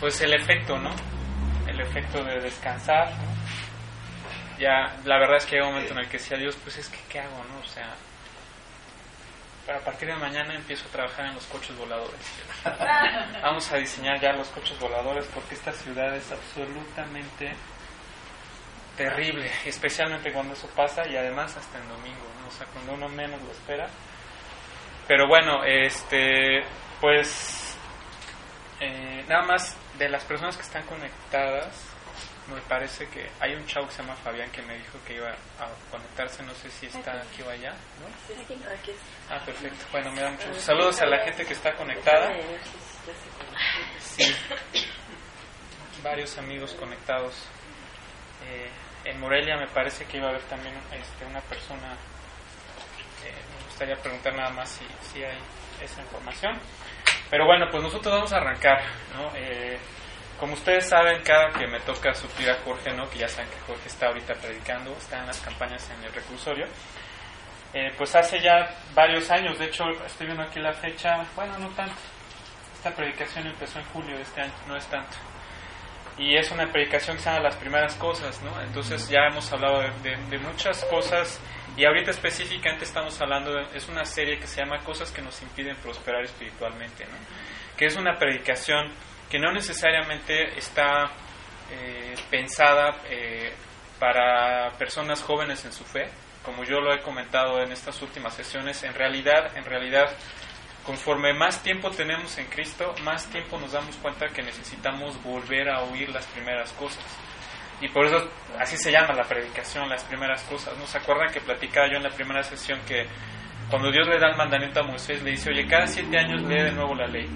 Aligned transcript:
pues 0.00 0.20
el 0.20 0.34
efecto, 0.34 0.78
¿no? 0.78 0.90
El 1.66 1.80
efecto 1.80 2.22
de 2.22 2.40
descansar, 2.40 3.10
¿no? 3.10 3.36
Ya, 4.58 4.96
la 5.04 5.18
verdad 5.18 5.36
es 5.36 5.46
que 5.46 5.56
hay 5.56 5.62
un 5.62 5.68
momento 5.68 5.92
en 5.92 5.98
el 6.00 6.08
que 6.08 6.18
decía 6.18 6.38
Dios, 6.38 6.56
pues 6.62 6.78
es 6.78 6.88
que, 6.88 6.98
¿qué 7.10 7.20
hago, 7.20 7.44
no? 7.44 7.58
O 7.60 7.66
sea, 7.66 7.94
a 9.74 9.80
partir 9.80 10.08
de 10.08 10.16
mañana 10.16 10.54
empiezo 10.54 10.86
a 10.88 10.92
trabajar 10.92 11.26
en 11.26 11.34
los 11.34 11.44
coches 11.46 11.76
voladores. 11.76 12.20
Vamos 13.42 13.70
a 13.72 13.76
diseñar 13.76 14.20
ya 14.20 14.32
los 14.32 14.48
coches 14.48 14.78
voladores 14.78 15.26
porque 15.34 15.54
esta 15.54 15.72
ciudad 15.72 16.14
es 16.14 16.30
absolutamente 16.30 17.52
terrible, 18.96 19.50
especialmente 19.64 20.32
cuando 20.32 20.54
eso 20.54 20.68
pasa 20.74 21.06
y 21.06 21.16
además 21.16 21.56
hasta 21.56 21.78
en 21.78 21.88
domingo, 21.88 22.24
¿no? 22.40 22.48
O 22.48 22.50
sea, 22.50 22.66
cuando 22.68 22.94
uno 22.94 23.08
menos 23.08 23.42
lo 23.42 23.50
espera. 23.50 23.88
Pero 25.06 25.28
bueno, 25.28 25.64
este, 25.64 26.62
pues, 27.00 27.76
eh, 28.80 29.24
nada 29.28 29.42
más 29.42 29.76
de 29.98 30.08
las 30.08 30.24
personas 30.24 30.56
que 30.56 30.62
están 30.62 30.84
conectadas, 30.86 31.72
me 32.48 32.60
parece 32.62 33.08
que 33.08 33.28
hay 33.40 33.54
un 33.54 33.66
chavo 33.66 33.86
que 33.88 33.94
se 33.94 34.02
llama 34.02 34.14
Fabián 34.16 34.50
que 34.50 34.62
me 34.62 34.76
dijo 34.78 34.98
que 35.06 35.14
iba 35.14 35.30
a 35.30 35.90
conectarse, 35.90 36.42
no 36.44 36.54
sé 36.54 36.70
si 36.70 36.86
está 36.86 37.12
aquí 37.20 37.42
o 37.42 37.50
allá, 37.50 37.72
¿no? 37.72 38.06
Ah, 39.28 39.40
perfecto. 39.44 39.84
Bueno, 39.90 40.12
me 40.12 40.20
da 40.20 40.30
mucho 40.30 40.54
Saludos 40.54 41.00
a 41.00 41.06
la 41.06 41.24
gente 41.24 41.44
que 41.44 41.54
está 41.54 41.74
conectada. 41.74 42.32
Sí, 43.98 44.34
varios 46.02 46.38
amigos 46.38 46.72
conectados. 46.74 47.34
Eh, 48.48 48.70
en 49.04 49.20
Morelia 49.20 49.56
me 49.56 49.66
parece 49.68 50.04
que 50.04 50.18
iba 50.18 50.26
a 50.26 50.30
haber 50.30 50.42
también 50.42 50.74
este, 50.92 51.24
una 51.24 51.40
persona, 51.42 51.94
eh, 53.24 53.34
me 53.58 53.64
gustaría 53.66 53.96
preguntar 53.96 54.34
nada 54.34 54.50
más 54.50 54.68
si, 54.68 54.86
si 55.10 55.22
hay 55.24 55.38
esa 55.82 56.00
información. 56.00 56.58
Pero 57.30 57.46
bueno, 57.46 57.66
pues 57.70 57.82
nosotros 57.82 58.14
vamos 58.14 58.32
a 58.32 58.36
arrancar, 58.36 58.82
¿no? 59.16 59.30
Eh, 59.34 59.78
como 60.38 60.52
ustedes 60.52 60.86
saben, 60.88 61.22
cada 61.22 61.50
que 61.50 61.66
me 61.66 61.80
toca 61.80 62.12
suplir 62.14 62.50
a 62.50 62.56
Jorge, 62.62 62.92
¿no? 62.92 63.08
que 63.08 63.18
ya 63.18 63.28
saben 63.28 63.50
que 63.50 63.58
Jorge 63.60 63.88
está 63.88 64.08
ahorita 64.08 64.34
predicando, 64.34 64.92
está 64.92 65.18
en 65.20 65.26
las 65.26 65.40
campañas 65.40 65.88
en 65.90 66.04
el 66.04 66.12
reclusorio, 66.12 66.66
eh, 67.72 67.92
pues 67.96 68.14
hace 68.14 68.40
ya 68.40 68.68
varios 68.94 69.30
años, 69.30 69.58
de 69.58 69.66
hecho 69.66 69.84
estoy 70.04 70.26
viendo 70.26 70.44
aquí 70.44 70.60
la 70.60 70.74
fecha, 70.74 71.24
bueno, 71.34 71.58
no 71.58 71.68
tanto, 71.70 71.94
esta 72.74 72.94
predicación 72.94 73.46
empezó 73.46 73.78
en 73.78 73.86
julio 73.86 74.16
de 74.16 74.22
este 74.22 74.42
año, 74.42 74.52
no 74.68 74.76
es 74.76 74.86
tanto. 74.86 75.16
Y 76.18 76.36
es 76.36 76.50
una 76.50 76.66
predicación 76.70 77.16
que 77.16 77.22
se 77.22 77.30
llama 77.30 77.42
Las 77.42 77.56
Primeras 77.56 77.94
Cosas, 77.96 78.40
¿no? 78.42 78.60
Entonces 78.62 79.08
ya 79.08 79.26
hemos 79.30 79.52
hablado 79.52 79.82
de, 80.02 80.16
de 80.16 80.38
muchas 80.38 80.82
cosas 80.86 81.40
y 81.76 81.84
ahorita 81.84 82.10
específicamente 82.10 82.84
estamos 82.84 83.20
hablando, 83.20 83.52
de, 83.52 83.76
es 83.76 83.88
una 83.88 84.04
serie 84.04 84.38
que 84.38 84.46
se 84.46 84.62
llama 84.62 84.78
Cosas 84.78 85.10
que 85.10 85.20
nos 85.20 85.40
impiden 85.42 85.76
prosperar 85.76 86.24
espiritualmente, 86.24 87.04
¿no? 87.04 87.16
Que 87.76 87.86
es 87.86 87.96
una 87.96 88.14
predicación 88.14 88.90
que 89.30 89.38
no 89.38 89.52
necesariamente 89.52 90.58
está 90.58 91.10
eh, 91.70 92.14
pensada 92.30 92.96
eh, 93.10 93.52
para 93.98 94.70
personas 94.78 95.22
jóvenes 95.22 95.64
en 95.64 95.72
su 95.72 95.84
fe, 95.84 96.08
como 96.42 96.64
yo 96.64 96.80
lo 96.80 96.94
he 96.94 97.02
comentado 97.02 97.60
en 97.60 97.72
estas 97.72 98.00
últimas 98.00 98.34
sesiones, 98.34 98.82
en 98.84 98.94
realidad, 98.94 99.56
en 99.56 99.64
realidad, 99.64 100.06
conforme 100.84 101.34
más 101.34 101.62
tiempo 101.62 101.90
tenemos 101.90 102.38
en 102.38 102.46
Cristo, 102.46 102.94
más 103.02 103.26
tiempo 103.26 103.58
nos 103.58 103.72
damos 103.72 103.96
cuenta 103.96 104.28
que 104.28 104.42
necesitamos 104.42 105.20
volver 105.22 105.68
a 105.68 105.82
oír 105.82 106.08
las 106.08 106.24
primeras 106.26 106.72
cosas. 106.72 107.04
Y 107.80 107.88
por 107.88 108.06
eso 108.06 108.28
así 108.58 108.76
se 108.76 108.90
llama 108.90 109.12
la 109.14 109.24
predicación, 109.24 109.88
las 109.88 110.04
primeras 110.04 110.42
cosas. 110.44 110.76
¿No 110.78 110.86
se 110.86 110.98
acuerdan 110.98 111.32
que 111.32 111.40
platicaba 111.40 111.88
yo 111.90 111.96
en 111.96 112.04
la 112.04 112.10
primera 112.10 112.42
sesión 112.42 112.80
que 112.86 113.06
cuando 113.70 113.90
Dios 113.90 114.06
le 114.08 114.18
da 114.18 114.28
el 114.28 114.36
mandamiento 114.36 114.80
a 114.80 114.84
Moisés, 114.84 115.22
le 115.22 115.32
dice, 115.32 115.50
oye, 115.50 115.66
cada 115.66 115.86
siete 115.86 116.18
años 116.18 116.42
lee 116.42 116.62
de 116.62 116.72
nuevo 116.72 116.94
la 116.94 117.06
ley? 117.06 117.28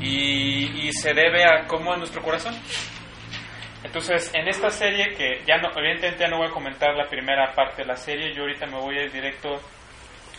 y, 0.00 0.92
se 0.92 1.12
debe 1.12 1.44
a 1.44 1.66
cómo 1.66 1.92
es 1.92 1.98
nuestro 1.98 2.22
corazón. 2.22 2.54
Entonces, 3.84 4.30
en 4.34 4.48
esta 4.48 4.70
serie, 4.70 5.14
que 5.14 5.42
ya 5.46 5.58
no, 5.58 5.70
evidentemente 5.76 6.24
ya 6.24 6.28
no 6.28 6.38
voy 6.38 6.48
a 6.48 6.50
comentar 6.50 6.94
la 6.94 7.08
primera 7.08 7.52
parte 7.54 7.82
de 7.82 7.88
la 7.88 7.96
serie, 7.96 8.34
yo 8.34 8.42
ahorita 8.42 8.66
me 8.66 8.78
voy 8.78 8.98
a 8.98 9.04
ir 9.04 9.12
directo 9.12 9.60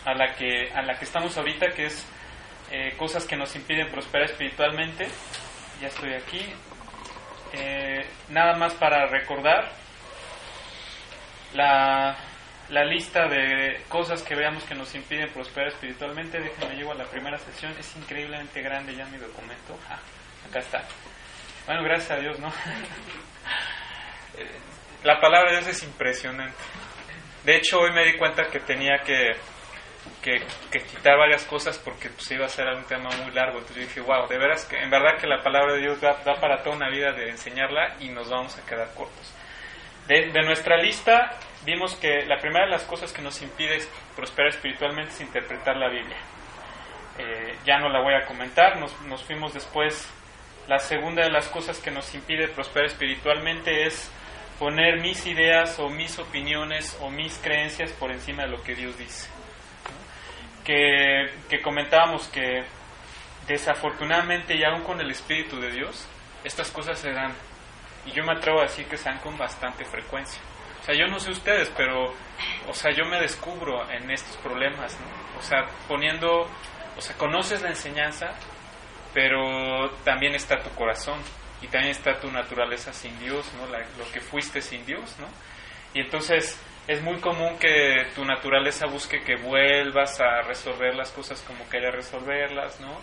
a 0.04 0.14
la 0.14 0.34
que, 0.34 0.70
a 0.74 0.82
la 0.82 0.98
que 0.98 1.04
estamos 1.04 1.36
ahorita, 1.36 1.68
que 1.70 1.86
es 1.86 2.06
eh, 2.70 2.94
cosas 2.96 3.26
que 3.26 3.36
nos 3.36 3.54
impiden 3.56 3.90
prosperar 3.90 4.30
espiritualmente. 4.30 5.08
Ya 5.80 5.88
estoy 5.88 6.12
aquí. 6.12 6.40
Eh, 7.52 8.06
nada 8.28 8.56
más 8.56 8.74
para 8.74 9.06
recordar 9.06 9.70
la, 11.54 12.16
la 12.68 12.84
lista 12.84 13.26
de 13.28 13.82
cosas 13.88 14.22
que 14.22 14.34
veamos 14.34 14.64
que 14.64 14.74
nos 14.74 14.94
impiden 14.94 15.32
prosperar 15.32 15.68
espiritualmente. 15.68 16.40
Déjenme 16.40 16.76
llego 16.76 16.92
a 16.92 16.96
la 16.96 17.04
primera 17.04 17.38
sesión. 17.38 17.72
Es 17.78 17.96
increíblemente 17.96 18.60
grande 18.62 18.94
ya 18.94 19.06
mi 19.06 19.18
documento. 19.18 19.78
Ah, 19.88 19.98
acá 20.48 20.60
está. 20.60 20.82
Bueno, 21.66 21.82
gracias 21.82 22.12
a 22.12 22.16
Dios, 22.16 22.38
¿no? 22.38 22.48
la 25.04 25.20
palabra 25.20 25.50
de 25.50 25.58
Dios 25.58 25.76
es 25.76 25.82
impresionante. 25.82 26.56
De 27.44 27.56
hecho, 27.56 27.80
hoy 27.80 27.92
me 27.92 28.04
di 28.04 28.18
cuenta 28.18 28.44
que 28.50 28.60
tenía 28.60 28.98
que, 28.98 29.30
que, 30.22 30.42
quitar 30.70 31.18
varias 31.18 31.44
cosas 31.44 31.78
porque 31.78 32.10
pues, 32.10 32.30
iba 32.30 32.46
a 32.46 32.48
ser 32.48 32.68
un 32.68 32.84
tema 32.84 33.10
muy 33.22 33.32
largo. 33.32 33.58
Entonces 33.58 33.76
yo 33.76 33.82
dije, 33.82 34.00
wow, 34.00 34.28
de 34.28 34.38
veras 34.38 34.64
que 34.64 34.76
en 34.76 34.90
verdad 34.90 35.18
que 35.18 35.26
la 35.26 35.42
palabra 35.42 35.74
de 35.74 35.80
Dios 35.80 36.00
da, 36.00 36.14
para 36.40 36.62
toda 36.62 36.76
una 36.76 36.90
vida 36.90 37.12
de 37.12 37.30
enseñarla 37.30 37.96
y 38.00 38.08
nos 38.08 38.28
vamos 38.28 38.56
a 38.58 38.66
quedar 38.66 38.92
cortos. 38.94 39.34
De, 40.06 40.30
de 40.30 40.42
nuestra 40.42 40.76
lista 40.76 41.38
vimos 41.64 41.94
que 41.96 42.24
la 42.26 42.38
primera 42.38 42.64
de 42.64 42.70
las 42.70 42.84
cosas 42.84 43.12
que 43.12 43.22
nos 43.22 43.40
impide 43.42 43.78
prosperar 44.16 44.50
espiritualmente 44.50 45.12
es 45.12 45.20
interpretar 45.20 45.76
la 45.76 45.88
Biblia. 45.88 46.16
Eh, 47.18 47.58
ya 47.66 47.78
no 47.78 47.88
la 47.88 48.00
voy 48.00 48.14
a 48.14 48.24
comentar, 48.24 48.78
nos, 48.78 48.98
nos, 49.02 49.22
fuimos 49.24 49.52
después. 49.52 50.08
La 50.68 50.78
segunda 50.78 51.22
de 51.22 51.30
las 51.30 51.48
cosas 51.48 51.78
que 51.78 51.90
nos 51.90 52.14
impide 52.14 52.48
prosperar 52.48 52.86
espiritualmente 52.86 53.86
es 53.86 54.10
poner 54.58 55.00
mis 55.00 55.26
ideas 55.26 55.78
o 55.78 55.88
mis 55.88 56.18
opiniones 56.18 56.96
o 57.00 57.10
mis 57.10 57.36
creencias 57.38 57.90
por 57.92 58.10
encima 58.10 58.44
de 58.44 58.50
lo 58.50 58.62
que 58.62 58.74
Dios 58.74 58.96
dice. 58.96 59.28
Que, 60.64 61.30
que 61.48 61.60
comentábamos 61.62 62.28
que 62.28 62.64
desafortunadamente 63.46 64.54
y 64.54 64.62
aún 64.62 64.82
con 64.82 65.00
el 65.00 65.10
Espíritu 65.10 65.60
de 65.60 65.70
Dios, 65.72 66.06
estas 66.44 66.70
cosas 66.70 66.98
se 66.98 67.12
dan. 67.12 67.32
Y 68.06 68.12
yo 68.12 68.24
me 68.24 68.32
atrevo 68.32 68.60
a 68.60 68.62
decir 68.62 68.86
que 68.86 68.96
se 68.96 69.04
dan 69.10 69.18
con 69.18 69.36
bastante 69.36 69.84
frecuencia. 69.84 70.40
O 70.80 70.84
sea, 70.84 70.94
yo 70.94 71.06
no 71.06 71.18
sé 71.18 71.30
ustedes, 71.30 71.70
pero, 71.76 72.14
o 72.66 72.72
sea, 72.72 72.90
yo 72.92 73.04
me 73.04 73.20
descubro 73.20 73.90
en 73.90 74.10
estos 74.10 74.36
problemas, 74.38 74.98
¿no? 74.98 75.38
O 75.38 75.42
sea, 75.42 75.66
poniendo, 75.86 76.48
o 76.96 77.00
sea, 77.00 77.16
conoces 77.16 77.60
la 77.60 77.68
enseñanza, 77.68 78.30
pero 79.12 79.90
también 80.04 80.34
está 80.34 80.60
tu 80.60 80.70
corazón 80.70 81.18
y 81.60 81.66
también 81.66 81.90
está 81.90 82.18
tu 82.18 82.30
naturaleza 82.30 82.92
sin 82.92 83.18
Dios, 83.18 83.46
¿no? 83.54 83.66
lo 83.66 84.10
que 84.12 84.20
fuiste 84.20 84.62
sin 84.62 84.86
Dios, 84.86 85.16
¿no? 85.18 85.26
Y 85.92 86.00
entonces 86.00 86.58
es 86.86 87.02
muy 87.02 87.20
común 87.20 87.58
que 87.58 88.06
tu 88.14 88.24
naturaleza 88.24 88.86
busque 88.86 89.22
que 89.22 89.36
vuelvas 89.36 90.20
a 90.20 90.42
resolver 90.42 90.94
las 90.94 91.10
cosas 91.10 91.40
como 91.42 91.68
quería 91.68 91.90
resolverlas, 91.90 92.80
¿no? 92.80 92.98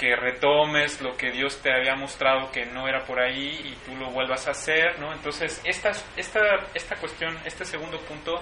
que 0.00 0.16
retomes 0.16 1.02
lo 1.02 1.14
que 1.14 1.30
Dios 1.30 1.60
te 1.60 1.70
había 1.70 1.94
mostrado 1.94 2.50
que 2.50 2.64
no 2.64 2.88
era 2.88 3.04
por 3.04 3.20
ahí 3.20 3.50
y 3.62 3.76
tú 3.84 3.94
lo 3.96 4.10
vuelvas 4.10 4.48
a 4.48 4.52
hacer, 4.52 4.98
¿no? 4.98 5.12
Entonces, 5.12 5.60
esta, 5.62 5.90
esta, 6.16 6.40
esta 6.72 6.96
cuestión, 6.96 7.36
este 7.44 7.66
segundo 7.66 7.98
punto, 8.00 8.40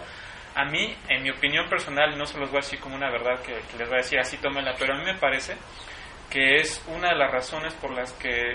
a 0.54 0.64
mí, 0.66 0.96
en 1.08 1.24
mi 1.24 1.30
opinión 1.30 1.68
personal, 1.68 2.16
no 2.16 2.26
se 2.26 2.38
los 2.38 2.48
voy 2.50 2.58
a 2.58 2.60
decir 2.60 2.78
como 2.78 2.94
una 2.94 3.10
verdad 3.10 3.40
que, 3.42 3.54
les 3.76 3.88
voy 3.88 3.98
a 3.98 4.02
decir 4.02 4.20
así, 4.20 4.36
tómenla, 4.36 4.76
pero 4.78 4.94
a 4.94 4.98
mí 4.98 5.04
me 5.04 5.18
parece 5.18 5.56
que 6.30 6.58
es 6.58 6.80
una 6.86 7.08
de 7.08 7.16
las 7.16 7.32
razones 7.32 7.74
por 7.74 7.90
las 7.90 8.12
que, 8.12 8.54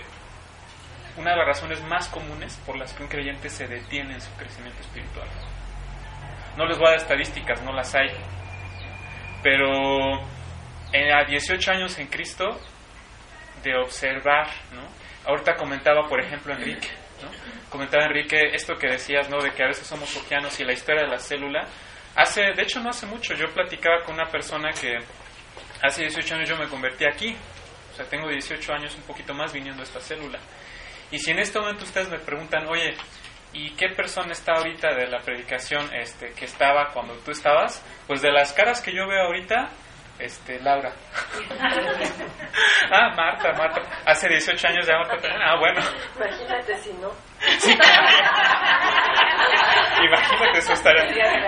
una 1.18 1.32
de 1.32 1.38
las 1.40 1.48
razones 1.48 1.84
más 1.84 2.08
comunes 2.08 2.56
por 2.66 2.78
las 2.78 2.94
que 2.94 3.04
un 3.04 3.10
creyente 3.10 3.50
se 3.50 3.68
detiene 3.68 4.14
en 4.14 4.22
su 4.22 4.32
crecimiento 4.38 4.80
espiritual. 4.80 5.28
No 6.58 6.66
les 6.66 6.78
voy 6.78 6.88
a 6.88 6.92
dar 6.92 7.00
estadísticas, 7.00 7.62
no 7.64 7.74
las 7.74 7.94
hay, 7.96 8.10
pero 9.42 10.20
en, 10.92 11.12
a 11.12 11.26
18 11.26 11.72
años 11.72 11.98
en 12.00 12.08
Cristo, 12.08 12.60
de 13.64 13.76
observar, 13.76 14.48
¿no? 14.74 14.84
Ahorita 15.26 15.56
comentaba, 15.56 16.08
por 16.08 16.20
ejemplo, 16.22 16.54
Enrique, 16.54 16.90
¿no? 17.22 17.30
Comentaba 17.70 18.06
Enrique 18.06 18.54
esto 18.54 18.76
que 18.76 18.88
decías, 18.88 19.30
¿no? 19.30 19.42
De 19.42 19.52
que 19.52 19.64
a 19.64 19.68
veces 19.68 19.88
somos 19.88 20.16
ojeanos 20.16 20.60
y 20.60 20.64
la 20.64 20.74
historia 20.74 21.04
de 21.04 21.10
la 21.10 21.20
célula. 21.20 21.66
Hace, 22.16 22.42
de 22.56 22.62
hecho, 22.62 22.80
no 22.80 22.90
hace 22.90 23.06
mucho, 23.06 23.34
yo 23.34 23.48
platicaba 23.54 24.04
con 24.04 24.16
una 24.16 24.30
persona 24.30 24.70
que 24.72 24.98
hace 25.82 26.04
18 26.04 26.36
años 26.36 26.50
yo 26.50 26.58
me 26.58 26.68
convertí 26.68 27.06
aquí. 27.06 27.36
O 27.92 27.96
sea, 27.96 28.06
tengo 28.06 28.28
18 28.28 28.74
años, 28.74 28.96
un 28.96 29.04
poquito 29.04 29.34
más 29.34 29.54
viniendo 29.54 29.82
a 29.82 29.86
esta 29.86 30.00
célula. 30.00 30.40
Y 31.12 31.20
si 31.20 31.32
en 31.32 31.40
este 31.40 31.60
momento 31.60 31.84
ustedes 31.84 32.10
me 32.10 32.20
preguntan, 32.20 32.66
oye, 32.68 32.96
¿y 33.54 33.72
qué 33.76 33.90
persona 33.90 34.32
está 34.32 34.54
ahorita 34.54 34.94
de 34.96 35.08
la 35.08 35.20
predicación 35.20 35.94
este, 35.94 36.32
que 36.32 36.46
estaba 36.46 36.90
cuando 36.94 37.14
tú 37.20 37.32
estabas? 37.32 37.84
Pues 38.08 38.22
de 38.22 38.32
las 38.32 38.54
caras 38.54 38.82
que 38.82 38.94
yo 38.94 39.08
veo 39.08 39.24
ahorita, 39.24 39.70
este, 40.20 40.60
Laura. 40.60 40.92
ah, 42.92 43.10
Marta, 43.16 43.54
Marta. 43.54 43.82
Hace 44.06 44.30
18 44.30 44.68
años 44.68 44.88
ya 44.88 44.98
Marta 44.98 45.28
Ah, 45.44 45.58
bueno. 45.60 45.82
Imagínate 46.16 46.78
si 46.78 46.94
no. 46.94 47.12
Imagínate 50.06 50.60
eso 50.60 50.74
estaría. 50.74 51.04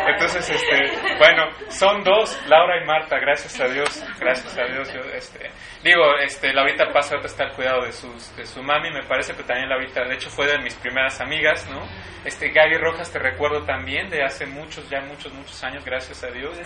Entonces, 0.07 0.49
este, 0.49 1.17
bueno, 1.17 1.49
son 1.69 2.03
dos, 2.03 2.39
Laura 2.47 2.81
y 2.81 2.85
Marta, 2.85 3.19
gracias 3.19 3.59
a 3.59 3.67
Dios, 3.67 4.03
gracias 4.19 4.57
a 4.57 4.63
Dios. 4.65 4.93
Yo, 4.93 5.01
este, 5.13 5.51
digo, 5.83 6.17
este, 6.23 6.53
Laurita 6.53 6.91
pasa 6.91 7.15
ahorita 7.15 7.27
está 7.27 7.43
al 7.45 7.51
cuidado 7.53 7.83
de, 7.83 7.91
sus, 7.91 8.35
de 8.35 8.45
su 8.45 8.63
mami, 8.63 8.91
me 8.91 9.03
parece, 9.03 9.33
pero 9.33 9.47
también 9.47 9.69
Laurita, 9.69 10.03
de 10.05 10.15
hecho, 10.15 10.29
fue 10.29 10.47
de 10.47 10.57
mis 10.59 10.75
primeras 10.75 11.19
amigas, 11.19 11.67
¿no? 11.69 11.81
Este, 12.23 12.49
Gaby 12.49 12.77
Rojas, 12.77 13.11
te 13.11 13.19
recuerdo 13.19 13.63
también, 13.65 14.09
de 14.09 14.23
hace 14.23 14.45
muchos, 14.45 14.89
ya 14.89 15.01
muchos, 15.01 15.33
muchos 15.33 15.61
años, 15.63 15.83
gracias 15.83 16.23
a 16.23 16.27
Dios, 16.27 16.57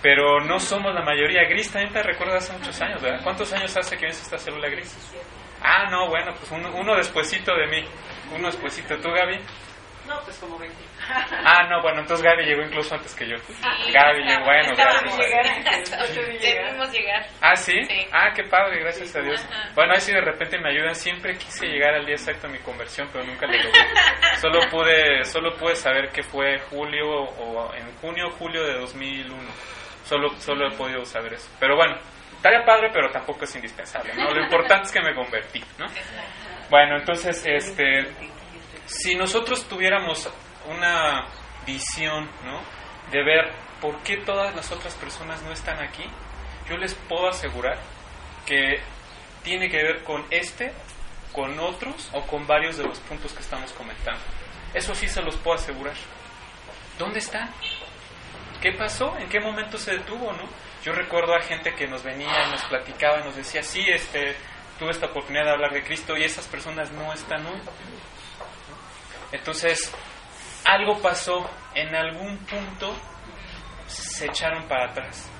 Pero 0.00 0.40
no 0.40 0.60
somos 0.60 0.94
la 0.94 1.02
mayoría. 1.02 1.42
Gris 1.48 1.72
también 1.72 1.92
te 1.92 2.02
recuerdo 2.02 2.36
hace 2.36 2.52
muchos 2.52 2.80
años, 2.80 3.02
¿verdad? 3.02 3.20
¿Cuántos 3.22 3.52
años 3.52 3.76
hace 3.76 3.96
que 3.96 4.02
vienes 4.02 4.22
esta 4.22 4.38
célula 4.38 4.68
gris? 4.68 4.96
Ah, 5.60 5.90
no, 5.90 6.08
bueno, 6.08 6.32
pues 6.38 6.50
uno, 6.52 6.70
uno 6.72 6.94
despuesito 6.96 7.52
de 7.54 7.66
mí. 7.66 7.84
Uno 8.34 8.46
despuesito. 8.46 8.96
¿Tú, 8.98 9.10
Gaby? 9.10 9.38
No, 10.08 10.18
pues 10.24 10.38
como 10.38 10.58
20. 10.58 10.74
Ah, 11.44 11.68
no, 11.68 11.82
bueno, 11.82 12.00
entonces 12.00 12.24
Gaby 12.24 12.44
llegó 12.44 12.62
incluso 12.62 12.94
antes 12.94 13.14
que 13.14 13.28
yo. 13.28 13.36
Gaby 13.92 14.24
llegó, 14.24 14.44
bueno, 14.44 14.72
gracias. 14.74 16.14
Debimos 16.40 16.92
llegar. 16.92 17.26
Ah, 17.42 17.54
¿sí? 17.54 17.84
Sí. 17.84 18.06
Ah, 18.10 18.30
qué 18.34 18.44
padre, 18.44 18.80
gracias 18.80 19.14
a 19.16 19.20
Dios. 19.20 19.44
Ajá. 19.44 19.70
Bueno, 19.74 19.92
ahí 19.92 20.00
sí 20.00 20.12
de 20.12 20.22
repente 20.22 20.58
me 20.58 20.70
ayudan. 20.70 20.94
Siempre 20.94 21.36
quise 21.36 21.66
llegar 21.66 21.94
al 21.94 22.06
día 22.06 22.14
exacto 22.14 22.46
de 22.46 22.54
mi 22.54 22.58
conversión, 22.60 23.08
pero 23.12 23.24
nunca 23.24 23.46
lo 23.46 23.52
logré. 23.52 23.70
Solo 24.40 24.60
pude, 24.70 25.24
solo 25.24 25.54
pude 25.56 25.74
saber 25.74 26.08
que 26.10 26.22
fue 26.22 26.58
julio 26.70 27.06
o 27.06 27.74
en 27.74 27.92
junio 28.00 28.28
o 28.28 28.30
julio 28.30 28.64
de 28.64 28.78
2001. 28.78 29.34
Solo, 30.04 30.30
solo 30.38 30.68
he 30.68 30.76
podido 30.76 31.04
saber 31.04 31.34
eso. 31.34 31.50
Pero 31.60 31.76
bueno, 31.76 31.96
estaría 32.32 32.64
padre, 32.64 32.88
pero 32.92 33.10
tampoco 33.10 33.44
es 33.44 33.54
indispensable, 33.56 34.14
¿no? 34.14 34.30
Lo 34.30 34.42
importante 34.42 34.86
es 34.86 34.92
que 34.92 35.02
me 35.02 35.14
convertí, 35.14 35.62
¿no? 35.78 35.86
Bueno, 36.70 36.98
entonces, 36.98 37.42
este, 37.46 38.06
si 38.86 39.14
nosotros 39.14 39.66
tuviéramos 39.68 40.28
una 40.68 41.26
visión, 41.66 42.28
¿no? 42.44 42.60
De 43.10 43.24
ver 43.24 43.50
por 43.80 44.02
qué 44.02 44.18
todas 44.18 44.54
las 44.54 44.70
otras 44.70 44.94
personas 44.96 45.42
no 45.42 45.52
están 45.52 45.78
aquí, 45.80 46.04
yo 46.68 46.76
les 46.76 46.94
puedo 46.94 47.28
asegurar 47.28 47.78
que 48.44 48.80
tiene 49.42 49.70
que 49.70 49.82
ver 49.82 50.04
con 50.04 50.26
este, 50.30 50.72
con 51.32 51.58
otros 51.58 52.10
o 52.12 52.22
con 52.22 52.46
varios 52.46 52.76
de 52.76 52.84
los 52.84 52.98
puntos 53.00 53.32
que 53.32 53.40
estamos 53.40 53.72
comentando. 53.72 54.20
Eso 54.74 54.94
sí 54.94 55.08
se 55.08 55.22
los 55.22 55.36
puedo 55.36 55.56
asegurar. 55.56 55.94
¿Dónde 56.98 57.20
están? 57.20 57.50
¿Qué 58.60 58.72
pasó? 58.72 59.16
¿En 59.18 59.28
qué 59.28 59.40
momento 59.40 59.78
se 59.78 59.92
detuvo, 59.92 60.32
no? 60.32 60.44
Yo 60.84 60.92
recuerdo 60.92 61.34
a 61.34 61.40
gente 61.40 61.74
que 61.74 61.86
nos 61.86 62.02
venía 62.02 62.46
y 62.46 62.50
nos 62.50 62.64
platicaba 62.64 63.20
y 63.20 63.24
nos 63.24 63.36
decía, 63.36 63.62
sí, 63.62 63.84
este, 63.88 64.36
tuve 64.78 64.90
esta 64.90 65.06
oportunidad 65.06 65.44
de 65.44 65.50
hablar 65.50 65.72
de 65.72 65.82
Cristo 65.82 66.16
y 66.16 66.24
esas 66.24 66.46
personas 66.46 66.90
no 66.92 67.12
están 67.12 67.44
hoy. 67.46 67.60
Entonces, 69.32 69.92
algo 70.64 71.00
pasó, 71.00 71.48
en 71.74 71.94
algún 71.94 72.38
punto 72.38 72.94
se 73.86 74.26
echaron 74.26 74.66
para 74.68 74.90
atrás. 74.90 75.30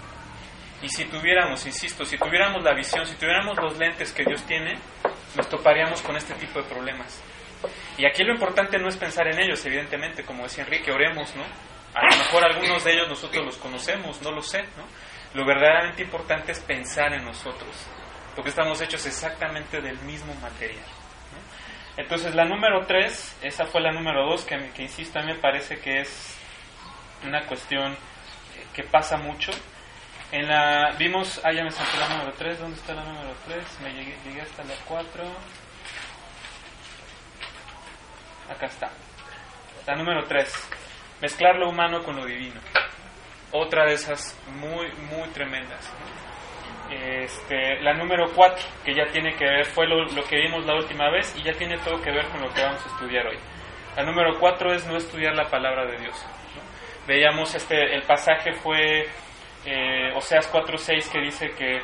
Y 0.82 0.88
si 0.88 1.04
tuviéramos, 1.06 1.66
insisto, 1.66 2.04
si 2.04 2.16
tuviéramos 2.16 2.62
la 2.62 2.72
visión, 2.74 3.06
si 3.06 3.14
tuviéramos 3.16 3.56
los 3.56 3.76
lentes 3.78 4.12
que 4.12 4.24
Dios 4.24 4.42
tiene, 4.44 4.78
nos 5.36 5.48
toparíamos 5.48 6.02
con 6.02 6.16
este 6.16 6.34
tipo 6.34 6.60
de 6.62 6.68
problemas. 6.68 7.22
Y 7.96 8.06
aquí 8.06 8.22
lo 8.22 8.32
importante 8.32 8.78
no 8.78 8.88
es 8.88 8.96
pensar 8.96 9.26
en 9.26 9.40
ellos, 9.40 9.64
evidentemente, 9.66 10.24
como 10.24 10.44
decía 10.44 10.64
Enrique, 10.64 10.92
oremos, 10.92 11.34
¿no? 11.34 11.42
A 11.94 12.04
lo 12.04 12.16
mejor 12.16 12.44
algunos 12.44 12.84
de 12.84 12.92
ellos 12.92 13.08
nosotros 13.08 13.44
los 13.44 13.56
conocemos, 13.56 14.22
no 14.22 14.30
lo 14.30 14.42
sé, 14.42 14.62
¿no? 14.76 14.86
Lo 15.34 15.44
verdaderamente 15.44 16.02
importante 16.02 16.52
es 16.52 16.60
pensar 16.60 17.12
en 17.12 17.24
nosotros, 17.24 17.86
porque 18.38 18.50
estamos 18.50 18.80
hechos 18.80 19.04
exactamente 19.04 19.80
del 19.80 19.98
mismo 20.02 20.32
material. 20.36 20.84
Entonces, 21.96 22.36
la 22.36 22.44
número 22.44 22.86
tres, 22.86 23.36
esa 23.42 23.66
fue 23.66 23.80
la 23.80 23.90
número 23.90 24.30
dos, 24.30 24.44
que, 24.44 24.54
insisto, 24.80 25.18
a 25.18 25.22
mí 25.22 25.32
me 25.32 25.40
parece 25.40 25.80
que 25.80 26.02
es 26.02 26.38
una 27.26 27.44
cuestión 27.46 27.96
que 28.72 28.84
pasa 28.84 29.16
mucho. 29.16 29.50
En 30.30 30.46
la, 30.46 30.94
vimos, 30.96 31.40
ah, 31.42 31.50
ya 31.52 31.64
me 31.64 31.72
salté 31.72 31.98
la 31.98 32.10
número 32.10 32.32
3, 32.34 32.60
¿dónde 32.60 32.76
está 32.76 32.94
la 32.94 33.02
número 33.02 33.34
3? 33.48 33.80
Me 33.82 33.92
llegué 33.92 34.40
hasta 34.40 34.62
la 34.62 34.74
4. 34.86 35.24
Acá 38.54 38.66
está. 38.66 38.90
La 39.84 39.96
número 39.96 40.22
3, 40.28 40.68
mezclar 41.22 41.56
lo 41.56 41.70
humano 41.70 42.04
con 42.04 42.14
lo 42.14 42.24
divino. 42.24 42.60
Otra 43.50 43.84
de 43.84 43.94
esas 43.94 44.38
muy, 44.46 44.92
muy 45.10 45.28
tremendas. 45.30 45.90
Este, 46.90 47.80
la 47.80 47.92
número 47.92 48.30
4, 48.34 48.64
que 48.84 48.94
ya 48.94 49.06
tiene 49.12 49.34
que 49.36 49.44
ver, 49.44 49.64
fue 49.66 49.86
lo, 49.86 50.04
lo 50.06 50.24
que 50.24 50.36
vimos 50.36 50.64
la 50.64 50.74
última 50.74 51.10
vez 51.10 51.34
y 51.36 51.42
ya 51.42 51.52
tiene 51.52 51.76
todo 51.78 52.00
que 52.00 52.10
ver 52.10 52.26
con 52.28 52.40
lo 52.40 52.48
que 52.48 52.62
vamos 52.62 52.84
a 52.84 52.88
estudiar 52.88 53.26
hoy. 53.26 53.38
La 53.96 54.04
número 54.04 54.38
4 54.38 54.74
es 54.74 54.86
no 54.86 54.96
estudiar 54.96 55.34
la 55.34 55.50
palabra 55.50 55.84
de 55.84 55.98
Dios. 55.98 56.24
¿no? 56.24 56.62
Veíamos, 57.06 57.54
este, 57.54 57.94
el 57.94 58.02
pasaje 58.02 58.52
fue 58.52 59.08
eh, 59.64 60.12
Oseas 60.14 60.50
4.6 60.52 61.10
que 61.10 61.20
dice 61.20 61.50
que 61.50 61.82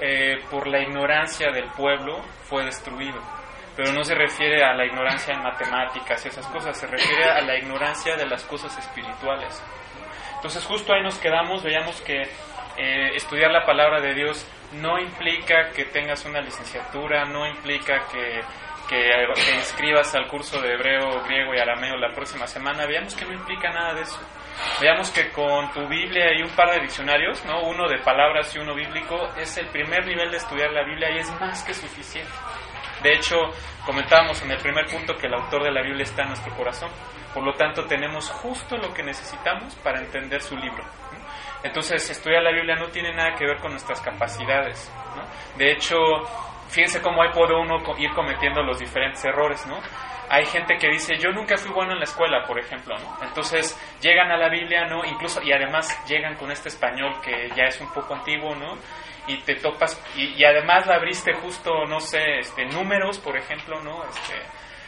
eh, 0.00 0.42
por 0.50 0.66
la 0.66 0.80
ignorancia 0.80 1.50
del 1.50 1.66
pueblo 1.72 2.22
fue 2.44 2.64
destruido. 2.64 3.20
Pero 3.76 3.92
no 3.92 4.04
se 4.04 4.14
refiere 4.14 4.62
a 4.62 4.74
la 4.74 4.84
ignorancia 4.84 5.34
en 5.34 5.42
matemáticas 5.42 6.24
y 6.24 6.28
esas 6.28 6.46
cosas, 6.48 6.76
se 6.76 6.86
refiere 6.86 7.24
a 7.24 7.40
la 7.40 7.56
ignorancia 7.56 8.16
de 8.16 8.26
las 8.26 8.44
cosas 8.44 8.76
espirituales. 8.78 9.62
Entonces 10.36 10.64
justo 10.64 10.92
ahí 10.92 11.02
nos 11.02 11.18
quedamos, 11.18 11.62
veíamos 11.62 12.00
que 12.02 12.22
eh, 12.76 13.16
estudiar 13.16 13.50
la 13.50 13.64
palabra 13.64 14.00
de 14.00 14.14
Dios 14.14 14.46
no 14.80 14.98
implica 14.98 15.70
que 15.70 15.84
tengas 15.86 16.24
una 16.24 16.40
licenciatura, 16.40 17.24
no 17.24 17.46
implica 17.46 18.06
que, 18.10 18.40
que 18.88 19.10
te 19.34 19.54
inscribas 19.54 20.14
al 20.14 20.26
curso 20.28 20.60
de 20.60 20.74
hebreo, 20.74 21.22
griego 21.24 21.54
y 21.54 21.58
arameo 21.58 21.96
la 21.96 22.14
próxima 22.14 22.46
semana. 22.46 22.86
Veamos 22.86 23.14
que 23.14 23.24
no 23.24 23.34
implica 23.34 23.70
nada 23.70 23.94
de 23.94 24.02
eso. 24.02 24.20
Veamos 24.80 25.10
que 25.10 25.30
con 25.30 25.70
tu 25.72 25.86
Biblia 25.88 26.32
y 26.38 26.42
un 26.42 26.50
par 26.50 26.70
de 26.70 26.80
diccionarios, 26.80 27.44
¿no? 27.44 27.62
uno 27.62 27.88
de 27.88 27.98
palabras 27.98 28.54
y 28.54 28.58
uno 28.58 28.74
bíblico, 28.74 29.28
es 29.36 29.56
el 29.58 29.66
primer 29.66 30.06
nivel 30.06 30.30
de 30.30 30.36
estudiar 30.36 30.72
la 30.72 30.84
Biblia 30.84 31.10
y 31.10 31.18
es 31.18 31.30
más 31.40 31.62
que 31.64 31.74
suficiente. 31.74 32.32
De 33.02 33.12
hecho, 33.12 33.36
comentábamos 33.84 34.40
en 34.42 34.52
el 34.52 34.58
primer 34.58 34.86
punto 34.86 35.16
que 35.16 35.26
el 35.26 35.34
autor 35.34 35.64
de 35.64 35.72
la 35.72 35.82
Biblia 35.82 36.04
está 36.04 36.22
en 36.22 36.28
nuestro 36.28 36.54
corazón. 36.54 36.90
Por 37.34 37.42
lo 37.42 37.52
tanto, 37.54 37.84
tenemos 37.86 38.28
justo 38.30 38.76
lo 38.76 38.92
que 38.92 39.02
necesitamos 39.02 39.74
para 39.76 40.00
entender 40.00 40.40
su 40.40 40.56
libro. 40.56 40.84
Entonces, 41.62 42.10
estudiar 42.10 42.42
la 42.42 42.52
Biblia 42.52 42.76
no 42.76 42.88
tiene 42.88 43.14
nada 43.14 43.34
que 43.36 43.46
ver 43.46 43.58
con 43.58 43.70
nuestras 43.70 44.00
capacidades. 44.00 44.90
¿no? 45.16 45.22
De 45.56 45.72
hecho, 45.72 45.96
fíjense 46.68 47.00
cómo 47.00 47.22
ahí 47.22 47.30
puede 47.32 47.54
uno 47.54 47.78
ir 47.98 48.10
cometiendo 48.12 48.62
los 48.62 48.78
diferentes 48.78 49.24
errores, 49.24 49.64
¿no? 49.66 49.78
Hay 50.28 50.46
gente 50.46 50.78
que 50.78 50.88
dice, 50.88 51.18
yo 51.18 51.30
nunca 51.30 51.58
fui 51.58 51.70
bueno 51.72 51.92
en 51.92 51.98
la 51.98 52.04
escuela, 52.04 52.42
por 52.46 52.58
ejemplo, 52.58 52.96
¿no? 52.98 53.18
Entonces 53.22 53.78
llegan 54.00 54.30
a 54.30 54.38
la 54.38 54.48
Biblia, 54.48 54.86
¿no? 54.86 55.04
Incluso, 55.04 55.42
y 55.42 55.52
además 55.52 55.94
llegan 56.08 56.36
con 56.36 56.50
este 56.50 56.70
español 56.70 57.20
que 57.22 57.50
ya 57.54 57.64
es 57.64 57.78
un 57.80 57.92
poco 57.92 58.14
antiguo, 58.14 58.54
¿no? 58.54 58.78
Y 59.26 59.36
te 59.42 59.56
topas, 59.56 60.02
y, 60.16 60.34
y 60.40 60.44
además 60.44 60.86
la 60.86 60.94
abriste 60.94 61.34
justo, 61.34 61.84
no 61.86 62.00
sé, 62.00 62.38
este, 62.38 62.64
números, 62.64 63.18
por 63.18 63.36
ejemplo, 63.36 63.82
¿no? 63.82 64.04
Este, 64.04 64.42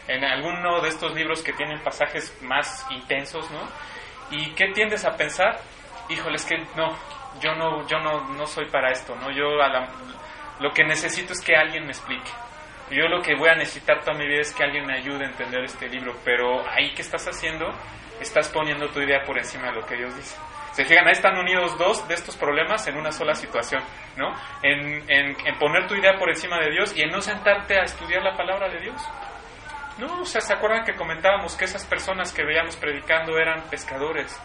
en 0.09 0.25
alguno 0.25 0.81
de 0.81 0.89
estos 0.89 1.15
libros 1.15 1.43
que 1.43 1.53
tienen 1.53 1.81
pasajes 1.81 2.37
más 2.43 2.87
intensos, 2.91 3.51
¿no? 3.51 3.69
¿Y 4.31 4.55
qué 4.55 4.69
tiendes 4.73 5.05
a 5.05 5.15
pensar? 5.15 5.61
Híjole, 6.09 6.37
es 6.37 6.45
que 6.45 6.59
no, 6.77 6.97
yo 7.41 7.55
no, 7.55 7.87
yo 7.87 7.99
no, 7.99 8.21
no 8.35 8.47
soy 8.47 8.67
para 8.67 8.91
esto, 8.91 9.15
¿no? 9.17 9.31
Yo 9.31 9.61
a 9.63 9.69
la- 9.69 9.89
lo 10.61 10.71
que 10.73 10.85
necesito 10.85 11.33
es 11.33 11.41
que 11.41 11.57
alguien 11.57 11.85
me 11.85 11.91
explique. 11.93 12.31
Yo 12.91 13.09
lo 13.09 13.23
que 13.23 13.35
voy 13.35 13.49
a 13.49 13.55
necesitar 13.55 14.01
toda 14.01 14.17
mi 14.19 14.27
vida 14.27 14.43
es 14.43 14.53
que 14.53 14.63
alguien 14.63 14.87
me 14.87 14.95
ayude 14.99 15.25
a 15.25 15.29
entender 15.29 15.65
este 15.65 15.89
libro, 15.89 16.15
pero 16.25 16.61
ahí 16.69 16.93
que 16.95 17.03
estás 17.03 17.27
haciendo, 17.27 17.67
estás 18.21 18.49
poniendo 18.51 18.89
tu 18.91 19.01
idea 19.01 19.23
por 19.25 19.39
encima 19.39 19.69
de 19.69 19.73
lo 19.81 19.87
que 19.87 19.97
Dios 19.97 20.15
dice. 20.15 20.37
Se 20.73 20.85
fijan, 20.85 21.07
ahí 21.07 21.13
están 21.13 21.39
unidos 21.39 21.77
dos 21.79 22.07
de 22.09 22.15
estos 22.15 22.37
problemas 22.37 22.87
en 22.89 22.97
una 22.97 23.11
sola 23.13 23.35
situación, 23.35 23.83
¿no? 24.17 24.33
En, 24.63 25.09
en, 25.11 25.37
en 25.47 25.59
poner 25.59 25.87
tu 25.87 25.95
idea 25.95 26.19
por 26.19 26.29
encima 26.29 26.59
de 26.59 26.71
Dios 26.73 26.95
y 26.97 27.03
en 27.03 27.11
no 27.11 27.21
sentarte 27.21 27.79
a 27.79 27.85
estudiar 27.85 28.23
la 28.23 28.37
palabra 28.37 28.69
de 28.69 28.81
Dios. 28.81 29.01
No, 29.99 30.21
o 30.23 30.25
sea, 30.25 30.41
¿se 30.41 30.53
acuerdan 30.53 30.85
que 30.85 30.95
comentábamos 30.95 31.57
que 31.57 31.65
esas 31.67 31.87
personas 31.87 32.33
que 32.33 32.45
veíamos 32.45 32.77
predicando 32.77 33.39
eran 33.39 33.63
pescadores? 33.71 34.39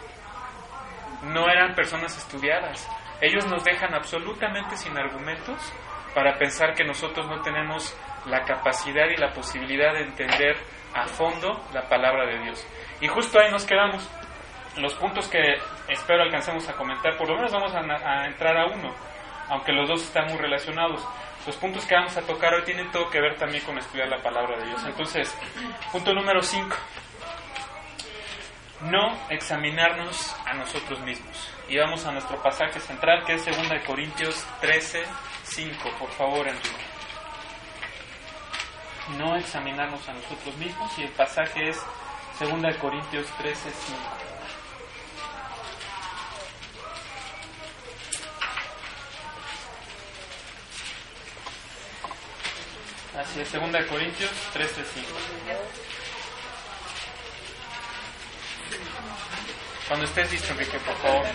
No 1.22 1.48
eran 1.48 1.74
personas 1.74 2.16
estudiadas. 2.16 2.88
Ellos 3.20 3.46
nos 3.46 3.64
dejan 3.64 3.94
absolutamente 3.94 4.76
sin 4.76 4.96
argumentos 4.96 5.58
para 6.14 6.38
pensar 6.38 6.74
que 6.74 6.84
nosotros 6.84 7.26
no 7.26 7.40
tenemos 7.42 7.96
la 8.26 8.42
capacidad 8.44 9.08
y 9.08 9.16
la 9.16 9.30
posibilidad 9.30 9.92
de 9.92 10.02
entender 10.02 10.56
a 10.94 11.06
fondo 11.06 11.60
la 11.72 11.82
palabra 11.88 12.26
de 12.26 12.38
Dios. 12.44 12.66
Y 13.00 13.08
justo 13.08 13.38
ahí 13.38 13.50
nos 13.50 13.64
quedamos. 13.64 14.08
Los 14.76 14.94
puntos 14.94 15.28
que 15.28 15.56
espero 15.88 16.22
alcancemos 16.22 16.68
a 16.68 16.74
comentar, 16.74 17.16
por 17.16 17.28
lo 17.28 17.36
menos 17.36 17.52
vamos 17.52 17.72
a, 17.74 18.26
entrar 18.26 18.56
a 18.56 18.66
uno, 18.66 18.94
aunque 19.48 19.72
los 19.72 19.88
dos 19.88 20.02
están 20.02 20.26
muy 20.26 20.38
relacionados. 20.38 21.06
Los 21.46 21.56
puntos 21.56 21.84
que 21.86 21.94
vamos 21.94 22.16
a 22.16 22.22
tocar 22.22 22.54
hoy 22.54 22.62
tienen 22.62 22.90
todo 22.90 23.10
que 23.10 23.20
ver 23.20 23.36
también 23.36 23.64
con 23.64 23.76
estudiar 23.78 24.08
la 24.08 24.18
palabra 24.18 24.58
de 24.58 24.66
Dios. 24.66 24.84
Entonces, 24.86 25.36
punto 25.90 26.14
número 26.14 26.40
5. 26.40 26.76
No 28.82 29.18
examinarnos 29.28 30.34
a 30.46 30.54
nosotros 30.54 31.00
mismos. 31.00 31.50
Y 31.68 31.76
vamos 31.76 32.06
a 32.06 32.12
nuestro 32.12 32.42
pasaje 32.42 32.80
central, 32.80 33.24
que 33.26 33.34
es 33.34 33.44
2 33.44 33.68
de 33.68 33.82
Corintios 33.82 34.42
13, 34.62 35.04
5. 35.44 35.90
Por 35.98 36.10
favor, 36.12 36.48
Enrique. 36.48 36.68
No 39.18 39.36
examinarnos 39.36 40.08
a 40.08 40.14
nosotros 40.14 40.56
mismos. 40.56 40.98
Y 40.98 41.02
el 41.02 41.10
pasaje 41.10 41.68
es 41.68 41.78
Segunda 42.38 42.70
de 42.70 42.78
Corintios 42.78 43.26
13, 43.36 43.70
5. 43.70 43.98
Así 53.20 53.40
es, 53.42 53.48
Segunda 53.48 53.78
de 53.78 53.86
Corintios 53.86 54.30
13, 54.54 54.84
5. 54.94 55.08
Cuando 59.90 60.06
estés 60.06 60.30
listo, 60.30 60.52
Enrique, 60.52 60.78
por 60.78 60.94
favor. 60.98 61.26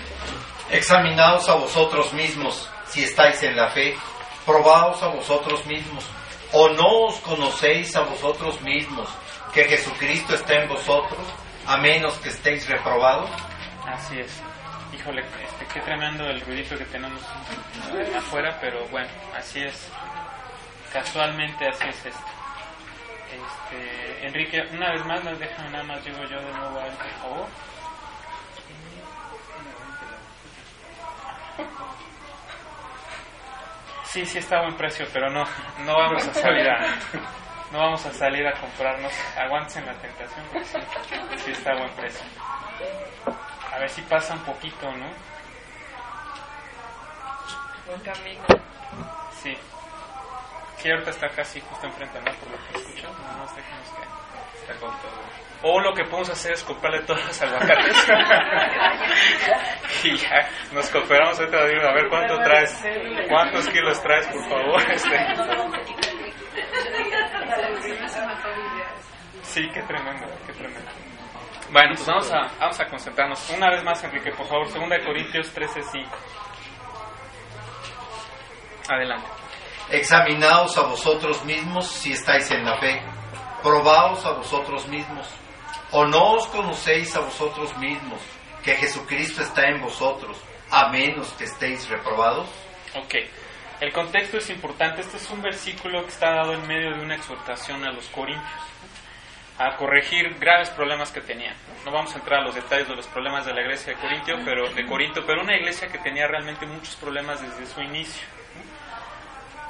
Examinaos 0.72 1.50
a 1.50 1.56
vosotros 1.56 2.14
mismos 2.14 2.70
si 2.88 3.04
estáis 3.04 3.44
en 3.44 3.54
la 3.54 3.68
fe. 3.68 3.98
Probaos 4.46 5.04
a 5.04 5.08
vosotros 5.08 5.66
mismos. 5.66 6.06
¿O 6.54 6.70
no 6.70 7.08
os 7.08 7.20
conocéis 7.20 7.94
a 7.98 8.04
vosotros 8.04 8.62
mismos 8.62 9.10
que 9.54 9.66
Jesucristo 9.66 10.36
está 10.36 10.54
en 10.54 10.70
vosotros, 10.70 11.20
a 11.68 11.76
menos 11.76 12.18
que 12.20 12.30
estéis 12.30 12.66
reprobados? 12.70 13.30
Así 13.86 14.20
es. 14.20 14.42
Híjole, 14.94 15.22
este, 15.22 15.66
qué 15.74 15.82
tremendo 15.82 16.24
el 16.24 16.40
ruidito 16.40 16.78
que 16.78 16.86
tenemos 16.86 17.22
afuera, 18.16 18.58
pero 18.62 18.88
bueno, 18.88 19.10
así 19.38 19.64
es. 19.64 19.92
Casualmente 20.94 21.68
así 21.68 21.90
es 21.90 22.06
esto. 22.06 22.26
Este, 23.34 24.28
Enrique, 24.28 24.62
una 24.72 24.94
vez 24.94 25.06
más, 25.06 25.22
nos 25.26 25.38
dejan 25.38 25.74
nada 25.74 25.84
más, 25.84 26.06
digo 26.06 26.24
yo 26.24 26.40
de 26.40 26.54
nuevo 26.54 26.80
por 26.80 27.22
favor. 27.22 27.48
Sí, 34.06 34.26
sí 34.26 34.38
está 34.38 34.60
a 34.60 34.62
buen 34.62 34.78
precio, 34.78 35.06
pero 35.12 35.30
no, 35.30 35.46
no 35.80 35.98
vamos 35.98 36.26
a 36.26 36.34
salir 36.34 36.70
a, 36.70 36.80
no 37.72 37.80
vamos 37.80 38.06
a 38.06 38.14
salir 38.14 38.48
a 38.48 38.54
comprarnos. 38.54 39.12
Aguanten 39.38 39.86
la 39.86 39.94
tentación 39.96 40.46
porque 40.54 40.66
sí, 40.68 40.78
sí 41.44 41.52
está 41.52 41.72
a 41.72 41.76
buen 41.76 41.90
precio. 41.92 42.26
A 43.74 43.78
ver 43.80 43.90
si 43.90 44.02
pasa 44.04 44.34
un 44.34 44.40
poquito, 44.46 44.90
¿no? 44.92 45.08
Buen 47.88 48.00
camino. 48.02 48.42
Sí. 49.44 49.58
Sí, 50.78 50.92
ahorita 50.92 51.10
está 51.10 51.30
casi 51.30 51.60
justo 51.62 51.86
enfrente, 51.86 52.20
¿no? 52.20 52.32
Por 52.34 52.52
lo 52.52 52.58
que 52.68 52.78
escucho. 52.78 53.08
No 53.12 53.38
nos 53.38 53.56
dejemos 53.56 53.88
que 53.90 54.62
está 54.62 54.74
con 54.80 54.92
todo. 55.02 55.22
O 55.68 55.80
lo 55.80 55.96
que 55.96 56.04
podemos 56.04 56.30
hacer 56.30 56.54
es 56.54 56.64
comprarle 56.64 57.02
todos 57.08 57.26
los 57.26 57.42
aguacates. 57.42 58.08
y 60.04 60.16
ya, 60.16 60.48
nos 60.72 60.88
cooperamos 60.92 61.40
ahorita. 61.40 61.58
A 61.58 61.94
ver, 61.94 62.08
¿cuánto 62.08 62.38
traes? 62.44 62.86
¿Cuántos 63.28 63.68
kilos 63.70 64.00
traes, 64.04 64.28
por 64.28 64.48
favor? 64.48 64.80
Este. 64.92 65.18
Sí, 69.42 69.68
qué 69.74 69.82
tremendo, 69.82 70.28
qué 70.46 70.54
tremendo. 70.54 70.92
Bueno, 71.72 71.94
pues 71.96 72.06
vamos 72.06 72.32
a, 72.32 72.42
vamos 72.60 72.80
a 72.80 72.86
concentrarnos. 72.86 73.50
Una 73.50 73.72
vez 73.72 73.84
más, 73.84 74.04
Enrique, 74.04 74.32
por 74.34 74.46
favor, 74.46 74.72
2 74.72 75.04
Corintios 75.04 75.52
13:5. 75.52 76.06
Adelante. 78.88 79.28
Examinaos 79.90 80.78
a 80.78 80.84
vosotros 80.84 81.44
mismos 81.44 81.88
si 81.88 82.12
estáis 82.12 82.52
en 82.52 82.64
la 82.66 82.78
fe. 82.78 83.02
Probaos 83.64 84.24
a 84.28 84.34
vosotros 84.34 84.88
mismos. 84.90 85.28
¿O 85.98 86.04
no 86.04 86.34
os 86.34 86.46
conocéis 86.48 87.16
a 87.16 87.22
vosotros 87.22 87.72
mismos 87.78 88.20
que 88.62 88.76
Jesucristo 88.76 89.42
está 89.42 89.70
en 89.70 89.82
vosotros, 89.82 90.38
a 90.70 90.90
menos 90.90 91.32
que 91.38 91.46
estéis 91.46 91.88
reprobados? 91.88 92.50
Ok. 92.96 93.16
El 93.80 93.94
contexto 93.94 94.36
es 94.36 94.50
importante. 94.50 95.00
Este 95.00 95.16
es 95.16 95.30
un 95.30 95.42
versículo 95.42 96.02
que 96.04 96.10
está 96.10 96.32
dado 96.32 96.52
en 96.52 96.68
medio 96.68 96.98
de 96.98 97.02
una 97.02 97.16
exhortación 97.16 97.86
a 97.86 97.94
los 97.94 98.10
corintios 98.10 98.62
a 99.58 99.78
corregir 99.78 100.38
graves 100.38 100.70
problemas 100.72 101.14
que 101.14 101.22
tenían. 101.22 101.56
No 101.86 101.94
vamos 101.94 102.14
a 102.14 102.20
entrar 102.20 102.42
a 102.42 102.44
los 102.44 102.56
detalles 102.56 102.90
de 102.90 102.96
los 102.98 103.08
problemas 103.08 103.46
de 103.46 103.54
la 103.54 103.62
iglesia 103.62 103.94
de 103.94 104.02
Corintio, 104.02 104.36
pero 104.44 104.70
de 104.74 104.86
Corinto, 104.86 105.22
pero 105.26 105.44
una 105.44 105.56
iglesia 105.56 105.88
que 105.88 106.00
tenía 106.00 106.28
realmente 106.28 106.66
muchos 106.66 106.98
problemas 106.98 107.42
desde 107.42 107.74
su 107.74 107.80
inicio. 107.80 108.28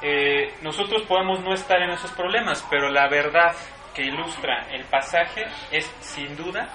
Eh, 0.01 0.55
nosotros 0.63 1.03
podemos 1.03 1.41
no 1.41 1.53
estar 1.53 1.79
en 1.83 1.91
esos 1.91 2.09
problemas, 2.13 2.65
pero 2.67 2.89
la 2.89 3.07
verdad 3.09 3.55
que 3.95 4.03
ilustra 4.03 4.67
el 4.71 4.83
pasaje 4.85 5.45
es 5.71 5.85
sin 5.99 6.35
duda 6.35 6.67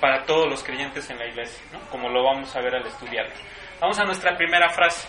para 0.00 0.24
todos 0.24 0.48
los 0.48 0.62
creyentes 0.62 1.08
en 1.10 1.18
la 1.18 1.26
iglesia, 1.26 1.64
¿no? 1.72 1.80
como 1.90 2.08
lo 2.08 2.22
vamos 2.24 2.54
a 2.54 2.60
ver 2.60 2.76
al 2.76 2.86
estudiarlo. 2.86 3.34
Vamos 3.80 3.98
a 3.98 4.04
nuestra 4.04 4.36
primera 4.36 4.68
frase. 4.70 5.08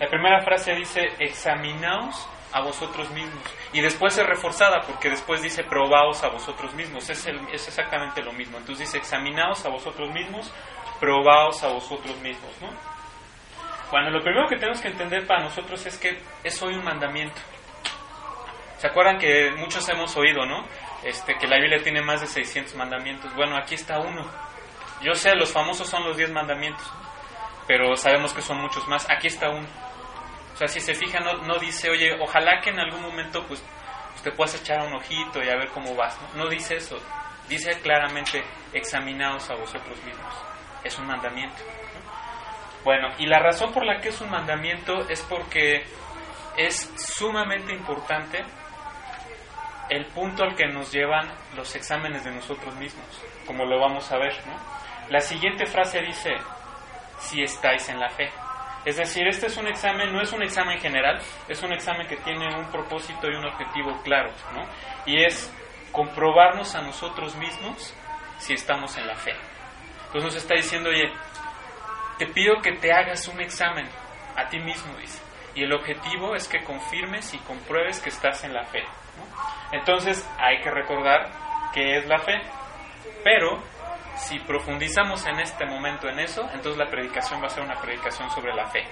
La 0.00 0.08
primera 0.08 0.40
frase 0.42 0.74
dice, 0.74 1.08
examinaos 1.18 2.28
a 2.52 2.60
vosotros 2.60 3.10
mismos. 3.10 3.42
Y 3.72 3.80
después 3.80 4.16
es 4.16 4.26
reforzada 4.26 4.80
porque 4.82 5.10
después 5.10 5.42
dice, 5.42 5.64
probaos 5.64 6.22
a 6.24 6.28
vosotros 6.28 6.72
mismos. 6.74 7.08
Es, 7.10 7.26
exactamente 7.52 8.22
lo 8.22 8.32
mismo. 8.32 8.58
Entonces 8.58 8.86
dice, 8.86 8.98
examinaos 8.98 9.64
a 9.66 9.68
vosotros 9.68 10.10
mismos, 10.12 10.52
probaos 11.00 11.62
a 11.64 11.68
vosotros 11.68 12.16
mismos. 12.20 12.50
¿no? 12.60 12.68
Bueno, 13.90 14.10
lo 14.10 14.22
primero 14.22 14.48
que 14.48 14.56
tenemos 14.56 14.80
que 14.80 14.88
entender 14.88 15.26
para 15.26 15.42
nosotros 15.42 15.84
es 15.86 15.98
que 15.98 16.18
es 16.44 16.62
hoy 16.62 16.74
un 16.74 16.84
mandamiento. 16.84 17.40
¿Se 18.78 18.86
acuerdan 18.86 19.18
que 19.18 19.50
muchos 19.56 19.88
hemos 19.88 20.16
oído, 20.16 20.46
no? 20.46 20.64
Este, 21.02 21.36
que 21.36 21.48
la 21.48 21.56
Biblia 21.56 21.82
tiene 21.82 22.00
más 22.00 22.20
de 22.20 22.28
600 22.28 22.76
mandamientos. 22.76 23.34
Bueno, 23.34 23.56
aquí 23.56 23.74
está 23.74 23.98
uno. 23.98 24.24
Yo 25.02 25.14
sé, 25.14 25.34
los 25.34 25.52
famosos 25.52 25.88
son 25.88 26.04
los 26.04 26.16
10 26.16 26.30
mandamientos, 26.30 26.88
pero 27.66 27.96
sabemos 27.96 28.32
que 28.32 28.40
son 28.40 28.60
muchos 28.60 28.86
más. 28.86 29.08
Aquí 29.10 29.26
está 29.26 29.50
uno. 29.50 29.66
O 30.54 30.56
sea, 30.56 30.68
si 30.68 30.80
se 30.80 30.94
fija, 30.94 31.18
no, 31.20 31.38
no 31.38 31.58
dice, 31.58 31.90
oye, 31.90 32.16
ojalá 32.20 32.60
que 32.60 32.70
en 32.70 32.78
algún 32.78 33.02
momento 33.02 33.44
pues, 33.46 33.62
pues 34.10 34.22
te 34.22 34.30
puedas 34.32 34.54
echar 34.54 34.86
un 34.86 34.94
ojito 34.94 35.42
y 35.42 35.48
a 35.48 35.56
ver 35.56 35.68
cómo 35.68 35.96
vas. 35.96 36.16
No, 36.34 36.44
no 36.44 36.50
dice 36.50 36.76
eso. 36.76 36.98
Dice 37.48 37.80
claramente, 37.80 38.44
examinaos 38.72 39.48
a 39.50 39.54
vosotros 39.54 40.00
mismos. 40.04 40.34
Es 40.84 40.96
un 40.98 41.06
mandamiento. 41.06 41.62
Bueno, 42.84 43.08
y 43.18 43.26
la 43.26 43.40
razón 43.40 43.72
por 43.72 43.84
la 43.84 44.00
que 44.00 44.10
es 44.10 44.20
un 44.20 44.30
mandamiento 44.30 45.08
es 45.08 45.20
porque 45.22 45.84
es 46.56 46.92
sumamente 46.96 47.72
importante 47.72 48.44
el 49.90 50.06
punto 50.06 50.42
al 50.44 50.54
que 50.54 50.66
nos 50.66 50.92
llevan 50.92 51.30
los 51.56 51.74
exámenes 51.74 52.24
de 52.24 52.30
nosotros 52.30 52.74
mismos, 52.76 53.06
como 53.46 53.64
lo 53.64 53.80
vamos 53.80 54.10
a 54.12 54.18
ver. 54.18 54.34
¿no? 54.46 54.54
La 55.10 55.20
siguiente 55.20 55.66
frase 55.66 56.02
dice, 56.02 56.36
si 57.18 57.42
estáis 57.42 57.88
en 57.88 58.00
la 58.00 58.08
fe. 58.10 58.30
Es 58.84 58.96
decir, 58.96 59.26
este 59.26 59.46
es 59.46 59.56
un 59.56 59.66
examen, 59.66 60.12
no 60.12 60.22
es 60.22 60.32
un 60.32 60.42
examen 60.42 60.78
general, 60.78 61.20
es 61.48 61.62
un 61.62 61.72
examen 61.72 62.06
que 62.06 62.16
tiene 62.18 62.54
un 62.54 62.70
propósito 62.70 63.28
y 63.28 63.34
un 63.34 63.44
objetivo 63.44 64.00
claro, 64.02 64.30
¿no? 64.54 64.66
Y 65.04 65.24
es 65.24 65.52
comprobarnos 65.92 66.74
a 66.74 66.82
nosotros 66.82 67.34
mismos 67.36 67.94
si 68.38 68.54
estamos 68.54 68.96
en 68.96 69.06
la 69.06 69.16
fe. 69.16 69.32
Entonces 70.06 70.24
nos 70.24 70.36
está 70.36 70.54
diciendo, 70.54 70.90
oye, 70.90 71.10
te 72.18 72.26
pido 72.26 72.60
que 72.62 72.72
te 72.72 72.92
hagas 72.92 73.26
un 73.28 73.40
examen 73.40 73.86
a 74.36 74.48
ti 74.48 74.58
mismo, 74.58 74.96
dice. 74.98 75.20
Y 75.54 75.64
el 75.64 75.72
objetivo 75.72 76.34
es 76.34 76.46
que 76.46 76.62
confirmes 76.62 77.34
y 77.34 77.38
compruebes 77.38 78.00
que 78.00 78.10
estás 78.10 78.44
en 78.44 78.54
la 78.54 78.64
fe. 78.64 78.84
Entonces 79.72 80.26
hay 80.38 80.60
que 80.60 80.70
recordar 80.70 81.30
qué 81.72 81.98
es 81.98 82.06
la 82.06 82.18
fe. 82.18 82.40
Pero 83.24 83.62
si 84.16 84.38
profundizamos 84.40 85.24
en 85.26 85.38
este 85.40 85.64
momento 85.66 86.08
en 86.08 86.18
eso, 86.20 86.42
entonces 86.52 86.76
la 86.76 86.90
predicación 86.90 87.42
va 87.42 87.46
a 87.46 87.50
ser 87.50 87.62
una 87.62 87.80
predicación 87.80 88.30
sobre 88.30 88.54
la 88.54 88.66
fe. 88.66 88.84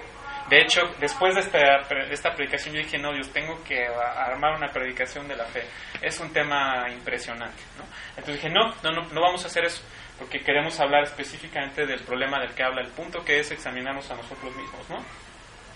De 0.49 0.61
hecho, 0.61 0.81
después 0.99 1.35
de 1.35 1.41
esta, 1.41 1.59
de 1.89 2.13
esta 2.13 2.33
predicación 2.33 2.73
yo 2.73 2.81
dije, 2.81 2.97
no, 2.97 3.11
Dios, 3.11 3.29
tengo 3.33 3.61
que 3.65 3.85
armar 3.85 4.55
una 4.55 4.67
predicación 4.67 5.27
de 5.27 5.35
la 5.35 5.43
fe. 5.45 5.65
Es 6.01 6.19
un 6.21 6.31
tema 6.31 6.89
impresionante. 6.89 7.61
¿no? 7.77 7.83
Entonces 8.11 8.35
dije, 8.35 8.49
no, 8.49 8.73
no, 8.81 8.91
no, 8.91 9.07
no 9.11 9.21
vamos 9.21 9.43
a 9.43 9.47
hacer 9.47 9.65
eso, 9.65 9.83
porque 10.17 10.39
queremos 10.39 10.79
hablar 10.79 11.03
específicamente 11.03 11.85
del 11.85 11.99
problema 11.99 12.39
del 12.39 12.53
que 12.55 12.63
habla 12.63 12.81
el 12.81 12.91
punto, 12.91 13.25
que 13.25 13.39
es 13.39 13.51
examinarnos 13.51 14.09
a 14.09 14.15
nosotros 14.15 14.55
mismos. 14.55 14.89
¿no? 14.89 15.03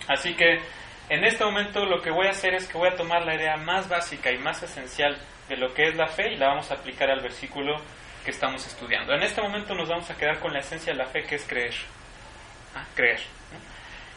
Así 0.08 0.34
que 0.34 0.60
en 1.08 1.24
este 1.24 1.44
momento 1.44 1.84
lo 1.84 2.00
que 2.00 2.10
voy 2.10 2.26
a 2.26 2.30
hacer 2.30 2.54
es 2.54 2.66
que 2.66 2.78
voy 2.78 2.88
a 2.88 2.96
tomar 2.96 3.24
la 3.24 3.34
idea 3.34 3.56
más 3.56 3.88
básica 3.88 4.30
y 4.30 4.38
más 4.38 4.62
esencial 4.62 5.18
de 5.48 5.56
lo 5.56 5.74
que 5.74 5.88
es 5.88 5.96
la 5.96 6.08
fe 6.08 6.32
y 6.32 6.36
la 6.36 6.48
vamos 6.48 6.70
a 6.70 6.74
aplicar 6.74 7.10
al 7.10 7.20
versículo 7.20 7.76
que 8.24 8.30
estamos 8.30 8.66
estudiando. 8.66 9.12
En 9.12 9.22
este 9.22 9.42
momento 9.42 9.74
nos 9.74 9.88
vamos 9.88 10.08
a 10.10 10.16
quedar 10.16 10.38
con 10.38 10.52
la 10.52 10.60
esencia 10.60 10.92
de 10.92 10.98
la 10.98 11.06
fe 11.06 11.22
que 11.24 11.34
es 11.34 11.44
creer. 11.44 11.74
Ah, 12.74 12.84
creer. 12.94 13.20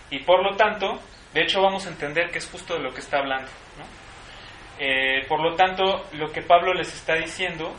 Y 0.09 0.19
por 0.19 0.43
lo 0.43 0.55
tanto, 0.55 0.99
de 1.33 1.41
hecho 1.41 1.61
vamos 1.61 1.85
a 1.85 1.89
entender 1.89 2.29
que 2.29 2.37
es 2.37 2.49
justo 2.49 2.75
de 2.75 2.81
lo 2.81 2.93
que 2.93 2.99
está 2.99 3.17
hablando. 3.17 3.49
¿no? 3.77 3.85
Eh, 4.79 5.25
por 5.27 5.41
lo 5.41 5.55
tanto, 5.55 6.05
lo 6.13 6.31
que 6.31 6.41
Pablo 6.41 6.73
les 6.73 6.93
está 6.93 7.15
diciendo 7.15 7.75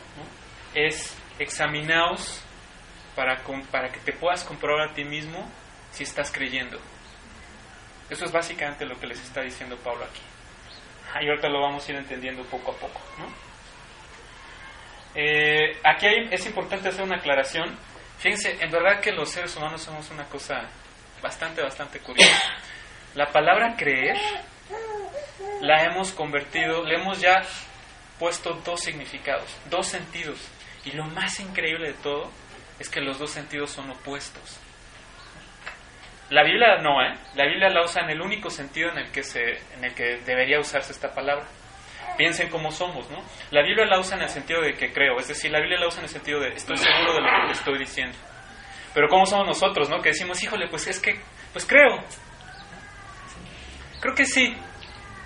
es 0.73 1.17
examinaos 1.39 2.43
para, 3.15 3.41
para 3.71 3.89
que 3.89 3.99
te 3.99 4.13
puedas 4.13 4.43
comprobar 4.43 4.89
a 4.89 4.93
ti 4.93 5.03
mismo 5.03 5.49
si 5.91 6.03
estás 6.03 6.31
creyendo. 6.31 6.79
Eso 8.09 8.25
es 8.25 8.31
básicamente 8.31 8.85
lo 8.85 8.99
que 8.99 9.07
les 9.07 9.19
está 9.19 9.41
diciendo 9.41 9.77
Pablo 9.77 10.05
aquí. 10.05 10.21
Y 11.21 11.29
ahorita 11.29 11.49
lo 11.49 11.61
vamos 11.61 11.87
a 11.87 11.91
ir 11.91 11.97
entendiendo 11.97 12.43
poco 12.43 12.71
a 12.71 12.75
poco. 12.75 13.01
¿no? 13.17 13.25
Eh, 15.15 15.77
aquí 15.83 16.05
hay, 16.05 16.27
es 16.31 16.45
importante 16.45 16.89
hacer 16.89 17.03
una 17.03 17.17
aclaración. 17.17 17.75
Fíjense, 18.19 18.57
en 18.63 18.71
verdad 18.71 18.99
que 19.01 19.11
los 19.11 19.29
seres 19.29 19.55
humanos 19.55 19.81
somos 19.81 20.09
una 20.11 20.25
cosa 20.25 20.61
bastante, 21.21 21.61
bastante 21.61 21.99
curiosa. 21.99 22.41
La 23.15 23.31
palabra 23.31 23.75
creer 23.75 24.17
la 25.61 25.83
hemos 25.85 26.11
convertido, 26.11 26.83
le 26.83 26.95
hemos 26.95 27.19
ya 27.19 27.41
puesto 28.19 28.53
dos 28.65 28.81
significados, 28.81 29.49
dos 29.69 29.87
sentidos. 29.87 30.39
Y 30.85 30.91
lo 30.91 31.05
más 31.05 31.39
increíble 31.39 31.89
de 31.89 31.93
todo 31.95 32.31
es 32.79 32.89
que 32.89 33.01
los 33.01 33.19
dos 33.19 33.31
sentidos 33.31 33.71
son 33.71 33.89
opuestos. 33.89 34.59
La 36.29 36.43
Biblia 36.43 36.77
no, 36.81 37.01
¿eh? 37.01 37.13
La 37.35 37.45
Biblia 37.45 37.69
la 37.69 37.83
usa 37.83 38.01
en 38.01 38.09
el 38.09 38.21
único 38.21 38.49
sentido 38.49 38.91
en 38.91 38.97
el 38.97 39.11
que, 39.11 39.23
se, 39.23 39.41
en 39.75 39.83
el 39.83 39.93
que 39.93 40.17
debería 40.25 40.59
usarse 40.59 40.91
esta 40.91 41.13
palabra. 41.13 41.45
Piensen 42.17 42.49
cómo 42.49 42.71
somos, 42.71 43.09
¿no? 43.09 43.17
La 43.51 43.61
Biblia 43.61 43.85
la 43.85 43.99
usa 43.99 44.17
en 44.17 44.23
el 44.23 44.29
sentido 44.29 44.61
de 44.61 44.73
que 44.73 44.91
creo, 44.91 45.17
es 45.19 45.27
decir, 45.27 45.51
la 45.51 45.59
Biblia 45.59 45.79
la 45.79 45.87
usa 45.87 45.99
en 45.99 46.05
el 46.05 46.09
sentido 46.09 46.39
de 46.39 46.49
estoy 46.49 46.77
seguro 46.77 47.13
de 47.13 47.21
lo 47.21 47.47
que 47.47 47.53
estoy 47.53 47.77
diciendo. 47.77 48.17
Pero 48.93 49.07
¿cómo 49.07 49.25
somos 49.25 49.47
nosotros, 49.47 49.89
no? 49.89 50.01
Que 50.01 50.09
decimos, 50.09 50.41
híjole, 50.43 50.67
pues 50.67 50.87
es 50.87 50.99
que, 50.99 51.19
pues 51.53 51.65
creo. 51.65 51.99
Creo 54.01 54.15
que 54.15 54.25
sí. 54.25 54.53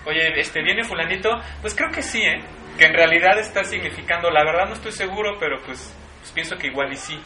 Oye, 0.05 0.39
este, 0.39 0.62
viene 0.62 0.84
fulanito, 0.84 1.29
pues 1.62 1.74
creo 1.74 1.89
que 1.89 2.01
sí, 2.01 2.22
¿eh? 2.22 2.39
Que 2.77 2.86
en 2.86 2.93
realidad 2.93 3.39
está 3.39 3.63
significando, 3.63 4.29
la 4.29 4.43
verdad 4.43 4.67
no 4.67 4.74
estoy 4.74 4.91
seguro, 4.91 5.38
pero 5.39 5.58
pues, 5.65 5.96
pues 6.20 6.31
pienso 6.31 6.58
que 6.58 6.67
igual 6.67 6.91
y 6.91 6.98
sí. 6.98 7.20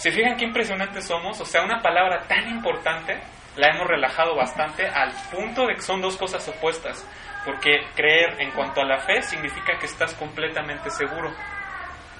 ¿Se 0.00 0.10
fijan 0.10 0.34
qué 0.38 0.46
impresionantes 0.46 1.06
somos? 1.06 1.38
O 1.42 1.44
sea, 1.44 1.62
una 1.62 1.82
palabra 1.82 2.22
tan 2.26 2.48
importante 2.48 3.20
la 3.56 3.68
hemos 3.68 3.86
relajado 3.86 4.34
bastante 4.34 4.88
al 4.88 5.12
punto 5.30 5.66
de 5.66 5.74
que 5.74 5.82
son 5.82 6.00
dos 6.00 6.16
cosas 6.16 6.48
opuestas. 6.48 7.06
Porque 7.44 7.80
creer 7.94 8.40
en 8.40 8.50
cuanto 8.52 8.80
a 8.80 8.86
la 8.86 9.00
fe 9.00 9.20
significa 9.20 9.78
que 9.78 9.84
estás 9.84 10.14
completamente 10.14 10.88
seguro. 10.88 11.30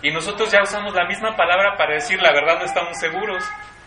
Y 0.03 0.11
nosotros 0.11 0.53
ya 0.53 0.61
usamos 0.61 0.95
la 0.95 1.07
misma 1.07 1.35
palabra 1.35 1.79
para 1.79 1.95
decir 1.95 2.21
la 2.21 2.35
verdad 2.35 2.59
no 2.59 2.67
estamos 2.67 2.99
seguros. 2.99 3.43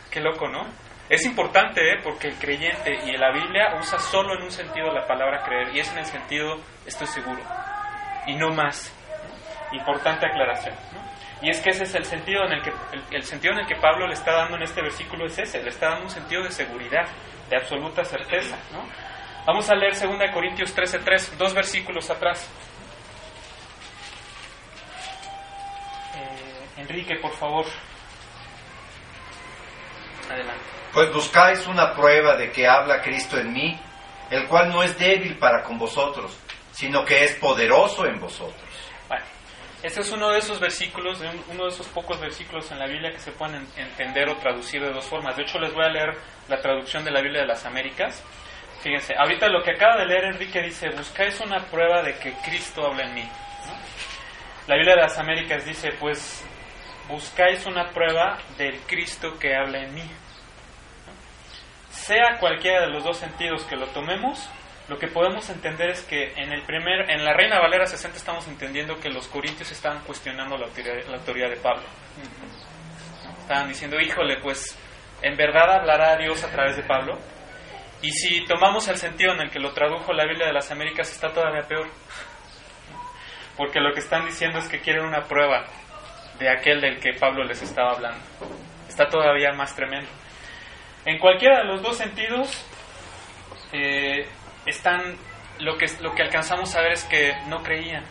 Qué 0.10 0.22
loco, 0.22 0.48
¿no? 0.48 0.66
Es 1.08 1.24
importante, 1.28 1.92
¿eh? 1.92 2.00
porque 2.04 2.30
el 2.30 2.36
creyente 2.40 2.96
y 3.06 3.16
la 3.16 3.32
Biblia 3.32 3.76
usa 3.80 4.00
solo 4.00 4.34
en 4.36 4.42
un 4.42 4.52
sentido 4.52 4.92
la 4.92 5.06
palabra 5.06 5.44
creer, 5.44 5.76
y 5.76 5.82
es 5.82 5.92
en 5.92 6.00
el 6.00 6.06
sentido 6.06 6.56
estoy 6.88 7.06
seguro, 7.06 7.42
y 8.26 8.36
no 8.38 8.50
más. 8.50 8.92
Importante 9.72 10.26
aclaración. 10.26 10.74
Y 11.44 11.50
es 11.50 11.60
que 11.60 11.72
ese 11.72 11.84
es 11.84 11.94
el 11.94 12.06
sentido 12.06 12.46
en 12.46 12.54
el 12.54 12.62
que 12.62 12.72
el, 13.12 13.24
sentido 13.24 13.54
en 13.54 13.60
el 13.60 13.68
que 13.68 13.76
Pablo 13.76 14.08
le 14.08 14.14
está 14.14 14.32
dando 14.32 14.56
en 14.56 14.64
este 14.64 14.82
versículo 14.82 15.26
es 15.26 15.38
ese, 15.38 15.62
le 15.62 15.70
está 15.70 15.90
dando 15.90 16.06
un 16.06 16.10
sentido 16.10 16.42
de 16.42 16.50
seguridad, 16.50 17.06
de 17.50 17.58
absoluta 17.58 18.06
certeza. 18.06 18.56
¿no? 18.72 18.88
Vamos 19.46 19.70
a 19.70 19.76
leer 19.76 19.94
2 19.94 20.32
Corintios 20.34 20.74
13:3, 20.74 21.36
dos 21.38 21.54
versículos 21.54 22.10
atrás. 22.10 22.50
Eh, 26.16 26.82
Enrique, 26.82 27.16
por 27.18 27.34
favor. 27.34 27.66
Adelante. 30.32 30.64
Pues 30.94 31.12
buscáis 31.12 31.68
una 31.68 31.94
prueba 31.94 32.38
de 32.38 32.54
que 32.54 32.66
habla 32.66 33.02
Cristo 33.02 33.38
en 33.38 33.52
mí, 33.52 33.78
el 34.30 34.48
cual 34.48 34.70
no 34.70 34.82
es 34.82 34.98
débil 34.98 35.38
para 35.38 35.62
con 35.64 35.78
vosotros, 35.78 36.38
sino 36.72 37.04
que 37.04 37.26
es 37.26 37.36
poderoso 37.36 38.06
en 38.06 38.18
vosotros. 38.18 38.70
Bueno, 39.10 39.26
este 39.84 40.02
es 40.02 40.12
uno 40.12 40.32
de 40.32 40.40
esos 40.40 40.60
versículos, 40.60 41.20
uno 41.50 41.64
de 41.66 41.70
esos 41.70 41.88
pocos 41.88 42.20
versículos 42.20 42.72
en 42.72 42.80
la 42.80 42.88
Biblia 42.88 43.12
que 43.12 43.20
se 43.20 43.32
pueden 43.32 43.68
entender 43.78 44.30
o 44.30 44.38
traducir 44.38 44.82
de 44.82 44.92
dos 44.92 45.06
formas. 45.06 45.36
De 45.36 45.44
hecho, 45.44 45.60
les 45.60 45.74
voy 45.74 45.86
a 45.86 45.90
leer 45.90 46.18
la 46.48 46.60
traducción 46.60 47.04
de 47.04 47.12
la 47.12 47.22
Biblia 47.22 47.42
de 47.42 47.48
las 47.48 47.66
Américas. 47.66 48.24
Fíjense, 48.82 49.14
ahorita 49.16 49.48
lo 49.50 49.62
que 49.62 49.72
acaba 49.72 49.98
de 49.98 50.06
leer 50.08 50.26
Enrique 50.26 50.62
dice, 50.62 50.90
buscáis 50.90 51.40
una 51.40 51.60
prueba 51.66 52.02
de 52.02 52.16
que 52.16 52.34
Cristo 52.44 52.86
habla 52.88 53.04
en 53.04 53.14
mí. 53.14 53.30
La 54.68 54.76
Biblia 54.76 54.96
de 54.96 55.02
las 55.02 55.18
Américas 55.20 55.66
dice, 55.66 55.92
pues 56.00 56.44
buscáis 57.08 57.66
una 57.66 57.92
prueba 57.92 58.40
del 58.58 58.80
Cristo 58.88 59.38
que 59.38 59.56
habla 59.56 59.80
en 59.80 59.94
mí 59.94 60.10
sea 61.94 62.38
cualquiera 62.40 62.82
de 62.82 62.90
los 62.90 63.04
dos 63.04 63.18
sentidos 63.18 63.64
que 63.64 63.76
lo 63.76 63.88
tomemos, 63.88 64.50
lo 64.90 65.00
que 65.00 65.08
podemos 65.08 65.50
entender 65.50 65.92
es 65.92 66.02
que 66.02 66.34
en 66.34 66.52
el 66.52 66.64
primer, 66.64 67.10
en 67.10 67.24
la 67.24 67.34
Reina 67.34 67.60
Valera 67.60 67.86
60 67.86 68.18
estamos 68.18 68.48
entendiendo 68.48 69.00
que 69.00 69.10
los 69.10 69.28
corintios 69.30 69.72
estaban 69.72 70.04
cuestionando 70.04 70.58
la 70.58 70.66
autoridad, 70.66 71.50
de 71.50 71.56
Pablo. 71.56 71.84
Estaban 73.42 73.70
diciendo, 73.70 74.00
híjole, 74.00 74.38
pues 74.42 74.78
en 75.22 75.38
verdad 75.38 75.80
hablará 75.80 76.18
Dios 76.18 76.44
a 76.44 76.50
través 76.50 76.76
de 76.76 76.84
Pablo. 76.84 77.18
Y 78.02 78.12
si 78.12 78.46
tomamos 78.46 78.86
el 78.90 78.98
sentido 78.98 79.34
en 79.34 79.42
el 79.42 79.50
que 79.50 79.60
lo 79.60 79.72
tradujo 79.72 80.12
la 80.12 80.26
Biblia 80.26 80.48
de 80.48 80.54
las 80.54 80.70
Américas, 80.70 81.10
está 81.10 81.32
todavía 81.32 81.62
peor. 81.62 81.88
Porque 83.56 83.80
lo 83.80 83.94
que 83.94 84.00
están 84.00 84.26
diciendo 84.26 84.60
es 84.60 84.68
que 84.68 84.82
quieren 84.82 85.06
una 85.06 85.24
prueba 85.24 85.66
de 86.40 86.50
aquel 86.50 86.82
del 86.82 87.00
que 87.00 87.14
Pablo 87.14 87.46
les 87.46 87.62
estaba 87.62 87.92
hablando. 87.92 88.20
Está 88.90 89.08
todavía 89.08 89.54
más 89.54 89.74
tremendo. 89.74 90.10
En 91.06 91.20
cualquiera 91.20 91.60
de 91.60 91.66
los 91.66 91.82
dos 91.82 91.96
sentidos 91.96 92.66
eh, 93.72 94.28
están 94.66 95.18
lo 95.60 95.78
que, 95.78 95.86
lo 96.02 96.14
que 96.14 96.24
alcanzamos 96.24 96.76
a 96.76 96.82
ver 96.82 96.94
es 96.94 97.04
que 97.06 97.36
no 97.48 97.64
creían, 97.64 98.04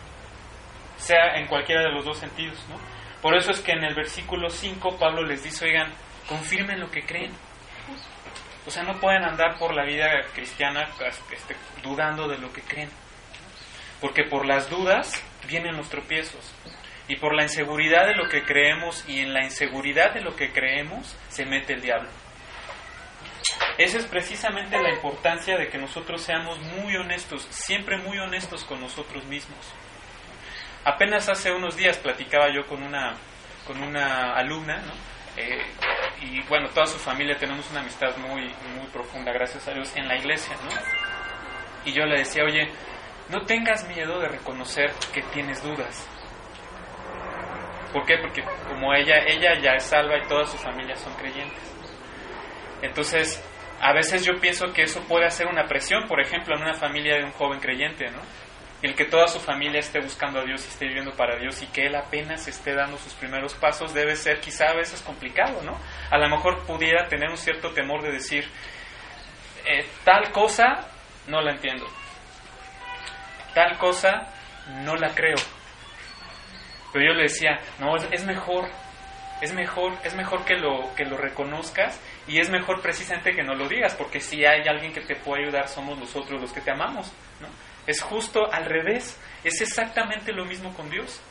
sea 0.97 1.35
en 1.35 1.47
cualquiera 1.47 1.81
de 1.81 1.91
los 1.91 2.05
dos 2.05 2.17
sentidos. 2.17 2.57
¿no? 2.69 2.77
Por 3.21 3.35
eso 3.35 3.51
es 3.51 3.59
que 3.61 3.71
en 3.71 3.83
el 3.83 3.95
versículo 3.95 4.49
5 4.49 4.97
Pablo 4.97 5.23
les 5.23 5.43
dice, 5.43 5.65
oigan, 5.65 5.93
confirmen 6.27 6.79
lo 6.79 6.89
que 6.91 7.03
creen. 7.03 7.31
O 8.65 8.71
sea, 8.71 8.83
no 8.83 8.99
pueden 8.99 9.23
andar 9.23 9.57
por 9.57 9.73
la 9.73 9.83
vida 9.83 10.09
cristiana 10.33 10.87
este, 11.31 11.55
dudando 11.81 12.27
de 12.27 12.37
lo 12.37 12.51
que 12.53 12.61
creen. 12.61 12.89
Porque 13.99 14.23
por 14.23 14.45
las 14.45 14.69
dudas 14.69 15.21
vienen 15.47 15.75
los 15.75 15.89
tropiezos. 15.89 16.53
Y 17.07 17.17
por 17.17 17.35
la 17.35 17.43
inseguridad 17.43 18.05
de 18.07 18.15
lo 18.15 18.29
que 18.29 18.43
creemos 18.43 19.03
y 19.07 19.19
en 19.19 19.33
la 19.33 19.43
inseguridad 19.43 20.13
de 20.13 20.21
lo 20.21 20.35
que 20.35 20.51
creemos 20.51 21.17
se 21.27 21.45
mete 21.45 21.73
el 21.73 21.81
diablo. 21.81 22.09
Esa 23.77 23.97
es 23.97 24.05
precisamente 24.05 24.79
la 24.79 24.91
importancia 24.91 25.57
de 25.57 25.67
que 25.67 25.77
nosotros 25.77 26.21
seamos 26.21 26.59
muy 26.59 26.95
honestos, 26.95 27.47
siempre 27.49 27.97
muy 27.97 28.19
honestos 28.19 28.63
con 28.63 28.79
nosotros 28.79 29.25
mismos. 29.25 29.73
Apenas 30.85 31.29
hace 31.29 31.51
unos 31.51 31.75
días 31.75 31.97
platicaba 31.97 32.53
yo 32.53 32.67
con 32.67 32.83
una, 32.83 33.13
con 33.65 33.81
una 33.81 34.33
alumna, 34.35 34.77
¿no? 34.77 34.93
Eh, 35.35 35.65
y 36.21 36.41
bueno, 36.43 36.69
toda 36.69 36.85
su 36.85 36.99
familia 36.99 37.35
tenemos 37.37 37.69
una 37.71 37.79
amistad 37.79 38.15
muy, 38.17 38.41
muy 38.77 38.87
profunda, 38.91 39.31
gracias 39.31 39.67
a 39.67 39.73
Dios, 39.73 39.91
en 39.95 40.07
la 40.07 40.17
iglesia, 40.17 40.55
¿no? 40.63 40.69
Y 41.85 41.93
yo 41.93 42.05
le 42.05 42.19
decía, 42.19 42.43
oye, 42.43 42.69
no 43.29 43.41
tengas 43.45 43.87
miedo 43.87 44.19
de 44.19 44.27
reconocer 44.27 44.91
que 45.13 45.21
tienes 45.33 45.63
dudas. 45.63 46.07
¿Por 47.91 48.05
qué? 48.05 48.17
Porque 48.17 48.43
como 48.67 48.93
ella, 48.93 49.23
ella 49.25 49.59
ya 49.59 49.71
es 49.73 49.83
salva 49.83 50.17
y 50.17 50.27
toda 50.27 50.45
su 50.45 50.57
familia 50.57 50.95
son 50.95 51.13
creyentes. 51.15 51.72
Entonces, 52.83 53.41
a 53.81 53.93
veces 53.93 54.25
yo 54.25 54.33
pienso 54.41 54.73
que 54.73 54.83
eso 54.83 55.01
puede 55.07 55.25
hacer 55.25 55.47
una 55.47 55.65
presión, 55.67 56.05
por 56.07 56.19
ejemplo, 56.19 56.55
en 56.55 56.63
una 56.63 56.73
familia 56.73 57.15
de 57.15 57.23
un 57.23 57.31
joven 57.31 57.61
creyente, 57.61 58.11
¿no? 58.11 58.19
El 58.81 58.93
que 58.93 59.05
toda 59.05 59.27
su 59.27 59.39
familia 59.39 59.79
esté 59.79 60.01
buscando 60.01 60.41
a 60.41 60.43
Dios 60.43 60.65
y 60.65 60.67
esté 60.67 60.87
viviendo 60.87 61.11
para 61.13 61.37
Dios 61.37 61.63
y 61.63 61.67
que 61.67 61.85
él 61.85 61.95
apenas 61.95 62.45
esté 62.49 62.75
dando 62.75 62.97
sus 62.97 63.13
primeros 63.13 63.53
pasos 63.53 63.93
debe 63.93 64.17
ser 64.17 64.41
quizá 64.41 64.65
a 64.65 64.73
veces 64.73 65.01
complicado, 65.01 65.61
¿no? 65.63 65.79
A 66.11 66.17
lo 66.17 66.27
mejor 66.27 66.65
pudiera 66.65 67.07
tener 67.07 67.29
un 67.29 67.37
cierto 67.37 67.71
temor 67.71 68.01
de 68.01 68.11
decir, 68.11 68.45
eh, 69.65 69.87
tal 70.03 70.29
cosa 70.33 70.89
no 71.27 71.39
la 71.39 71.51
entiendo, 71.51 71.87
tal 73.53 73.77
cosa 73.77 74.27
no 74.83 74.97
la 74.97 75.15
creo. 75.15 75.37
Pero 76.91 77.05
yo 77.05 77.13
le 77.13 77.23
decía, 77.23 77.61
no, 77.79 77.95
es 77.95 78.25
mejor 78.25 78.67
es 79.43 79.53
mejor, 79.53 79.93
es 80.03 80.15
mejor 80.15 80.45
que 80.45 80.55
lo, 80.55 80.95
que 80.95 81.03
lo 81.03 81.17
reconozcas 81.17 81.99
y 82.27 82.39
es 82.39 82.49
mejor 82.49 82.81
precisamente 82.81 83.31
que 83.31 83.43
no 83.43 83.53
lo 83.53 83.67
digas, 83.67 83.95
porque 83.95 84.19
si 84.19 84.45
hay 84.45 84.67
alguien 84.67 84.93
que 84.93 85.01
te 85.01 85.15
puede 85.15 85.43
ayudar, 85.43 85.67
somos 85.67 85.97
nosotros 85.97 86.41
los 86.41 86.53
que 86.53 86.61
te 86.61 86.71
amamos. 86.71 87.07
¿no? 87.41 87.47
Es 87.85 88.01
justo 88.01 88.51
al 88.51 88.65
revés, 88.65 89.19
es 89.43 89.59
exactamente 89.61 90.31
lo 90.31 90.45
mismo 90.45 90.73
con 90.73 90.89
Dios. 90.89 91.21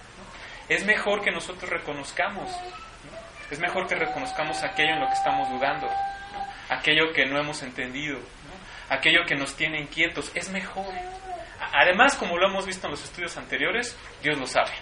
Es 0.69 0.85
mejor 0.85 1.23
que 1.23 1.31
nosotros 1.31 1.71
reconozcamos, 1.71 2.51
es 3.51 3.59
mejor 3.59 3.87
que 3.87 3.95
reconozcamos 3.95 4.63
aquello 4.63 4.95
en 4.95 5.01
lo 5.01 5.07
que 5.09 5.15
estamos 5.15 5.49
dudando, 5.51 5.89
aquello 6.69 7.13
que 7.13 7.27
no 7.27 7.39
hemos 7.39 7.63
entendido, 7.63 8.19
aquello 8.89 9.25
que 9.27 9.35
nos 9.35 9.55
tiene 9.57 9.81
inquietos, 9.81 10.31
es 10.35 10.51
mejor. 10.51 10.93
Además, 11.73 12.17
como 12.17 12.37
lo 12.37 12.49
hemos 12.49 12.67
visto 12.67 12.87
en 12.87 12.93
los 12.93 13.03
estudios 13.03 13.37
anteriores, 13.37 13.97
Dios 14.23 14.39
lo 14.39 14.47
sabe. 14.47 14.73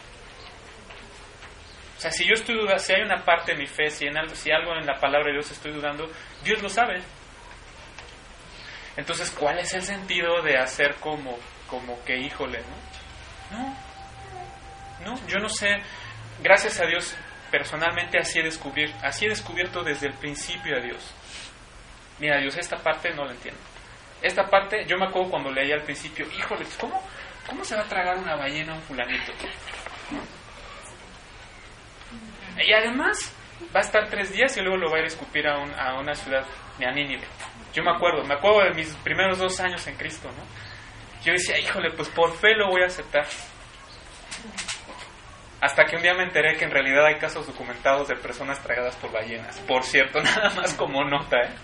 O 2.00 2.02
sea, 2.02 2.10
si 2.10 2.24
yo 2.24 2.32
estoy 2.32 2.54
dudando, 2.54 2.78
si 2.78 2.94
hay 2.94 3.02
una 3.02 3.22
parte 3.22 3.52
de 3.52 3.58
mi 3.58 3.66
fe, 3.66 3.90
si, 3.90 4.06
en 4.06 4.16
algo, 4.16 4.34
si 4.34 4.50
algo 4.50 4.72
en 4.72 4.86
la 4.86 4.98
palabra 4.98 5.26
de 5.26 5.32
Dios 5.32 5.50
estoy 5.50 5.70
dudando, 5.70 6.10
Dios 6.42 6.62
lo 6.62 6.70
sabe. 6.70 7.02
Entonces, 8.96 9.30
¿cuál 9.30 9.58
es 9.58 9.74
el 9.74 9.82
sentido 9.82 10.40
de 10.40 10.56
hacer 10.56 10.94
como, 10.94 11.38
como 11.66 12.02
que 12.06 12.16
híjole, 12.16 12.60
no? 13.50 13.58
No, 13.58 13.76
no, 15.04 15.26
yo 15.26 15.40
no 15.40 15.50
sé. 15.50 15.76
Gracias 16.42 16.80
a 16.80 16.86
Dios, 16.86 17.14
personalmente 17.50 18.18
así 18.18 18.38
he, 18.38 18.44
descubierto, 18.44 18.96
así 19.02 19.26
he 19.26 19.28
descubierto 19.28 19.82
desde 19.84 20.06
el 20.06 20.14
principio 20.14 20.78
a 20.78 20.80
Dios. 20.80 21.12
Mira, 22.18 22.40
Dios, 22.40 22.56
esta 22.56 22.78
parte 22.78 23.10
no 23.10 23.26
la 23.26 23.32
entiendo. 23.32 23.60
Esta 24.22 24.44
parte, 24.48 24.86
yo 24.86 24.96
me 24.96 25.04
acuerdo 25.04 25.32
cuando 25.32 25.50
leía 25.50 25.74
al 25.74 25.82
principio, 25.82 26.26
híjole, 26.34 26.64
¿cómo, 26.80 27.06
cómo 27.46 27.62
se 27.62 27.76
va 27.76 27.82
a 27.82 27.88
tragar 27.88 28.16
una 28.16 28.36
ballena 28.36 28.72
a 28.72 28.76
un 28.76 28.82
fulanito? 28.84 29.32
Y 32.58 32.72
además 32.72 33.34
va 33.74 33.80
a 33.80 33.82
estar 33.82 34.08
tres 34.08 34.32
días 34.32 34.56
y 34.56 34.60
luego 34.60 34.76
lo 34.76 34.90
va 34.90 34.96
a 34.96 34.98
ir 35.00 35.04
a 35.04 35.08
escupir 35.08 35.46
a, 35.46 35.54
a 35.54 35.98
una 35.98 36.14
ciudad, 36.14 36.44
a 36.84 36.90
Nínive. 36.90 37.26
Yo 37.72 37.82
me 37.82 37.90
acuerdo, 37.90 38.24
me 38.24 38.34
acuerdo 38.34 38.64
de 38.64 38.74
mis 38.74 38.94
primeros 38.96 39.38
dos 39.38 39.60
años 39.60 39.86
en 39.86 39.96
Cristo, 39.96 40.28
¿no? 40.28 40.44
Yo 41.24 41.32
decía, 41.32 41.58
híjole, 41.58 41.90
pues 41.92 42.08
por 42.08 42.34
fe 42.36 42.54
lo 42.54 42.68
voy 42.68 42.82
a 42.82 42.86
aceptar. 42.86 43.26
Hasta 45.60 45.84
que 45.84 45.96
un 45.96 46.02
día 46.02 46.14
me 46.14 46.24
enteré 46.24 46.56
que 46.56 46.64
en 46.64 46.70
realidad 46.70 47.04
hay 47.04 47.16
casos 47.16 47.46
documentados 47.46 48.08
de 48.08 48.16
personas 48.16 48.62
tragadas 48.62 48.96
por 48.96 49.12
ballenas. 49.12 49.58
Por 49.60 49.84
cierto, 49.84 50.20
nada 50.22 50.50
más 50.54 50.74
como 50.74 51.04
nota, 51.04 51.36
¿eh? 51.42 51.54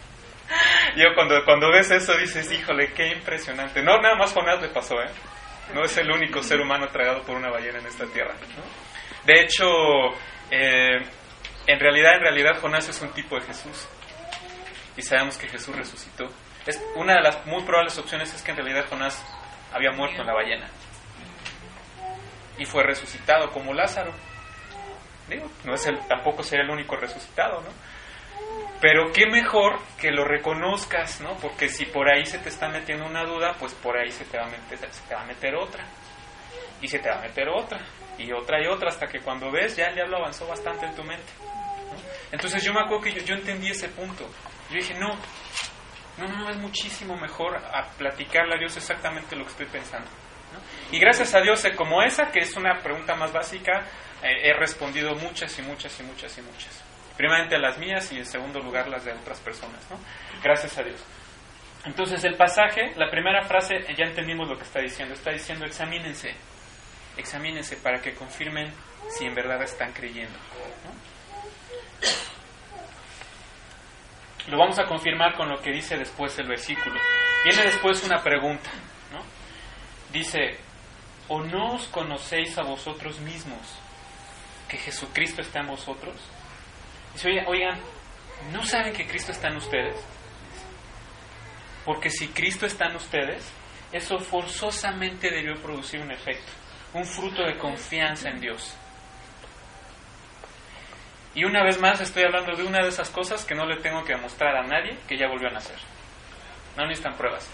Yo 0.97 1.07
cuando, 1.15 1.45
cuando 1.45 1.73
ves 1.73 1.91
eso 1.91 2.17
dices, 2.17 2.53
híjole, 2.53 2.93
qué 2.93 3.09
impresionante. 3.09 3.83
No, 3.83 4.01
nada 4.01 4.15
más 4.17 4.33
Jonás 4.33 4.61
le 4.61 4.69
pasó, 4.69 4.95
¿eh? 5.01 5.11
No 5.75 5.83
es 5.83 5.97
el 5.97 6.11
único 6.11 6.43
ser 6.43 6.61
humano 6.61 6.87
tragado 6.89 7.23
por 7.23 7.37
una 7.37 7.51
ballena 7.51 7.79
en 7.79 7.87
esta 7.87 8.07
tierra. 8.07 8.35
De 9.25 9.41
hecho, 9.41 9.67
eh, 10.51 10.99
en 11.67 11.81
realidad, 11.81 12.15
en 12.15 12.21
realidad 12.21 12.61
Jonás 12.61 12.89
es 12.89 13.01
un 13.03 13.11
tipo 13.11 13.37
de 13.37 13.43
Jesús. 13.43 13.89
Y 14.97 15.03
sabemos 15.03 15.37
que 15.37 15.49
Jesús 15.49 15.75
resucitó. 15.75 16.27
Es, 16.65 16.83
una 16.95 17.15
de 17.15 17.23
las 17.23 17.45
muy 17.47 17.63
probables 17.65 17.99
opciones 17.99 18.33
es 18.35 18.43
que 18.43 18.53
en 18.53 18.57
realidad 18.59 18.87
Jonás 18.89 19.23
había 19.73 19.93
muerto 19.93 20.21
en 20.21 20.27
la 20.27 20.35
ballena. 20.35 20.69
Y 22.59 22.65
fue 22.65 22.83
resucitado 22.83 23.51
como 23.51 23.75
Lázaro. 23.75 24.13
Digo, 25.29 25.51
no 25.65 25.75
es 25.75 25.87
el, 25.87 25.99
tampoco 26.07 26.43
sería 26.43 26.65
el 26.65 26.71
único 26.71 26.97
resucitado, 26.97 27.61
¿no? 27.61 27.71
Pero 28.81 29.13
qué 29.13 29.27
mejor 29.27 29.81
que 29.99 30.11
lo 30.11 30.25
reconozcas, 30.25 31.21
¿no? 31.21 31.35
Porque 31.37 31.69
si 31.69 31.87
por 31.87 32.09
ahí 32.09 32.25
se 32.27 32.39
te 32.39 32.49
está 32.49 32.69
metiendo 32.69 33.07
una 33.07 33.25
duda, 33.25 33.55
pues 33.59 33.75
por 33.75 33.97
ahí 33.97 34.11
se 34.11 34.25
te 34.25 34.39
va 34.39 34.45
a 34.45 34.51
meter, 34.51 34.79
se 34.79 35.03
te 35.09 35.15
va 35.15 35.23
a 35.23 35.27
meter 35.27 35.55
otra. 35.57 35.85
Y 36.81 36.89
se 36.89 36.99
te 36.99 37.09
va 37.09 37.17
a 37.17 37.23
meter 37.23 37.49
otra. 37.49 37.81
Y 38.19 38.33
otra 38.33 38.63
y 38.63 38.67
otra, 38.67 38.89
hasta 38.89 39.07
que 39.07 39.21
cuando 39.21 39.51
ves 39.51 39.77
ya 39.77 39.87
el 39.87 39.95
diablo 39.95 40.19
avanzó 40.19 40.47
bastante 40.47 40.87
en 40.87 40.95
tu 40.95 41.05
mente. 41.05 41.33
Entonces 42.33 42.63
yo 42.63 42.73
me 42.73 42.81
acuerdo 42.81 43.05
que 43.05 43.13
yo, 43.13 43.23
yo, 43.23 43.35
entendí 43.35 43.71
ese 43.71 43.89
punto. 43.89 44.29
Yo 44.71 44.77
dije, 44.77 44.95
no, 44.95 45.17
no, 46.19 46.27
no, 46.27 46.51
es 46.51 46.57
muchísimo 46.57 47.17
mejor 47.17 47.57
a 47.57 47.85
platicarle 47.97 48.55
a 48.55 48.59
Dios 48.59 48.77
exactamente 48.77 49.37
lo 49.37 49.45
que 49.45 49.51
estoy 49.51 49.67
pensando. 49.67 50.09
Y 50.91 50.99
gracias 50.99 51.35
a 51.35 51.41
Dios, 51.41 51.67
como 51.77 52.03
esa, 52.03 52.31
que 52.31 52.41
es 52.41 52.57
una 52.57 52.81
pregunta 52.83 53.15
más 53.15 53.33
básica, 53.33 53.85
eh, 54.23 54.49
he 54.51 54.53
respondido 54.55 55.15
muchas 55.15 55.59
y 55.59 55.63
muchas 55.63 55.99
y 56.01 56.03
muchas 56.05 56.39
y 56.39 56.43
muchas. 56.43 56.85
Primeramente 57.17 57.59
las 57.59 57.79
mías 57.79 58.11
y 58.13 58.19
en 58.19 58.27
segundo 58.27 58.61
lugar 58.61 58.89
las 58.89 59.05
de 59.05 59.13
otras 59.13 59.41
personas. 59.41 59.81
Gracias 60.43 60.77
a 60.79 60.83
Dios. 60.83 61.03
Entonces 61.85 62.23
el 62.25 62.37
pasaje, 62.37 62.93
la 62.97 63.11
primera 63.11 63.43
frase, 63.45 63.85
ya 63.97 64.05
entendimos 64.05 64.49
lo 64.49 64.57
que 64.57 64.65
está 64.65 64.81
diciendo. 64.81 65.15
Está 65.15 65.31
diciendo 65.33 65.65
examínense, 65.65 66.35
examínense 67.17 67.77
para 67.77 68.01
que 68.01 68.15
confirmen 68.15 68.73
si 69.11 69.25
en 69.25 69.35
verdad 69.35 69.63
están 69.63 69.93
creyendo. 69.93 70.39
Lo 74.49 74.59
vamos 74.59 74.79
a 74.79 74.87
confirmar 74.87 75.35
con 75.37 75.49
lo 75.49 75.61
que 75.61 75.73
dice 75.73 75.97
después 75.97 76.39
el 76.39 76.47
versículo. 76.47 77.01
Viene 77.45 77.65
después 77.65 78.03
una 78.05 78.23
pregunta. 78.23 78.71
¿no? 79.13 79.23
Dice, 80.13 80.57
¿o 81.29 81.43
no 81.43 81.75
os 81.75 81.89
conocéis 81.89 82.57
a 82.59 82.63
vosotros 82.63 83.19
mismos 83.21 83.61
que 84.69 84.77
Jesucristo 84.77 85.43
está 85.43 85.61
en 85.61 85.69
vosotros? 85.69 86.17
Dice, 87.15 87.45
oigan, 87.47 87.81
¿no 88.53 88.65
saben 88.65 88.93
que 88.93 89.07
Cristo 89.07 89.33
está 89.33 89.49
en 89.49 89.57
ustedes? 89.57 89.97
Porque 91.85 92.11
si 92.11 92.29
Cristo 92.29 92.67
está 92.67 92.87
en 92.87 92.97
ustedes, 92.97 93.51
eso 93.93 94.19
forzosamente 94.19 95.31
debió 95.31 95.55
producir 95.63 96.01
un 96.01 96.11
efecto, 96.11 96.53
un 96.95 97.05
fruto 97.05 97.43
de 97.43 97.59
confianza 97.59 98.29
en 98.29 98.41
Dios. 98.41 98.75
Y 101.35 101.45
una 101.45 101.63
vez 101.63 101.79
más 101.79 102.01
estoy 102.01 102.25
hablando 102.25 102.57
de 102.57 102.65
una 102.65 102.83
de 102.83 102.89
esas 102.89 103.11
cosas 103.11 103.45
que 103.45 103.55
no 103.55 103.67
le 103.67 103.77
tengo 103.81 104.03
que 104.05 104.15
demostrar 104.15 104.57
a 104.57 104.63
nadie 104.63 104.97
que 105.07 105.19
ya 105.19 105.29
volvió 105.29 105.49
a 105.49 105.53
nacer. 105.53 105.77
No 106.77 106.87
necesitan 106.87 107.15
pruebas. 107.17 107.49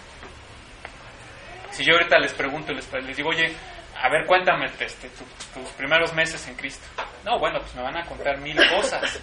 Si 1.73 1.85
yo 1.85 1.95
ahorita 1.95 2.19
les 2.19 2.33
pregunto, 2.33 2.73
les, 2.73 2.93
les 2.93 3.17
digo, 3.17 3.31
oye, 3.31 3.53
a 4.01 4.09
ver, 4.09 4.27
cuéntame 4.27 4.67
este, 4.67 5.09
tu, 5.09 5.25
tus 5.55 5.69
primeros 5.71 6.13
meses 6.13 6.47
en 6.47 6.55
Cristo. 6.55 6.87
No, 7.25 7.39
bueno, 7.39 7.61
pues 7.61 7.75
me 7.75 7.83
van 7.83 7.97
a 7.97 8.05
contar 8.05 8.39
mil 8.39 8.57
cosas. 8.69 9.21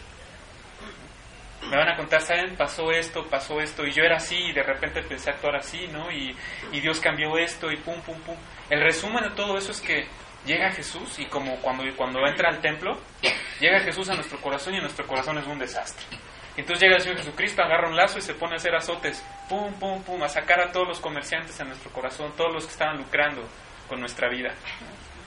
Me 1.69 1.77
van 1.77 1.89
a 1.89 1.95
contar, 1.95 2.21
¿saben? 2.21 2.55
Pasó 2.55 2.91
esto, 2.91 3.25
pasó 3.27 3.59
esto, 3.61 3.85
y 3.85 3.91
yo 3.91 4.03
era 4.03 4.17
así, 4.17 4.35
y 4.35 4.53
de 4.53 4.63
repente 4.63 4.99
empecé 4.99 5.29
a 5.29 5.33
actuar 5.33 5.55
así, 5.55 5.87
¿no? 5.87 6.11
Y, 6.11 6.35
Dios 6.71 6.99
cambió 6.99 7.37
esto, 7.37 7.71
y 7.71 7.77
pum, 7.77 8.01
pum, 8.01 8.19
pum. 8.21 8.35
El 8.69 8.81
resumen 8.81 9.23
de 9.23 9.29
todo 9.31 9.57
eso 9.57 9.71
es 9.71 9.81
que 9.81 10.07
llega 10.45 10.71
Jesús, 10.71 11.19
y 11.19 11.25
como 11.25 11.57
cuando, 11.57 11.83
cuando 11.95 12.25
entra 12.25 12.49
al 12.49 12.59
templo, 12.59 12.99
llega 13.59 13.79
Jesús 13.81 14.09
a 14.09 14.15
nuestro 14.15 14.39
corazón, 14.41 14.73
y 14.75 14.79
nuestro 14.79 15.05
corazón 15.05 15.37
es 15.37 15.45
un 15.45 15.59
desastre. 15.59 16.05
Entonces 16.57 16.81
llega 16.81 16.95
el 16.95 17.01
Señor 17.01 17.17
Jesucristo, 17.19 17.61
agarra 17.61 17.87
un 17.87 17.95
lazo 17.95 18.17
y 18.17 18.21
se 18.21 18.33
pone 18.33 18.53
a 18.53 18.57
hacer 18.57 18.75
azotes, 18.75 19.23
pum, 19.47 19.71
pum, 19.75 20.01
pum, 20.03 20.23
a 20.23 20.27
sacar 20.27 20.59
a 20.59 20.71
todos 20.71 20.87
los 20.87 20.99
comerciantes 20.99 21.59
en 21.59 21.67
nuestro 21.67 21.91
corazón, 21.91 22.33
todos 22.35 22.51
los 22.51 22.65
que 22.65 22.71
estaban 22.71 22.97
lucrando 22.97 23.47
con 23.87 23.99
nuestra 23.99 24.27
vida, 24.27 24.53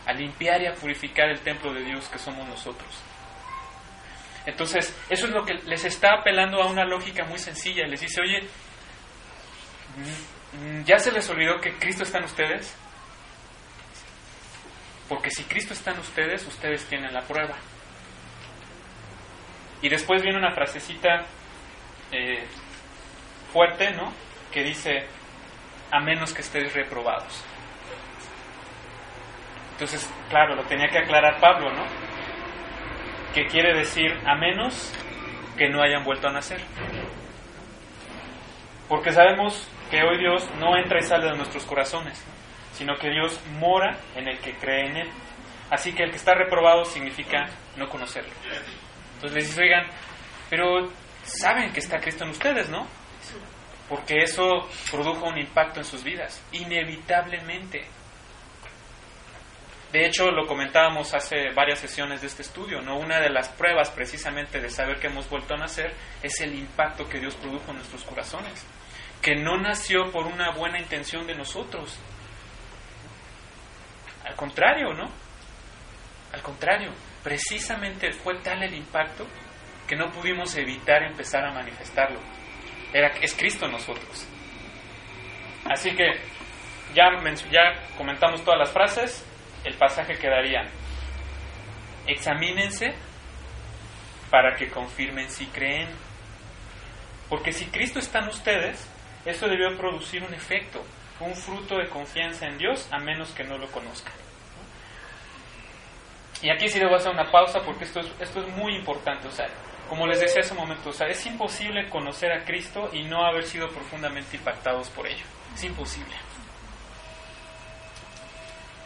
a 0.06 0.12
limpiar 0.12 0.60
y 0.60 0.66
a 0.66 0.74
purificar 0.74 1.30
el 1.30 1.40
templo 1.40 1.72
de 1.72 1.84
Dios 1.84 2.08
que 2.08 2.18
somos 2.18 2.46
nosotros. 2.48 3.11
Entonces, 4.46 4.96
eso 5.08 5.26
es 5.26 5.32
lo 5.32 5.44
que 5.44 5.54
les 5.54 5.84
está 5.84 6.14
apelando 6.14 6.60
a 6.60 6.66
una 6.66 6.84
lógica 6.84 7.24
muy 7.24 7.38
sencilla. 7.38 7.86
Les 7.86 8.00
dice, 8.00 8.20
oye, 8.20 8.48
¿ya 10.84 10.98
se 10.98 11.12
les 11.12 11.28
olvidó 11.30 11.60
que 11.60 11.76
Cristo 11.78 12.02
está 12.02 12.18
en 12.18 12.24
ustedes? 12.24 12.76
Porque 15.08 15.30
si 15.30 15.44
Cristo 15.44 15.74
está 15.74 15.92
en 15.92 16.00
ustedes, 16.00 16.46
ustedes 16.46 16.84
tienen 16.86 17.12
la 17.12 17.22
prueba. 17.22 17.54
Y 19.80 19.88
después 19.88 20.22
viene 20.22 20.38
una 20.38 20.52
frasecita 20.52 21.26
eh, 22.10 22.44
fuerte, 23.52 23.92
¿no? 23.92 24.12
Que 24.52 24.62
dice, 24.62 25.06
a 25.90 26.00
menos 26.00 26.32
que 26.32 26.40
estéis 26.40 26.72
reprobados. 26.72 27.44
Entonces, 29.72 30.08
claro, 30.30 30.54
lo 30.54 30.62
tenía 30.64 30.88
que 30.88 30.98
aclarar 30.98 31.40
Pablo, 31.40 31.72
¿no? 31.72 31.84
Que 33.34 33.46
quiere 33.46 33.74
decir, 33.74 34.12
a 34.26 34.34
menos 34.34 34.92
que 35.56 35.68
no 35.68 35.82
hayan 35.82 36.04
vuelto 36.04 36.28
a 36.28 36.32
nacer. 36.32 36.60
Porque 38.88 39.10
sabemos 39.12 39.68
que 39.90 40.02
hoy 40.02 40.18
Dios 40.18 40.48
no 40.58 40.76
entra 40.76 40.98
y 40.98 41.02
sale 41.02 41.30
de 41.30 41.36
nuestros 41.36 41.64
corazones, 41.64 42.22
sino 42.72 42.94
que 42.96 43.08
Dios 43.08 43.40
mora 43.58 43.98
en 44.14 44.28
el 44.28 44.38
que 44.38 44.52
cree 44.54 44.86
en 44.86 44.96
Él. 44.98 45.10
Así 45.70 45.94
que 45.94 46.02
el 46.02 46.10
que 46.10 46.16
está 46.16 46.34
reprobado 46.34 46.84
significa 46.84 47.48
no 47.76 47.88
conocerlo. 47.88 48.32
Entonces 49.14 49.32
les 49.32 49.48
dice, 49.48 49.62
oigan, 49.62 49.86
pero 50.50 50.90
saben 51.24 51.72
que 51.72 51.80
está 51.80 51.98
Cristo 51.98 52.24
en 52.24 52.30
ustedes, 52.30 52.68
¿no? 52.68 52.86
Porque 53.88 54.18
eso 54.22 54.68
produjo 54.90 55.26
un 55.26 55.38
impacto 55.38 55.80
en 55.80 55.86
sus 55.86 56.04
vidas, 56.04 56.42
inevitablemente. 56.52 57.86
De 59.92 60.06
hecho, 60.06 60.30
lo 60.30 60.46
comentábamos 60.46 61.12
hace 61.12 61.50
varias 61.50 61.78
sesiones 61.78 62.22
de 62.22 62.26
este 62.26 62.40
estudio, 62.40 62.80
¿no? 62.80 62.96
Una 62.96 63.20
de 63.20 63.28
las 63.28 63.50
pruebas 63.50 63.90
precisamente 63.90 64.58
de 64.58 64.70
saber 64.70 64.98
que 64.98 65.08
hemos 65.08 65.28
vuelto 65.28 65.52
a 65.52 65.58
nacer 65.58 65.92
es 66.22 66.40
el 66.40 66.54
impacto 66.54 67.06
que 67.06 67.20
Dios 67.20 67.34
produjo 67.36 67.70
en 67.70 67.76
nuestros 67.76 68.02
corazones, 68.04 68.66
que 69.20 69.34
no 69.36 69.58
nació 69.58 70.10
por 70.10 70.26
una 70.26 70.50
buena 70.52 70.80
intención 70.80 71.26
de 71.26 71.34
nosotros. 71.34 72.00
Al 74.24 74.34
contrario, 74.34 74.94
¿no? 74.94 75.10
Al 76.32 76.40
contrario, 76.40 76.92
precisamente 77.22 78.12
fue 78.12 78.36
tal 78.36 78.62
el 78.62 78.72
impacto 78.72 79.26
que 79.86 79.94
no 79.94 80.10
pudimos 80.10 80.56
evitar 80.56 81.02
empezar 81.02 81.44
a 81.44 81.52
manifestarlo. 81.52 82.18
Era, 82.94 83.08
es 83.20 83.34
Cristo 83.34 83.66
en 83.66 83.72
nosotros. 83.72 84.26
Así 85.66 85.94
que 85.94 86.12
ya, 86.94 87.10
ya 87.50 87.94
comentamos 87.98 88.42
todas 88.42 88.58
las 88.58 88.70
frases, 88.70 89.26
el 89.64 89.74
pasaje 89.74 90.14
quedaría, 90.18 90.68
examínense 92.06 92.94
para 94.30 94.56
que 94.56 94.70
confirmen 94.70 95.30
si 95.30 95.46
creen. 95.46 95.88
Porque 97.28 97.52
si 97.52 97.66
Cristo 97.66 97.98
está 97.98 98.20
en 98.20 98.28
ustedes, 98.28 98.88
eso 99.24 99.46
debió 99.46 99.76
producir 99.76 100.22
un 100.24 100.34
efecto, 100.34 100.84
un 101.20 101.34
fruto 101.34 101.76
de 101.76 101.88
confianza 101.88 102.46
en 102.46 102.58
Dios, 102.58 102.88
a 102.90 102.98
menos 102.98 103.30
que 103.30 103.44
no 103.44 103.58
lo 103.58 103.70
conozcan. 103.70 104.12
Y 106.42 106.50
aquí 106.50 106.68
sí 106.68 106.78
debo 106.78 106.96
hacer 106.96 107.12
una 107.12 107.30
pausa 107.30 107.60
porque 107.64 107.84
esto 107.84 108.00
es, 108.00 108.06
esto 108.20 108.40
es 108.40 108.48
muy 108.56 108.74
importante. 108.74 109.28
O 109.28 109.30
sea, 109.30 109.46
como 109.88 110.06
les 110.06 110.20
decía 110.20 110.40
hace 110.40 110.52
un 110.52 110.60
momento, 110.60 110.90
o 110.90 110.92
sea, 110.92 111.06
es 111.06 111.24
imposible 111.24 111.88
conocer 111.88 112.32
a 112.32 112.44
Cristo 112.44 112.90
y 112.92 113.04
no 113.04 113.24
haber 113.24 113.44
sido 113.44 113.68
profundamente 113.68 114.36
impactados 114.36 114.90
por 114.90 115.06
ello. 115.06 115.24
Es 115.54 115.62
imposible. 115.62 116.14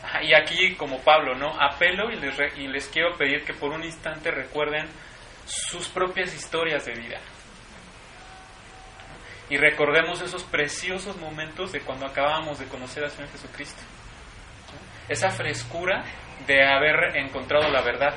Y 0.23 0.35
aquí, 0.35 0.75
como 0.75 1.01
Pablo, 1.01 1.35
¿no? 1.35 1.51
Apelo 1.61 2.11
y 2.11 2.17
les, 2.17 2.37
y 2.57 2.69
les 2.69 2.89
quiero 2.89 3.17
pedir 3.17 3.45
que 3.45 3.55
por 3.55 3.73
un 3.73 3.85
instante 3.85 4.31
recuerden 4.31 4.89
sus 5.47 5.89
propias 5.89 6.35
historias 6.35 6.85
de 6.87 6.95
vida. 6.95 7.21
Y 9.49 9.57
recordemos 9.59 10.21
esos 10.23 10.43
preciosos 10.43 11.17
momentos 11.19 11.71
de 11.73 11.81
cuando 11.81 12.07
acabábamos 12.07 12.59
de 12.59 12.67
conocer 12.67 13.05
al 13.05 13.11
Señor 13.11 13.31
Jesucristo. 13.31 13.81
Esa 15.09 15.31
frescura 15.31 16.05
de 16.47 16.65
haber 16.65 17.17
encontrado 17.17 17.71
la 17.71 17.81
verdad 17.81 18.15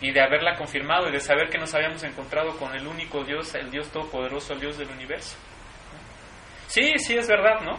y 0.00 0.10
de 0.10 0.20
haberla 0.20 0.56
confirmado 0.56 1.08
y 1.08 1.12
de 1.12 1.20
saber 1.20 1.48
que 1.48 1.58
nos 1.58 1.74
habíamos 1.74 2.02
encontrado 2.02 2.56
con 2.56 2.74
el 2.74 2.86
único 2.86 3.22
Dios, 3.22 3.54
el 3.54 3.70
Dios 3.70 3.90
todopoderoso, 3.92 4.52
el 4.52 4.60
Dios 4.60 4.78
del 4.78 4.90
universo. 4.90 5.36
Sí, 6.66 6.94
sí 6.98 7.16
es 7.16 7.28
verdad, 7.28 7.60
¿no? 7.60 7.78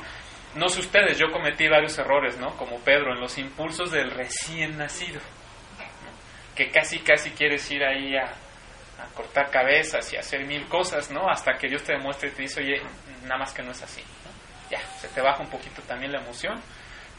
No 0.55 0.67
sé 0.69 0.79
ustedes, 0.79 1.17
yo 1.17 1.31
cometí 1.31 1.67
varios 1.67 1.97
errores, 1.97 2.37
¿no? 2.37 2.55
Como 2.57 2.79
Pedro, 2.79 3.13
en 3.13 3.21
los 3.21 3.37
impulsos 3.37 3.91
del 3.91 4.11
recién 4.11 4.77
nacido. 4.77 5.21
que 6.55 6.69
casi, 6.71 6.99
casi 6.99 7.31
quieres 7.31 7.69
ir 7.71 7.83
ahí 7.83 8.17
a, 8.17 8.25
a 8.25 9.07
cortar 9.15 9.49
cabezas 9.49 10.11
y 10.11 10.17
hacer 10.17 10.45
mil 10.45 10.65
cosas, 10.67 11.09
¿no? 11.09 11.29
Hasta 11.29 11.53
que 11.53 11.67
Dios 11.69 11.83
te 11.83 11.93
demuestre 11.93 12.29
y 12.29 12.31
te 12.31 12.41
dice, 12.41 12.61
oye, 12.61 12.81
nada 13.23 13.37
más 13.37 13.53
que 13.53 13.63
no 13.63 13.71
es 13.71 13.81
así. 13.81 14.01
¿no? 14.01 14.29
Ya, 14.69 14.81
se 14.99 15.07
te 15.07 15.21
baja 15.21 15.41
un 15.41 15.49
poquito 15.49 15.81
también 15.83 16.11
la 16.11 16.19
emoción, 16.19 16.61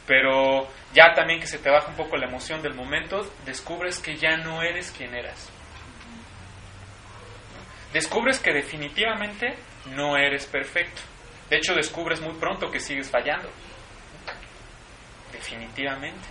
pero 0.06 0.68
ya 0.92 1.14
también 1.14 1.40
que 1.40 1.46
se 1.46 1.58
te 1.58 1.70
baja 1.70 1.88
un 1.88 1.96
poco 1.96 2.16
la 2.16 2.26
emoción 2.26 2.62
del 2.62 2.74
momento, 2.74 3.32
descubres 3.44 3.98
que 3.98 4.16
ya 4.16 4.36
no 4.36 4.62
eres 4.62 4.90
quien 4.90 5.14
eras. 5.14 5.50
Descubres 7.92 8.38
que 8.38 8.52
definitivamente 8.52 9.56
no 9.96 10.16
eres 10.16 10.46
perfecto. 10.46 11.00
De 11.50 11.56
hecho, 11.56 11.74
descubres 11.74 12.20
muy 12.20 12.34
pronto 12.34 12.70
que 12.70 12.78
sigues 12.78 13.10
fallando. 13.10 13.50
Definitivamente. 15.32 16.26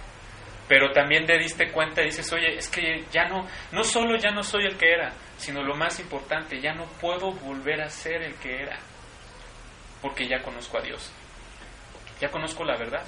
Pero 0.69 0.91
también 0.91 1.25
te 1.25 1.38
diste 1.38 1.71
cuenta 1.71 2.01
y 2.01 2.05
dices, 2.05 2.32
oye, 2.32 2.55
es 2.55 2.69
que 2.69 3.03
ya 3.12 3.25
no, 3.25 3.45
no 3.71 3.84
solo 3.84 4.17
ya 4.17 4.32
no 4.32 4.43
soy 4.43 4.65
el 4.65 4.77
que 4.77 4.93
era, 4.93 5.12
sino 5.38 5.63
lo 5.63 5.75
más 5.75 5.99
importante, 5.99 6.62
ya 6.62 6.73
no 6.73 6.86
puedo 7.01 7.32
volver 7.32 7.82
a 7.82 7.89
ser 7.89 8.21
el 8.21 8.36
que 8.36 8.62
era. 8.62 8.77
Porque 10.01 10.27
ya 10.27 10.41
conozco 10.41 10.77
a 10.77 10.82
Dios. 10.82 11.12
Ya 12.21 12.29
conozco 12.29 12.63
la 12.63 12.77
verdad. 12.77 13.03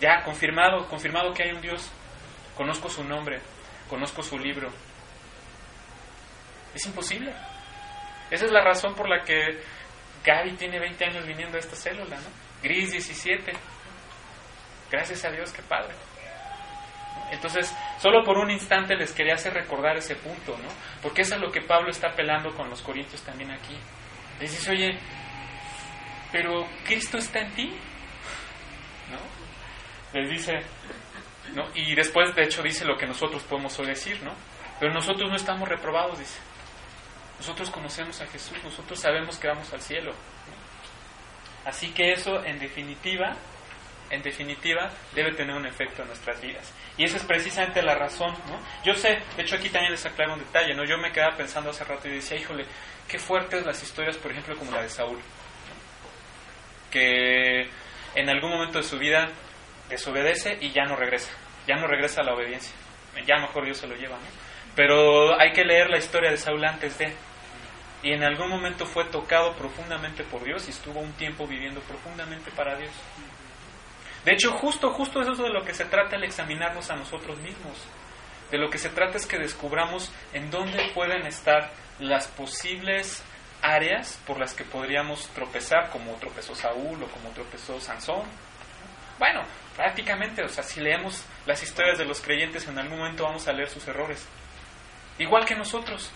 Ya 0.00 0.22
confirmado, 0.24 0.88
confirmado 0.88 1.32
que 1.34 1.44
hay 1.44 1.52
un 1.52 1.60
Dios. 1.60 1.90
Conozco 2.56 2.88
su 2.88 3.04
nombre, 3.04 3.40
conozco 3.88 4.22
su 4.22 4.38
libro. 4.38 4.70
Es 6.74 6.86
imposible. 6.86 7.32
Esa 8.30 8.44
es 8.44 8.52
la 8.52 8.62
razón 8.62 8.94
por 8.94 9.08
la 9.08 9.22
que 9.24 9.60
Gaby 10.24 10.52
tiene 10.52 10.78
20 10.78 11.04
años 11.04 11.26
viniendo 11.26 11.56
a 11.56 11.60
esta 11.60 11.76
célula, 11.76 12.16
¿no? 12.16 12.28
Gris 12.62 12.92
17. 12.92 13.52
Gracias 14.90 15.24
a 15.24 15.30
Dios, 15.30 15.52
qué 15.52 15.62
padre. 15.62 15.94
Entonces, 17.30 17.74
solo 17.98 18.24
por 18.24 18.38
un 18.38 18.50
instante 18.50 18.96
les 18.96 19.12
quería 19.12 19.34
hacer 19.34 19.54
recordar 19.54 19.96
ese 19.96 20.16
punto, 20.16 20.56
¿no? 20.58 20.68
Porque 21.00 21.22
eso 21.22 21.36
es 21.36 21.40
lo 21.40 21.50
que 21.50 21.60
Pablo 21.60 21.90
está 21.90 22.08
apelando 22.08 22.52
con 22.54 22.68
los 22.68 22.82
corintios 22.82 23.22
también 23.22 23.52
aquí. 23.52 23.76
Les 24.40 24.50
dice, 24.50 24.72
oye, 24.72 24.98
pero 26.32 26.66
Cristo 26.84 27.18
está 27.18 27.40
en 27.40 27.54
ti, 27.54 27.70
¿no? 29.10 30.18
Les 30.18 30.28
dice, 30.28 30.58
¿no? 31.54 31.68
Y 31.74 31.94
después, 31.94 32.34
de 32.34 32.44
hecho, 32.44 32.62
dice 32.62 32.84
lo 32.84 32.96
que 32.96 33.06
nosotros 33.06 33.42
podemos 33.44 33.78
hoy 33.78 33.86
decir, 33.86 34.20
¿no? 34.22 34.34
Pero 34.80 34.92
nosotros 34.92 35.28
no 35.28 35.36
estamos 35.36 35.68
reprobados, 35.68 36.18
dice. 36.18 36.40
Nosotros 37.40 37.70
conocemos 37.70 38.20
a 38.20 38.26
Jesús, 38.26 38.62
nosotros 38.62 39.00
sabemos 39.00 39.38
que 39.38 39.48
vamos 39.48 39.72
al 39.72 39.80
cielo. 39.80 40.12
Así 41.64 41.90
que 41.90 42.12
eso, 42.12 42.44
en 42.44 42.58
definitiva, 42.58 43.34
en 44.10 44.20
definitiva, 44.20 44.90
debe 45.14 45.32
tener 45.32 45.56
un 45.56 45.64
efecto 45.64 46.02
en 46.02 46.08
nuestras 46.08 46.38
vidas. 46.38 46.70
Y 46.98 47.04
esa 47.04 47.16
es 47.16 47.24
precisamente 47.24 47.80
la 47.80 47.94
razón, 47.94 48.34
¿no? 48.46 48.60
Yo 48.84 48.92
sé, 48.92 49.22
de 49.38 49.42
hecho 49.42 49.56
aquí 49.56 49.70
también 49.70 49.92
les 49.92 50.04
aclaro 50.04 50.34
un 50.34 50.40
detalle, 50.40 50.74
¿no? 50.74 50.84
Yo 50.84 50.98
me 50.98 51.12
quedaba 51.12 51.34
pensando 51.34 51.70
hace 51.70 51.82
rato 51.82 52.08
y 52.08 52.16
decía, 52.16 52.36
híjole, 52.36 52.66
qué 53.08 53.18
fuertes 53.18 53.64
las 53.64 53.82
historias, 53.82 54.18
por 54.18 54.32
ejemplo, 54.32 54.54
como 54.58 54.72
la 54.72 54.82
de 54.82 54.90
Saúl, 54.90 55.18
que 56.90 57.70
en 58.16 58.28
algún 58.28 58.50
momento 58.50 58.76
de 58.76 58.84
su 58.84 58.98
vida 58.98 59.30
desobedece 59.88 60.58
y 60.60 60.72
ya 60.72 60.84
no 60.84 60.94
regresa, 60.94 61.32
ya 61.66 61.76
no 61.76 61.86
regresa 61.86 62.20
a 62.20 62.24
la 62.24 62.34
obediencia, 62.34 62.74
ya 63.26 63.38
mejor 63.38 63.64
Dios 63.64 63.78
se 63.78 63.86
lo 63.86 63.96
lleva. 63.96 64.18
Pero 64.76 65.40
hay 65.40 65.52
que 65.52 65.64
leer 65.64 65.88
la 65.88 65.96
historia 65.96 66.30
de 66.30 66.36
Saúl 66.36 66.64
antes 66.64 66.98
de, 66.98 67.14
y 68.02 68.12
en 68.12 68.24
algún 68.24 68.48
momento 68.48 68.86
fue 68.86 69.04
tocado 69.04 69.52
profundamente 69.54 70.24
por 70.24 70.42
Dios 70.44 70.66
y 70.68 70.70
estuvo 70.70 71.00
un 71.00 71.12
tiempo 71.12 71.46
viviendo 71.46 71.80
profundamente 71.82 72.50
para 72.50 72.76
Dios. 72.76 72.92
De 74.24 74.32
hecho, 74.32 74.52
justo, 74.52 74.90
justo 74.92 75.20
eso 75.20 75.32
es 75.32 75.38
de 75.38 75.48
lo 75.50 75.64
que 75.64 75.74
se 75.74 75.84
trata 75.84 76.16
el 76.16 76.24
examinarnos 76.24 76.90
a 76.90 76.96
nosotros 76.96 77.38
mismos. 77.38 77.76
De 78.50 78.58
lo 78.58 78.68
que 78.68 78.78
se 78.78 78.90
trata 78.90 79.16
es 79.16 79.26
que 79.26 79.38
descubramos 79.38 80.12
en 80.32 80.50
dónde 80.50 80.90
pueden 80.94 81.26
estar 81.26 81.70
las 81.98 82.26
posibles 82.28 83.22
áreas 83.62 84.18
por 84.26 84.38
las 84.38 84.54
que 84.54 84.64
podríamos 84.64 85.28
tropezar, 85.28 85.90
como 85.90 86.14
tropezó 86.14 86.54
Saúl 86.54 87.02
o 87.02 87.06
como 87.08 87.30
tropezó 87.30 87.80
Sansón. 87.80 88.24
Bueno, 89.18 89.42
prácticamente, 89.76 90.42
o 90.42 90.48
sea, 90.48 90.64
si 90.64 90.80
leemos 90.80 91.24
las 91.46 91.62
historias 91.62 91.98
de 91.98 92.06
los 92.06 92.20
creyentes, 92.20 92.66
en 92.66 92.78
algún 92.78 92.98
momento 92.98 93.24
vamos 93.24 93.46
a 93.46 93.52
leer 93.52 93.68
sus 93.68 93.86
errores. 93.86 94.26
Igual 95.18 95.44
que 95.44 95.54
nosotros. 95.54 96.10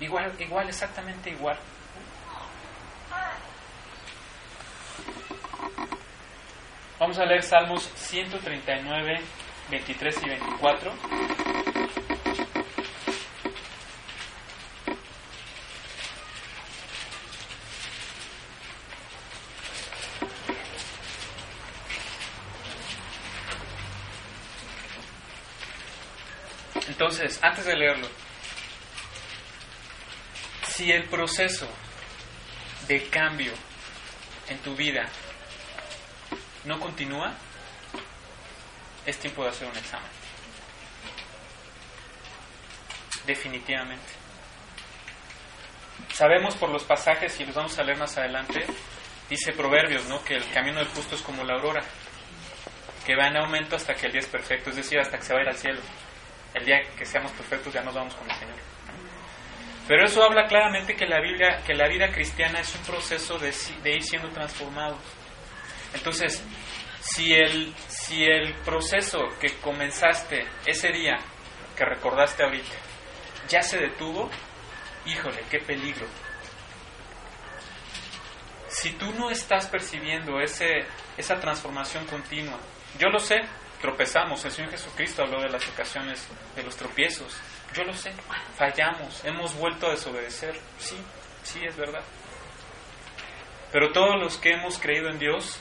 Igual, 0.00 0.32
igual, 0.38 0.68
exactamente 0.68 1.30
igual. 1.30 1.58
Vamos 6.98 7.18
a 7.18 7.24
leer 7.24 7.42
Salmos 7.42 7.90
139, 7.96 9.20
23 9.70 10.22
y 10.22 10.28
24. 10.28 10.92
Entonces, 26.88 27.38
antes 27.42 27.64
de 27.64 27.76
leerlo, 27.76 28.06
si 30.80 30.90
el 30.90 31.04
proceso 31.10 31.68
de 32.88 33.06
cambio 33.10 33.52
en 34.48 34.56
tu 34.60 34.74
vida 34.74 35.06
no 36.64 36.80
continúa, 36.80 37.34
es 39.04 39.18
tiempo 39.18 39.42
de 39.42 39.50
hacer 39.50 39.68
un 39.68 39.76
examen. 39.76 40.08
Definitivamente. 43.26 44.10
Sabemos 46.14 46.56
por 46.56 46.70
los 46.70 46.84
pasajes, 46.84 47.38
y 47.40 47.44
los 47.44 47.54
vamos 47.54 47.78
a 47.78 47.82
leer 47.82 47.98
más 47.98 48.16
adelante, 48.16 48.64
dice 49.28 49.52
Proverbios, 49.52 50.06
¿no? 50.06 50.24
Que 50.24 50.36
el 50.36 50.50
camino 50.50 50.78
del 50.78 50.88
justo 50.88 51.14
es 51.14 51.20
como 51.20 51.44
la 51.44 51.56
aurora, 51.56 51.82
que 53.04 53.16
va 53.16 53.26
en 53.26 53.36
aumento 53.36 53.76
hasta 53.76 53.92
que 53.92 54.06
el 54.06 54.12
día 54.12 54.22
es 54.22 54.28
perfecto, 54.28 54.70
es 54.70 54.76
decir, 54.76 54.98
hasta 54.98 55.18
que 55.18 55.24
se 55.24 55.34
va 55.34 55.40
a 55.40 55.42
ir 55.42 55.48
al 55.50 55.58
cielo. 55.58 55.80
El 56.54 56.64
día 56.64 56.80
que 56.96 57.04
seamos 57.04 57.32
perfectos 57.32 57.70
ya 57.70 57.82
nos 57.82 57.94
vamos 57.94 58.14
con 58.14 58.30
el 58.30 58.36
Señor. 58.38 58.69
Pero 59.88 60.04
eso 60.04 60.22
habla 60.22 60.46
claramente 60.46 60.94
que 60.94 61.06
la 61.06 61.20
Biblia, 61.20 61.62
que 61.66 61.74
la 61.74 61.88
vida 61.88 62.10
cristiana 62.12 62.60
es 62.60 62.74
un 62.74 62.82
proceso 62.82 63.38
de, 63.38 63.52
de 63.82 63.96
ir 63.96 64.02
siendo 64.02 64.28
transformados. 64.30 65.00
Entonces, 65.94 66.42
si 67.00 67.34
el, 67.34 67.74
si 67.88 68.24
el 68.24 68.54
proceso 68.64 69.18
que 69.40 69.56
comenzaste 69.58 70.46
ese 70.66 70.88
día, 70.92 71.18
que 71.76 71.84
recordaste 71.84 72.44
ahorita, 72.44 72.76
ya 73.48 73.62
se 73.62 73.78
detuvo, 73.78 74.30
híjole, 75.06 75.42
qué 75.50 75.58
peligro. 75.58 76.06
Si 78.68 78.92
tú 78.92 79.12
no 79.14 79.30
estás 79.30 79.66
percibiendo 79.66 80.40
ese, 80.40 80.84
esa 81.16 81.40
transformación 81.40 82.06
continua, 82.06 82.58
yo 82.98 83.08
lo 83.08 83.18
sé, 83.18 83.40
tropezamos, 83.80 84.44
el 84.44 84.52
Señor 84.52 84.70
Jesucristo 84.70 85.22
habló 85.22 85.40
de 85.40 85.48
las 85.48 85.66
ocasiones 85.68 86.28
de 86.54 86.62
los 86.62 86.76
tropiezos, 86.76 87.36
yo 87.74 87.84
lo 87.84 87.94
sé, 87.94 88.12
fallamos, 88.56 89.24
hemos 89.24 89.54
vuelto 89.54 89.86
a 89.86 89.90
desobedecer, 89.90 90.58
sí, 90.78 90.96
sí 91.42 91.64
es 91.64 91.76
verdad. 91.76 92.02
Pero 93.72 93.92
todos 93.92 94.20
los 94.20 94.36
que 94.38 94.52
hemos 94.52 94.78
creído 94.78 95.08
en 95.08 95.18
Dios, 95.18 95.60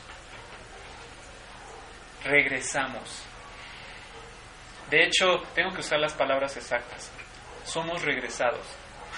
regresamos. 2.23 3.23
De 4.89 5.05
hecho, 5.05 5.43
tengo 5.53 5.71
que 5.73 5.81
usar 5.81 5.99
las 5.99 6.13
palabras 6.13 6.57
exactas. 6.57 7.11
Somos 7.63 8.01
regresados 8.01 8.65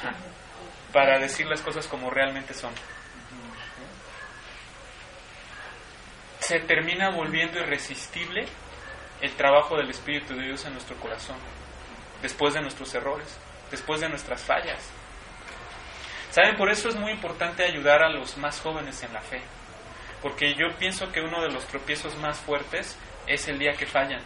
para 0.94 1.18
decir 1.20 1.48
las 1.48 1.62
cosas 1.62 1.88
como 1.88 2.10
realmente 2.10 2.54
son. 2.54 2.74
Se 6.40 6.60
termina 6.60 7.12
volviendo 7.12 7.60
irresistible 7.60 8.46
el 9.22 9.32
trabajo 9.36 9.78
del 9.78 9.90
Espíritu 9.90 10.36
de 10.36 10.48
Dios 10.48 10.66
en 10.66 10.74
nuestro 10.74 10.98
corazón, 10.98 11.38
después 12.22 12.54
de 12.54 12.62
nuestros 12.62 12.94
errores, 12.94 13.38
después 13.70 14.02
de 14.02 14.10
nuestras 14.10 14.42
fallas. 14.42 14.90
¿Saben? 16.32 16.56
Por 16.56 16.70
eso 16.70 16.90
es 16.90 16.96
muy 16.96 17.12
importante 17.12 17.64
ayudar 17.64 18.02
a 18.04 18.10
los 18.10 18.38
más 18.38 18.60
jóvenes 18.62 19.04
en 19.04 19.14
la 19.14 19.22
fe. 19.22 19.42
Porque 20.22 20.54
yo 20.54 20.78
pienso 20.78 21.12
que 21.12 21.20
uno 21.20 21.42
de 21.42 21.52
los 21.52 21.66
tropiezos 21.68 22.16
más 22.18 22.38
fuertes 22.40 22.98
es 23.28 23.48
el 23.48 23.60
día 23.60 23.74
que 23.74 23.86
fallan. 23.86 24.22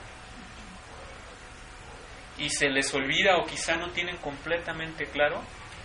Y 2.38 2.50
se 2.50 2.70
les 2.70 2.94
olvida 2.94 3.38
o 3.38 3.46
quizá 3.46 3.78
no 3.78 3.90
tienen 3.92 4.18
completamente 4.18 5.06
claro 5.06 5.42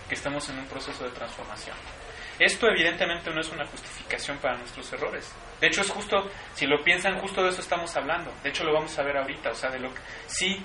que 0.09 0.15
estamos 0.15 0.47
en 0.49 0.59
un 0.59 0.65
proceso 0.65 1.03
de 1.05 1.11
transformación. 1.11 1.75
Esto 2.37 2.67
evidentemente 2.67 3.31
no 3.31 3.39
es 3.39 3.49
una 3.49 3.65
justificación 3.65 4.37
para 4.39 4.57
nuestros 4.57 4.91
errores. 4.93 5.31
De 5.59 5.67
hecho 5.67 5.81
es 5.81 5.89
justo, 5.89 6.29
si 6.53 6.65
lo 6.65 6.83
piensan, 6.83 7.19
justo 7.19 7.43
de 7.43 7.49
eso 7.49 7.61
estamos 7.61 7.95
hablando. 7.95 8.33
De 8.43 8.49
hecho 8.49 8.63
lo 8.63 8.73
vamos 8.73 8.97
a 8.97 9.03
ver 9.03 9.17
ahorita, 9.17 9.51
o 9.51 9.55
sea, 9.55 9.69
de 9.69 9.79
lo 9.79 9.93
que 9.93 10.01
sí, 10.27 10.61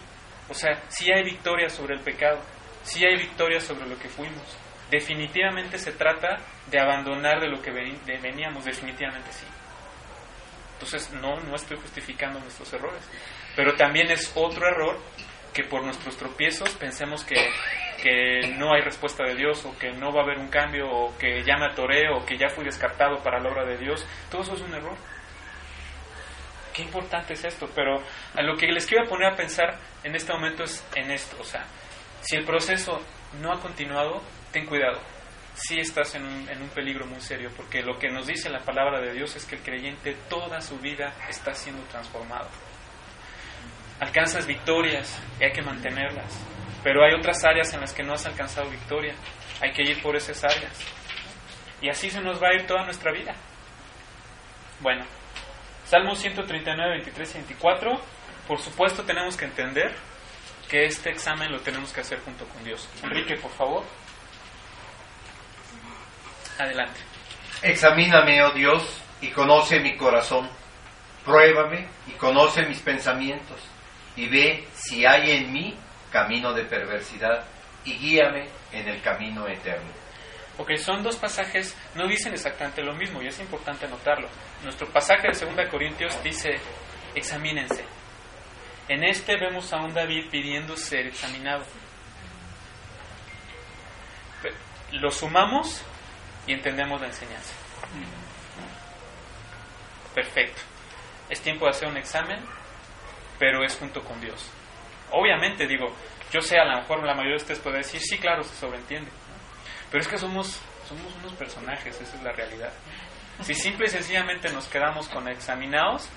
o 0.49 0.55
sea, 0.55 0.83
sí 0.89 1.11
hay 1.13 1.25
victoria 1.25 1.69
sobre 1.69 1.95
el 1.95 2.01
pecado, 2.01 2.41
sí 2.83 3.05
hay 3.05 3.17
victoria 3.17 3.61
sobre 3.61 3.87
lo 3.87 3.99
que 3.99 4.09
fuimos. 4.09 4.57
Definitivamente 4.91 5.79
se 5.79 5.93
trata 5.93 6.37
de 6.71 6.79
abandonar 6.79 7.41
de 7.41 7.49
lo 7.49 7.61
que 7.61 7.73
veníamos, 7.73 8.65
definitivamente 8.65 9.33
sí. 9.33 9.47
Entonces 10.75 11.13
no, 11.15 11.41
no 11.41 11.57
estoy 11.57 11.79
justificando 11.79 12.39
nuestros 12.39 12.73
errores. 12.73 13.03
Pero 13.57 13.75
también 13.75 14.11
es 14.11 14.31
otro 14.35 14.67
error 14.69 14.99
que 15.53 15.65
por 15.65 15.83
nuestros 15.83 16.17
tropiezos 16.19 16.69
pensemos 16.75 17.25
que, 17.25 17.37
que 18.03 18.55
no 18.59 18.75
hay 18.75 18.83
respuesta 18.83 19.25
de 19.25 19.35
Dios 19.35 19.65
o 19.65 19.77
que 19.79 19.91
no 19.93 20.13
va 20.13 20.21
a 20.21 20.25
haber 20.25 20.39
un 20.39 20.49
cambio 20.49 20.87
o 20.87 21.17
que 21.17 21.43
ya 21.43 21.57
me 21.57 21.65
atoré 21.65 22.11
o 22.11 22.25
que 22.27 22.37
ya 22.37 22.51
fui 22.51 22.63
descartado 22.63 23.23
para 23.23 23.41
la 23.41 23.51
obra 23.51 23.65
de 23.65 23.79
Dios. 23.79 24.07
Todo 24.31 24.43
eso 24.43 24.55
es 24.55 24.61
un 24.61 24.75
error. 24.75 24.97
Qué 26.77 26.83
importante 26.83 27.33
es 27.33 27.43
esto, 27.43 27.71
pero 27.75 28.03
a 28.35 28.43
lo 28.43 28.55
que 28.55 28.67
les 28.67 28.85
quiero 28.85 29.09
poner 29.09 29.33
a 29.33 29.35
pensar 29.35 29.79
en 30.05 30.15
este 30.15 30.31
momento 30.31 30.65
es 30.65 30.87
en 30.95 31.11
esto, 31.11 31.39
o 31.41 31.45
sea, 31.45 31.65
si 32.21 32.37
el 32.37 32.45
proceso 32.45 33.01
no 33.41 33.51
ha 33.51 33.59
continuado, 33.59 34.21
ten 34.53 34.67
cuidado, 34.67 35.01
sí 35.55 35.81
estás 35.81 36.15
en 36.17 36.27
un, 36.27 36.47
en 36.51 36.61
un, 36.61 36.69
peligro 36.69 37.07
muy 37.07 37.23
serio, 37.23 37.51
porque 37.57 37.81
lo 37.81 37.99
que 37.99 38.11
nos 38.11 38.27
dice 38.27 38.51
la 38.51 38.59
palabra 38.59 39.01
de 39.01 39.15
Dios 39.15 39.35
es 39.37 39.47
que 39.47 39.55
el 39.55 39.63
creyente 39.63 40.15
toda 40.29 40.61
su 40.61 40.79
vida 40.79 41.15
está 41.31 41.55
siendo 41.55 41.83
transformado. 41.85 42.51
Alcanzas 43.99 44.47
victorias 44.47 45.19
y 45.41 45.45
hay 45.45 45.53
que 45.53 45.63
mantenerlas, 45.63 46.39
pero 46.85 47.03
hay 47.03 47.15
otras 47.15 47.43
áreas 47.43 47.73
en 47.73 47.81
las 47.81 47.95
que 47.95 48.03
no 48.03 48.13
has 48.13 48.27
alcanzado 48.27 48.69
victoria, 48.69 49.15
hay 49.63 49.73
que 49.73 49.83
ir 49.83 50.03
por 50.03 50.15
esas 50.15 50.45
áreas. 50.45 50.79
Y 51.81 51.89
así 51.89 52.11
se 52.11 52.21
nos 52.21 52.43
va 52.43 52.49
a 52.49 52.55
ir 52.55 52.67
toda 52.67 52.85
nuestra 52.85 53.13
vida. 53.13 53.35
Bueno, 54.81 55.07
Salmo 55.87 56.17
139, 56.17 56.91
23 56.91 57.31
y 57.31 57.35
24. 57.35 58.01
Por 58.49 58.61
supuesto 58.61 59.05
tenemos 59.05 59.37
que 59.37 59.45
entender 59.45 59.95
que 60.69 60.85
este 60.85 61.11
examen 61.11 61.53
lo 61.53 61.61
tenemos 61.61 61.93
que 61.93 62.01
hacer 62.01 62.19
junto 62.21 62.45
con 62.47 62.65
Dios. 62.65 62.89
Enrique, 63.05 63.37
por 63.37 63.53
favor. 63.53 63.85
Adelante. 66.59 67.01
Examíname, 67.63 68.43
oh 68.43 68.51
Dios, 68.51 69.01
y 69.21 69.29
conoce 69.29 69.79
mi 69.79 69.97
corazón. 69.97 70.49
Pruébame 71.25 71.87
y 72.09 72.13
conoce 72.13 72.63
mis 72.63 72.81
pensamientos. 72.81 73.61
Y 74.17 74.29
ve 74.29 74.67
si 74.75 75.07
hay 75.07 75.31
en 75.33 75.53
mí 75.53 75.77
camino 76.11 76.53
de 76.53 76.65
perversidad 76.65 77.45
y 77.85 77.93
guíame 77.93 78.49
en 78.73 78.89
el 78.89 79.01
camino 79.03 79.47
eterno. 79.47 79.91
Ok, 80.59 80.75
son 80.77 81.03
dos 81.03 81.17
pasajes, 81.17 81.77
no 81.95 82.09
dicen 82.09 82.33
exactamente 82.33 82.83
lo 82.83 82.95
mismo 82.95 83.21
y 83.21 83.27
es 83.27 83.39
importante 83.41 83.87
notarlo. 83.89 84.29
Nuestro 84.63 84.89
pasaje 84.89 85.29
de 85.29 85.55
2 85.55 85.69
Corintios 85.71 86.23
dice, 86.23 86.57
examínense. 87.15 87.85
En 88.89 89.05
este 89.05 89.37
vemos 89.37 89.73
a 89.73 89.79
un 89.79 89.93
David 89.93 90.31
pidiendo 90.31 90.77
ser 90.77 91.07
examinado. 91.07 91.65
Lo 94.93 95.11
sumamos 95.11 95.83
y 96.47 96.53
entendemos 96.53 97.01
la 97.01 97.09
enseñanza. 97.09 97.53
Perfecto. 100.15 100.63
Es 101.29 101.41
tiempo 101.41 101.65
de 101.65 101.73
hacer 101.73 101.89
un 101.89 101.97
examen, 101.97 102.39
pero 103.39 103.65
es 103.65 103.77
junto 103.77 104.03
con 104.03 104.21
Dios. 104.21 104.49
Obviamente, 105.11 105.67
digo, 105.67 105.95
yo 106.33 106.41
sé, 106.41 106.59
a 106.59 106.65
lo 106.65 106.77
mejor 106.81 107.05
la 107.05 107.15
mayoría 107.15 107.37
de 107.37 107.43
ustedes 107.43 107.61
puede 107.61 107.79
decir, 107.79 108.01
sí, 108.01 108.19
claro, 108.19 108.43
se 108.45 108.55
sobreentiende. 108.55 109.11
Pero 109.91 110.03
es 110.03 110.09
que 110.09 110.19
somos, 110.19 110.61
somos 110.89 111.13
unos 111.17 111.33
personajes, 111.35 112.01
esa 112.01 112.17
es 112.17 112.23
la 112.23 112.33
realidad. 112.33 112.73
Si 113.43 113.55
simple 113.55 113.87
y 113.87 113.91
sencillamente 113.91 114.53
nos 114.53 114.67
quedamos 114.69 115.09
con 115.09 115.29
examinados, 115.29 116.09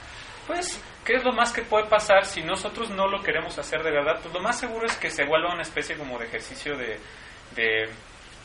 pues, 0.47 0.82
¿qué 1.05 1.13
es 1.13 1.23
lo 1.23 1.34
más 1.34 1.51
que 1.51 1.62
puede 1.62 1.88
pasar 1.88 2.25
si 2.25 2.41
nosotros 2.41 2.89
no 2.89 3.08
lo 3.08 3.21
queremos 3.21 3.58
hacer 3.60 3.84
de 3.84 3.91
verdad? 3.91 4.19
Pues 4.21 4.34
lo 4.34 4.41
más 4.41 4.60
seguro 4.60 4.86
es 4.86 4.95
que 4.97 5.10
se 5.10 5.25
vuelva 5.25 5.53
una 5.53 5.62
especie 5.62 5.95
como 5.97 6.17
de 6.17 6.25
ejercicio 6.25 6.75
de, 6.77 6.99
de 7.55 7.84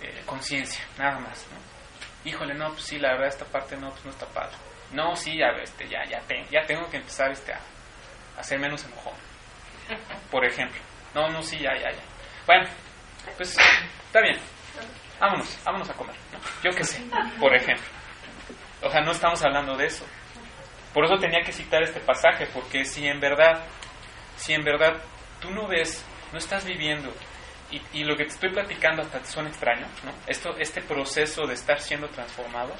eh, 0.02 0.22
conciencia, 0.26 0.84
nada 0.98 1.18
más. 1.20 1.46
¿no? 1.50 2.30
Híjole, 2.30 2.54
no, 2.54 2.70
pues 2.72 2.84
sí, 2.84 2.98
la 2.98 3.12
verdad 3.12 3.28
esta 3.28 3.44
parte 3.44 3.76
no, 3.76 3.90
pues 3.90 4.04
no 4.04 4.10
está 4.10 4.26
padre. 4.26 4.56
No, 4.92 5.16
sí, 5.16 5.38
ya, 5.38 5.48
este, 5.62 5.88
ya, 5.88 6.04
ya, 6.08 6.20
te, 6.20 6.44
ya 6.50 6.64
tengo 6.66 6.88
que 6.90 6.98
empezar 6.98 7.30
este, 7.30 7.52
a, 7.52 7.60
a 8.38 8.42
ser 8.42 8.58
menos 8.58 8.84
enojón. 8.84 9.14
Por 10.30 10.44
ejemplo. 10.44 10.80
No, 11.14 11.28
no, 11.28 11.42
sí, 11.42 11.58
ya, 11.58 11.74
ya, 11.74 11.90
ya. 11.90 12.02
Bueno, 12.46 12.68
pues 13.36 13.56
está 14.06 14.20
bien. 14.20 14.38
Vámonos, 15.20 15.58
vámonos 15.64 15.88
a 15.88 15.94
comer. 15.94 16.16
Yo 16.62 16.70
qué 16.76 16.84
sé, 16.84 17.02
por 17.38 17.54
ejemplo. 17.54 17.86
O 18.84 18.90
sea, 18.90 19.00
no 19.00 19.12
estamos 19.12 19.42
hablando 19.42 19.76
de 19.76 19.86
eso. 19.86 20.04
Por 20.92 21.06
eso 21.06 21.16
tenía 21.16 21.40
que 21.42 21.52
citar 21.52 21.82
este 21.82 22.00
pasaje, 22.00 22.46
porque 22.52 22.84
si 22.84 23.06
en 23.06 23.18
verdad, 23.18 23.64
si 24.36 24.52
en 24.52 24.62
verdad 24.62 25.02
tú 25.40 25.50
no 25.50 25.66
ves, 25.66 26.04
no 26.32 26.38
estás 26.38 26.64
viviendo, 26.64 27.12
y, 27.92 28.04
lo 28.04 28.16
que 28.16 28.24
te 28.24 28.30
estoy 28.30 28.50
platicando 28.50 29.02
hasta 29.02 29.18
te 29.18 29.26
suena 29.26 29.48
extraño, 29.48 29.86
¿no? 30.04 30.12
Esto, 30.28 30.54
este 30.58 30.80
proceso 30.80 31.44
de 31.46 31.54
estar 31.54 31.80
siendo 31.80 32.06
transformado, 32.08 32.72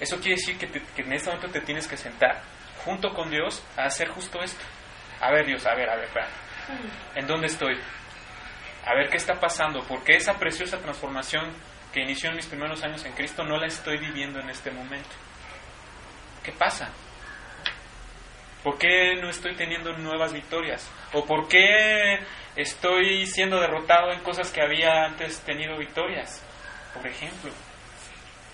eso 0.00 0.16
quiere 0.20 0.36
decir 0.36 0.56
que, 0.56 0.68
te, 0.68 0.80
en 1.02 1.12
este 1.12 1.28
momento 1.28 1.52
te 1.52 1.60
tienes 1.60 1.86
que 1.86 1.98
sentar 1.98 2.40
junto 2.82 3.12
con 3.12 3.30
Dios 3.30 3.62
a 3.76 3.84
hacer 3.84 4.08
justo 4.08 4.40
esto. 4.40 4.64
A 5.20 5.30
ver, 5.32 5.44
Dios, 5.44 5.66
a 5.66 5.74
ver, 5.74 5.90
a 5.90 5.96
ver. 5.96 6.08
¿En 7.14 7.26
dónde 7.26 7.48
estoy? 7.48 7.74
A 8.86 8.94
ver 8.94 9.10
qué 9.10 9.18
está 9.18 9.38
pasando, 9.38 9.84
porque 9.86 10.16
esa 10.16 10.38
preciosa 10.38 10.78
transformación 10.78 11.52
que 11.92 12.00
inició 12.00 12.30
en 12.30 12.36
mis 12.36 12.46
primeros 12.46 12.82
años 12.84 13.04
en 13.04 13.12
Cristo 13.12 13.44
no 13.44 13.58
la 13.58 13.66
estoy 13.66 13.98
viviendo 13.98 14.40
en 14.40 14.48
este 14.48 14.70
momento. 14.70 15.27
¿Qué 16.42 16.52
pasa? 16.52 16.90
¿Por 18.62 18.78
qué 18.78 19.14
no 19.20 19.30
estoy 19.30 19.54
teniendo 19.54 19.96
nuevas 19.98 20.32
victorias? 20.32 20.90
¿O 21.12 21.24
por 21.24 21.48
qué 21.48 22.18
estoy 22.56 23.26
siendo 23.26 23.60
derrotado 23.60 24.12
en 24.12 24.20
cosas 24.20 24.50
que 24.50 24.60
había 24.60 25.04
antes 25.04 25.40
tenido 25.40 25.78
victorias? 25.78 26.42
Por 26.94 27.06
ejemplo. 27.06 27.50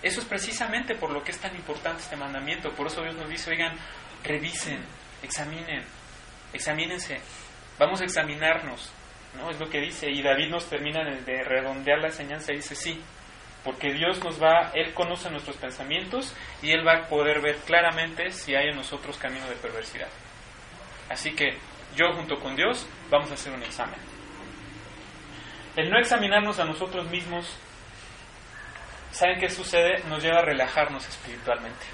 Eso 0.03 0.21
es 0.21 0.27
precisamente 0.27 0.95
por 0.95 1.11
lo 1.11 1.23
que 1.25 1.31
es 1.31 1.39
tan 1.39 1.57
importante 1.57 2.03
este 2.03 2.17
mandamiento. 2.17 2.71
Por 2.73 2.89
eso 2.89 3.03
Dios 3.03 3.17
nos 3.17 3.29
dice, 3.29 3.51
oigan, 3.51 3.75
revisen, 4.23 4.85
examinen, 5.23 5.83
examínense, 6.53 7.21
vamos 7.79 8.03
a 8.03 8.05
examinarnos. 8.05 8.93
¿no? 9.37 9.51
Es 9.51 9.59
lo 9.59 9.69
que 9.69 9.81
dice. 9.81 10.11
Y 10.11 10.23
David 10.23 10.51
nos 10.51 10.69
termina 10.69 11.03
de 11.05 11.43
redondear 11.43 11.99
la 11.99 12.09
enseñanza 12.09 12.53
y 12.53 12.57
dice, 12.57 12.75
sí, 12.75 13.03
porque 13.65 13.93
Dios 13.93 14.23
nos 14.23 14.41
va, 14.41 14.71
Él 14.75 14.93
conoce 14.93 15.31
nuestros 15.31 15.57
pensamientos 15.57 16.35
y 16.63 16.71
Él 16.71 16.87
va 16.87 16.93
a 16.93 17.09
poder 17.09 17.41
ver 17.41 17.57
claramente 17.65 18.31
si 18.31 18.55
hay 18.55 18.69
en 18.69 18.77
nosotros 18.77 19.17
camino 19.17 19.49
de 19.49 19.57
perversidad. 19.57 20.09
Así 21.09 21.35
que 21.35 21.57
yo 21.97 22.13
junto 22.15 22.39
con 22.41 22.55
Dios 22.55 22.87
vamos 23.11 23.31
a 23.31 23.35
hacer 23.35 23.53
un 23.53 23.63
examen. 23.63 23.99
El 25.77 25.91
no 25.91 25.99
examinarnos 25.99 26.61
a 26.61 26.65
nosotros 26.65 27.09
mismos, 27.11 27.57
¿saben 29.11 29.41
qué 29.41 29.49
sucede? 29.49 30.03
Nos 30.09 30.23
lleva 30.23 30.39
a 30.39 30.45
relajarnos 30.45 31.09
espiritualmente. 31.09 31.87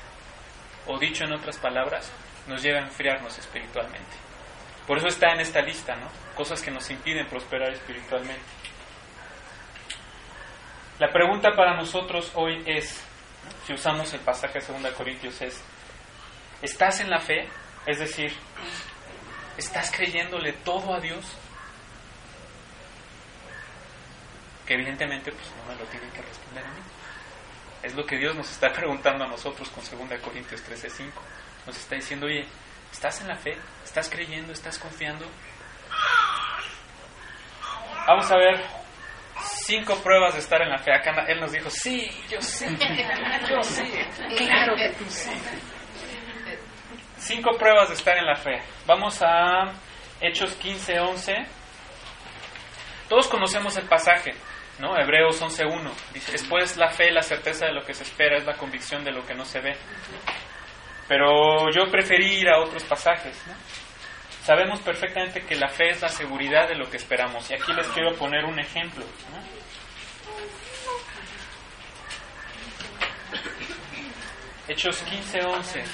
O 0.86 0.98
dicho 0.98 1.24
en 1.24 1.32
otras 1.32 1.56
palabras, 1.58 2.12
nos 2.48 2.62
lleva 2.62 2.80
a 2.80 2.82
enfriarnos 2.82 3.38
espiritualmente. 3.38 4.16
Por 4.86 4.98
eso 4.98 5.06
está 5.06 5.32
en 5.32 5.40
esta 5.40 5.62
lista, 5.62 5.94
¿no? 5.96 6.08
Cosas 6.34 6.60
que 6.62 6.70
nos 6.70 6.90
impiden 6.90 7.26
prosperar 7.28 7.72
espiritualmente. 7.72 8.42
La 11.00 11.08
pregunta 11.08 11.52
para 11.56 11.74
nosotros 11.74 12.30
hoy 12.34 12.62
es, 12.66 13.02
si 13.66 13.72
usamos 13.72 14.12
el 14.12 14.20
pasaje 14.20 14.60
de 14.60 14.80
2 14.80 14.92
Corintios, 14.92 15.40
es, 15.40 15.64
¿estás 16.60 17.00
en 17.00 17.08
la 17.08 17.18
fe? 17.18 17.48
Es 17.86 18.00
decir, 18.00 18.30
¿estás 19.56 19.90
creyéndole 19.90 20.52
todo 20.52 20.92
a 20.92 21.00
Dios? 21.00 21.24
Que 24.66 24.74
evidentemente 24.74 25.32
pues 25.32 25.46
no 25.56 25.72
me 25.72 25.80
lo 25.80 25.86
tienen 25.86 26.10
que 26.10 26.20
responder 26.20 26.66
a 26.66 26.68
mí. 26.68 26.80
Es 27.82 27.94
lo 27.94 28.04
que 28.04 28.18
Dios 28.18 28.36
nos 28.36 28.50
está 28.50 28.70
preguntando 28.70 29.24
a 29.24 29.28
nosotros 29.28 29.70
con 29.70 29.82
2 29.82 30.20
Corintios 30.20 30.62
13:5. 30.68 31.12
Nos 31.66 31.78
está 31.78 31.94
diciendo, 31.94 32.26
oye, 32.26 32.44
¿estás 32.92 33.22
en 33.22 33.28
la 33.28 33.36
fe? 33.36 33.56
¿Estás 33.82 34.10
creyendo? 34.10 34.52
¿Estás 34.52 34.78
confiando? 34.78 35.24
Vamos 38.06 38.30
a 38.30 38.36
ver 38.36 38.79
cinco 39.42 39.96
pruebas 40.02 40.34
de 40.34 40.40
estar 40.40 40.60
en 40.62 40.70
la 40.70 40.78
fe. 40.78 40.92
Acá 40.92 41.24
él 41.28 41.40
nos 41.40 41.52
dijo, 41.52 41.70
sí, 41.70 42.10
yo 42.28 42.40
sí, 42.40 42.66
yo 43.50 43.62
sí, 43.62 43.84
claro 44.36 44.74
que 44.76 44.90
tú 44.98 45.04
sí. 45.08 45.30
Cinco 47.16 47.50
pruebas 47.58 47.88
de 47.88 47.94
estar 47.94 48.16
en 48.16 48.26
la 48.26 48.36
fe. 48.36 48.62
Vamos 48.86 49.20
a 49.22 49.72
Hechos 50.20 50.54
15, 50.54 51.00
11. 51.00 51.34
Todos 53.08 53.28
conocemos 53.28 53.76
el 53.76 53.86
pasaje, 53.86 54.32
¿no? 54.78 54.98
Hebreos 54.98 55.40
11.1. 55.42 55.92
Dice, 56.14 56.32
después 56.32 56.76
la 56.76 56.90
fe, 56.90 57.10
la 57.10 57.22
certeza 57.22 57.66
de 57.66 57.72
lo 57.72 57.84
que 57.84 57.92
se 57.92 58.04
espera, 58.04 58.36
es 58.36 58.46
la 58.46 58.56
convicción 58.56 59.04
de 59.04 59.12
lo 59.12 59.26
que 59.26 59.34
no 59.34 59.44
se 59.44 59.60
ve. 59.60 59.76
Pero 61.08 61.70
yo 61.74 61.90
preferí 61.90 62.40
ir 62.40 62.48
a 62.48 62.60
otros 62.60 62.84
pasajes, 62.84 63.36
¿no? 63.46 63.54
Sabemos 64.50 64.80
perfectamente 64.80 65.42
que 65.42 65.54
la 65.54 65.68
fe 65.68 65.90
es 65.90 66.02
la 66.02 66.08
seguridad 66.08 66.66
de 66.66 66.74
lo 66.74 66.90
que 66.90 66.96
esperamos. 66.96 67.48
Y 67.52 67.54
aquí 67.54 67.72
les 67.72 67.86
quiero 67.86 68.16
poner 68.16 68.44
un 68.44 68.58
ejemplo. 68.58 69.04
¿no? 69.04 69.40
Hechos 74.66 74.96
15, 75.02 75.44
11. 75.44 75.84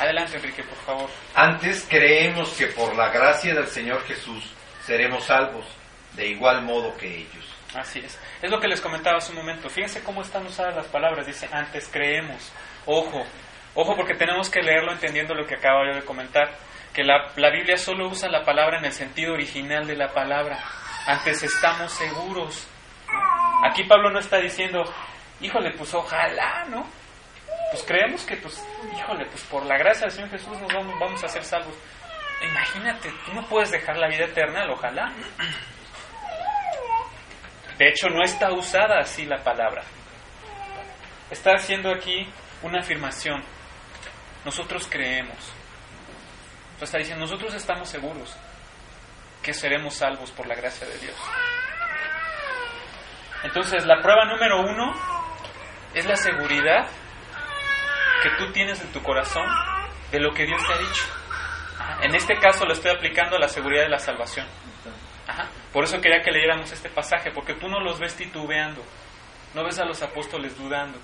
Adelante, 0.00 0.36
Enrique, 0.36 0.64
por 0.64 0.78
favor. 0.78 1.10
Antes 1.32 1.86
creemos 1.88 2.50
que 2.54 2.66
por 2.66 2.96
la 2.96 3.10
gracia 3.10 3.54
del 3.54 3.68
Señor 3.68 4.04
Jesús 4.08 4.44
seremos 4.84 5.26
salvos, 5.26 5.66
de 6.14 6.26
igual 6.26 6.62
modo 6.62 6.96
que 6.96 7.18
ellos. 7.18 7.54
Así 7.76 8.00
es. 8.00 8.18
Es 8.42 8.50
lo 8.50 8.58
que 8.58 8.66
les 8.66 8.80
comentaba 8.80 9.18
hace 9.18 9.30
un 9.30 9.38
momento. 9.38 9.70
Fíjense 9.70 10.02
cómo 10.02 10.22
están 10.22 10.44
usadas 10.46 10.74
las 10.74 10.86
palabras. 10.86 11.28
Dice, 11.28 11.48
antes 11.52 11.88
creemos. 11.92 12.50
Ojo, 12.92 13.22
ojo 13.76 13.94
porque 13.94 14.14
tenemos 14.14 14.50
que 14.50 14.60
leerlo 14.60 14.90
entendiendo 14.90 15.32
lo 15.32 15.46
que 15.46 15.54
acabo 15.54 15.84
yo 15.84 15.94
de 15.94 16.04
comentar. 16.04 16.50
Que 16.92 17.04
la, 17.04 17.28
la 17.36 17.50
Biblia 17.50 17.76
solo 17.76 18.08
usa 18.08 18.28
la 18.28 18.44
palabra 18.44 18.78
en 18.78 18.84
el 18.84 18.92
sentido 18.92 19.34
original 19.34 19.86
de 19.86 19.94
la 19.94 20.08
palabra. 20.08 20.58
Antes 21.06 21.40
estamos 21.44 21.92
seguros. 21.92 22.66
Aquí 23.64 23.84
Pablo 23.84 24.10
no 24.10 24.18
está 24.18 24.38
diciendo, 24.38 24.82
híjole, 25.40 25.70
pues 25.78 25.94
ojalá, 25.94 26.64
¿no? 26.68 26.84
Pues 27.70 27.84
creemos 27.84 28.24
que, 28.24 28.36
pues, 28.38 28.60
híjole, 28.98 29.24
pues 29.26 29.44
por 29.44 29.64
la 29.66 29.78
gracia 29.78 30.06
del 30.06 30.10
Señor 30.10 30.30
Jesús 30.30 30.60
nos 30.60 30.74
vamos, 30.74 30.98
vamos 30.98 31.22
a 31.22 31.28
ser 31.28 31.44
salvos. 31.44 31.74
Imagínate, 32.42 33.12
tú 33.24 33.34
no 33.34 33.46
puedes 33.46 33.70
dejar 33.70 33.98
la 33.98 34.08
vida 34.08 34.24
eterna, 34.24 34.66
ojalá. 34.68 35.12
De 37.78 37.88
hecho, 37.88 38.08
no 38.08 38.24
está 38.24 38.52
usada 38.52 38.98
así 38.98 39.26
la 39.26 39.38
palabra. 39.44 39.84
Está 41.30 41.52
haciendo 41.52 41.92
aquí 41.92 42.26
una 42.62 42.80
afirmación. 42.80 43.42
Nosotros 44.44 44.86
creemos. 44.88 45.36
Entonces 46.72 46.88
está 46.88 46.98
diciendo, 46.98 47.24
nosotros 47.26 47.54
estamos 47.54 47.88
seguros 47.88 48.34
que 49.42 49.52
seremos 49.52 49.94
salvos 49.94 50.30
por 50.30 50.46
la 50.46 50.54
gracia 50.54 50.86
de 50.86 50.98
Dios. 50.98 51.16
Entonces, 53.42 53.86
la 53.86 54.00
prueba 54.02 54.24
número 54.26 54.60
uno 54.60 54.92
es 55.94 56.06
la 56.06 56.16
seguridad 56.16 56.86
que 58.22 58.30
tú 58.38 58.52
tienes 58.52 58.80
en 58.82 58.92
tu 58.92 59.02
corazón 59.02 59.46
de 60.10 60.20
lo 60.20 60.32
que 60.32 60.44
Dios 60.44 60.60
te 60.66 60.72
ha 60.72 60.78
dicho. 60.78 61.04
En 62.02 62.14
este 62.14 62.34
caso 62.38 62.64
lo 62.66 62.72
estoy 62.72 62.90
aplicando 62.90 63.36
a 63.36 63.38
la 63.38 63.48
seguridad 63.48 63.84
de 63.84 63.88
la 63.88 63.98
salvación. 63.98 64.46
Por 65.72 65.84
eso 65.84 66.00
quería 66.00 66.22
que 66.22 66.32
leyéramos 66.32 66.70
este 66.72 66.90
pasaje, 66.90 67.30
porque 67.30 67.54
tú 67.54 67.68
no 67.68 67.80
los 67.80 67.98
ves 67.98 68.14
titubeando, 68.16 68.82
no 69.54 69.64
ves 69.64 69.78
a 69.78 69.84
los 69.84 70.02
apóstoles 70.02 70.58
dudando. 70.58 70.98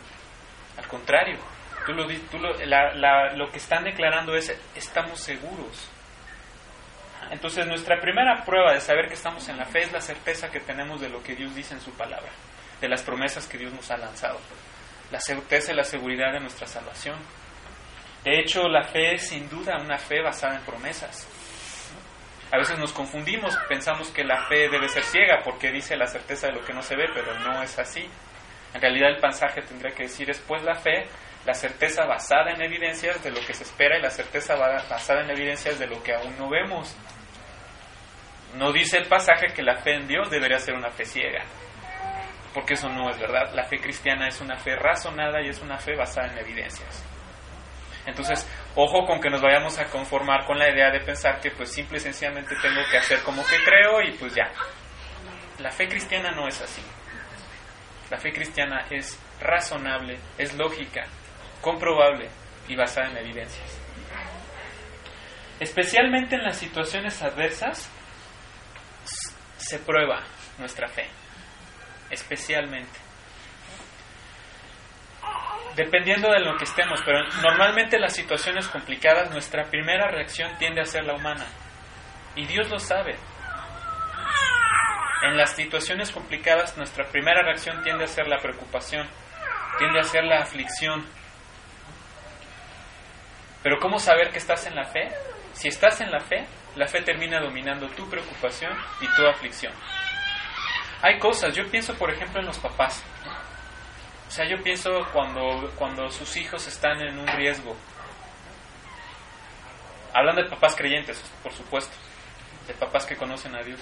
Al 0.77 0.87
contrario, 0.87 1.39
tú 1.87 1.93
lo, 1.93 2.07
tú 2.31 2.39
lo, 2.39 2.53
lo 3.37 3.51
que 3.51 3.59
están 3.59 3.85
declarando 3.85 4.35
es, 4.35 4.55
estamos 4.75 5.21
seguros. 5.21 5.91
Entonces 7.31 7.67
nuestra 7.67 8.01
primera 8.01 8.45
prueba 8.45 8.73
de 8.73 8.81
saber 8.81 9.09
que 9.09 9.15
estamos 9.15 9.49
en 9.49 9.57
la 9.57 9.65
fe 9.65 9.83
es 9.83 9.93
la 9.93 10.01
certeza 10.01 10.51
que 10.51 10.61
tenemos 10.61 11.01
de 11.01 11.09
lo 11.09 11.23
que 11.23 11.35
Dios 11.35 11.55
dice 11.55 11.75
en 11.75 11.81
su 11.81 11.91
palabra, 11.93 12.31
de 12.81 12.89
las 12.89 13.03
promesas 13.03 13.47
que 13.47 13.59
Dios 13.59 13.73
nos 13.73 13.91
ha 13.91 13.97
lanzado. 13.97 14.39
La 15.11 15.21
certeza 15.21 15.73
y 15.73 15.77
la 15.77 15.85
seguridad 15.85 16.33
de 16.33 16.41
nuestra 16.41 16.67
salvación. 16.67 17.17
De 18.25 18.41
hecho, 18.41 18.69
la 18.69 18.83
fe 18.83 19.15
es 19.15 19.29
sin 19.29 19.49
duda 19.49 19.79
una 19.81 19.99
fe 19.99 20.21
basada 20.21 20.57
en 20.57 20.63
promesas. 20.63 21.29
A 22.53 22.59
veces 22.59 22.79
nos 22.79 22.93
confundimos, 22.93 23.57
pensamos 23.69 24.09
que 24.11 24.25
la 24.25 24.47
fe 24.47 24.69
debe 24.69 24.89
ser 24.89 25.03
ciega 25.03 25.41
porque 25.45 25.73
dice 25.73 25.97
la 25.97 26.07
certeza 26.07 26.49
de 26.49 26.55
lo 26.55 26.65
que 26.65 26.73
no 26.73 26.83
se 26.83 26.97
ve, 26.97 27.07
pero 27.13 27.39
no 27.41 27.63
es 27.63 27.77
así. 27.79 28.09
En 28.77 28.83
realidad 28.83 29.09
el 29.09 29.21
pasaje 29.21 29.63
tendría 29.63 29.95
que 29.95 30.03
decir 30.03 30.27
después 30.27 30.63
la 30.63 30.75
fe, 30.75 31.07
la 31.47 31.55
certeza 31.55 32.05
basada 32.05 32.51
en 32.51 32.61
evidencias 32.61 33.25
de 33.25 33.31
lo 33.31 33.41
que 33.41 33.55
se 33.55 33.63
espera 33.63 33.99
y 33.99 34.03
la 34.03 34.11
certeza 34.11 34.55
basada 34.55 35.23
en 35.23 35.31
evidencias 35.31 35.79
de 35.79 35.87
lo 35.87 36.03
que 36.03 36.13
aún 36.13 36.37
no 36.37 36.51
vemos. 36.51 36.95
No 38.55 38.73
dice 38.73 38.99
el 38.99 39.09
pasaje 39.09 39.47
que 39.55 39.63
la 39.63 39.77
fe 39.77 39.95
en 39.95 40.07
Dios 40.07 40.29
debería 40.29 40.59
ser 40.59 40.75
una 40.75 40.91
fe 40.91 41.07
ciega, 41.07 41.43
porque 42.53 42.75
eso 42.75 42.91
no 42.91 43.09
es 43.09 43.19
verdad. 43.19 43.51
La 43.55 43.65
fe 43.65 43.79
cristiana 43.79 44.29
es 44.29 44.43
una 44.43 44.59
fe 44.59 44.77
razonada 44.77 45.41
y 45.41 45.49
es 45.49 45.63
una 45.63 45.79
fe 45.79 45.97
basada 45.97 46.31
en 46.31 46.39
evidencias. 46.39 47.03
Entonces, 48.05 48.47
ojo 48.75 49.07
con 49.07 49.23
que 49.23 49.31
nos 49.31 49.41
vayamos 49.41 49.79
a 49.79 49.87
conformar 49.87 50.45
con 50.45 50.59
la 50.59 50.69
idea 50.69 50.91
de 50.91 51.01
pensar 51.01 51.41
que 51.41 51.51
pues 51.51 51.73
simple 51.73 51.97
y 51.97 52.01
sencillamente 52.01 52.55
tengo 52.61 52.83
que 52.91 52.99
hacer 52.99 53.23
como 53.23 53.43
que 53.47 53.57
creo 53.65 54.03
y 54.03 54.13
pues 54.19 54.35
ya. 54.35 54.53
La 55.61 55.71
fe 55.71 55.89
cristiana 55.89 56.31
no 56.33 56.47
es 56.47 56.61
así. 56.61 56.83
La 58.11 58.19
fe 58.19 58.33
cristiana 58.33 58.87
es 58.91 59.19
razonable, 59.41 60.19
es 60.39 60.55
lógica, 60.55 61.05
comprobable 61.61 62.29
y 62.69 62.77
basada 62.77 63.11
en 63.11 63.19
evidencias. 63.19 63.81
Especialmente 65.59 66.37
en 66.37 66.45
las 66.45 66.57
situaciones 66.59 67.23
adversas 67.23 67.91
se 69.57 69.79
prueba 69.79 70.23
nuestra 70.59 70.89
fe. 70.89 71.09
Especialmente 72.11 73.07
dependiendo 75.77 76.31
de 76.31 76.41
lo 76.41 76.57
que 76.57 76.65
estemos, 76.65 77.01
pero 77.05 77.23
normalmente 77.43 77.97
en 77.97 78.03
las 78.03 78.15
situaciones 78.15 78.67
complicadas 78.67 79.31
nuestra 79.31 79.65
primera 79.65 80.11
reacción 80.11 80.57
tiende 80.59 80.81
a 80.81 80.85
ser 80.87 81.05
la 81.05 81.15
humana. 81.15 81.47
Y 82.35 82.47
Dios 82.47 82.69
lo 82.71 82.79
sabe. 82.79 83.17
En 85.23 85.37
las 85.37 85.57
situaciones 85.57 86.11
complicadas 86.13 86.77
nuestra 86.77 87.07
primera 87.07 87.43
reacción 87.43 87.83
tiende 87.83 88.05
a 88.05 88.09
ser 88.09 88.29
la 88.29 88.39
preocupación, 88.39 89.09
tiende 89.79 90.01
a 90.01 90.05
ser 90.05 90.25
la 90.25 90.41
aflicción. 90.41 91.07
Pero 93.63 93.79
¿cómo 93.81 93.99
saber 93.99 94.31
que 94.31 94.39
estás 94.39 94.67
en 94.67 94.77
la 94.77 94.85
fe? 94.85 95.11
Si 95.55 95.69
estás 95.69 96.01
en 96.01 96.11
la 96.11 96.21
fe, 96.21 96.47
la 96.77 96.87
fe 96.87 97.01
termina 97.01 97.41
dominando 97.41 97.89
tu 97.89 98.09
preocupación 98.09 98.73
y 99.01 99.07
tu 99.17 99.27
aflicción. 99.27 99.73
Hay 101.01 101.19
cosas, 101.19 101.55
yo 101.55 101.67
pienso 101.71 101.95
por 101.95 102.11
ejemplo 102.11 102.41
en 102.41 102.47
los 102.47 102.59
papás. 102.59 103.03
O 104.29 104.31
sea, 104.31 104.47
yo 104.47 104.63
pienso 104.63 104.91
cuando, 105.13 105.73
cuando 105.77 106.11
sus 106.11 106.37
hijos 106.37 106.67
están 106.67 107.01
en 107.01 107.19
un 107.19 107.27
riesgo. 107.27 107.75
Hablando 110.13 110.43
de 110.43 110.51
papás 110.51 110.75
creyentes, 110.77 111.23
por 111.43 111.53
supuesto, 111.53 111.95
de 112.67 112.75
papás 112.75 113.07
que 113.07 113.17
conocen 113.17 113.55
a 113.55 113.63
Dios. 113.63 113.81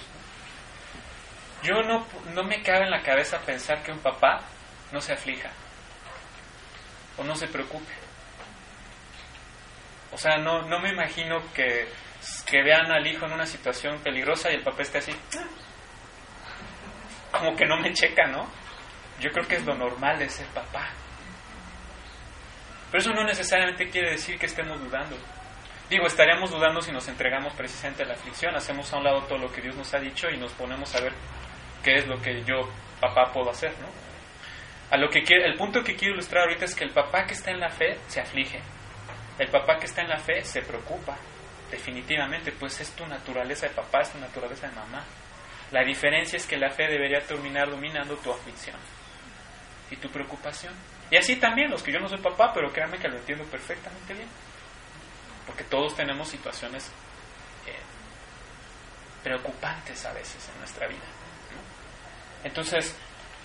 Yo 1.65 1.81
no, 1.81 2.05
no 2.33 2.43
me 2.43 2.61
cabe 2.61 2.85
en 2.85 2.91
la 2.91 3.01
cabeza 3.01 3.39
pensar 3.39 3.81
que 3.81 3.91
un 3.91 3.99
papá 3.99 4.41
no 4.91 5.01
se 5.01 5.13
aflija 5.13 5.49
o 7.17 7.23
no 7.23 7.35
se 7.35 7.47
preocupe. 7.47 7.91
O 10.11 10.17
sea, 10.17 10.37
no, 10.37 10.61
no 10.61 10.79
me 10.79 10.89
imagino 10.89 11.41
que, 11.53 11.87
que 12.45 12.61
vean 12.61 12.91
al 12.91 13.05
hijo 13.07 13.25
en 13.25 13.33
una 13.33 13.47
situación 13.47 13.99
peligrosa 13.99 14.51
y 14.51 14.55
el 14.55 14.63
papá 14.63 14.83
esté 14.83 14.99
así. 14.99 15.15
Como 17.31 17.55
que 17.55 17.65
no 17.65 17.77
me 17.77 17.93
checa, 17.93 18.27
¿no? 18.27 18.47
Yo 19.19 19.31
creo 19.31 19.47
que 19.47 19.55
es 19.55 19.65
lo 19.65 19.75
normal 19.75 20.19
de 20.19 20.29
ser 20.29 20.45
papá. 20.47 20.89
Pero 22.91 23.01
eso 23.01 23.13
no 23.13 23.23
necesariamente 23.23 23.89
quiere 23.89 24.11
decir 24.11 24.37
que 24.37 24.45
estemos 24.45 24.79
dudando. 24.79 25.17
Digo, 25.89 26.05
estaríamos 26.05 26.51
dudando 26.51 26.81
si 26.81 26.91
nos 26.91 27.07
entregamos 27.07 27.53
precisamente 27.53 28.03
a 28.03 28.07
la 28.07 28.13
aflicción, 28.13 28.55
hacemos 28.55 28.91
a 28.93 28.97
un 28.97 29.03
lado 29.03 29.23
todo 29.23 29.37
lo 29.37 29.51
que 29.51 29.61
Dios 29.61 29.75
nos 29.75 29.93
ha 29.93 29.99
dicho 29.99 30.29
y 30.29 30.37
nos 30.37 30.51
ponemos 30.53 30.95
a 30.95 31.01
ver 31.01 31.13
qué 31.85 31.99
es 31.99 32.07
lo 32.07 32.19
que 32.19 32.43
yo, 32.43 32.67
papá, 32.99 33.31
puedo 33.31 33.51
hacer, 33.51 33.71
¿no? 33.79 33.87
A 34.89 34.97
lo 34.97 35.07
que 35.09 35.19
el 35.19 35.55
punto 35.55 35.83
que 35.83 35.95
quiero 35.95 36.15
ilustrar 36.15 36.43
ahorita 36.43 36.65
es 36.65 36.75
que 36.75 36.83
el 36.83 36.89
papá 36.89 37.25
que 37.25 37.33
está 37.33 37.51
en 37.51 37.59
la 37.59 37.69
fe 37.69 37.97
se 38.07 38.19
aflige. 38.19 38.59
El 39.37 39.49
papá 39.49 39.77
que 39.77 39.85
está 39.85 40.01
en 40.01 40.09
la 40.09 40.17
fe 40.17 40.43
se 40.43 40.63
preocupa, 40.63 41.15
definitivamente, 41.69 42.51
pues 42.53 42.81
es 42.81 42.91
tu 42.91 43.05
naturaleza 43.05 43.67
de 43.67 43.73
papá, 43.73 44.01
es 44.01 44.11
tu 44.11 44.17
naturaleza 44.17 44.67
de 44.67 44.75
mamá. 44.75 45.03
La 45.71 45.83
diferencia 45.83 46.37
es 46.37 46.47
que 46.47 46.57
la 46.57 46.71
fe 46.71 46.87
debería 46.87 47.19
terminar 47.21 47.69
dominando 47.69 48.15
tu 48.17 48.31
aflicción 48.31 48.77
y 49.91 49.95
tu 49.97 50.09
preocupación. 50.09 50.73
Y 51.11 51.17
así 51.17 51.35
también 51.35 51.69
los 51.69 51.83
que 51.83 51.91
yo 51.91 51.99
no 51.99 52.07
soy 52.07 52.19
papá, 52.19 52.51
pero 52.53 52.71
créanme 52.71 52.97
que 52.97 53.07
lo 53.07 53.17
entiendo 53.17 53.43
perfectamente 53.45 54.13
bien. 54.13 54.27
Porque 55.45 55.63
todos 55.65 55.95
tenemos 55.95 56.29
situaciones 56.29 56.87
eh, 57.67 57.75
preocupantes 59.23 60.03
a 60.05 60.13
veces 60.13 60.49
en 60.49 60.59
nuestra 60.59 60.87
vida. 60.87 61.14
Entonces, 62.45 62.95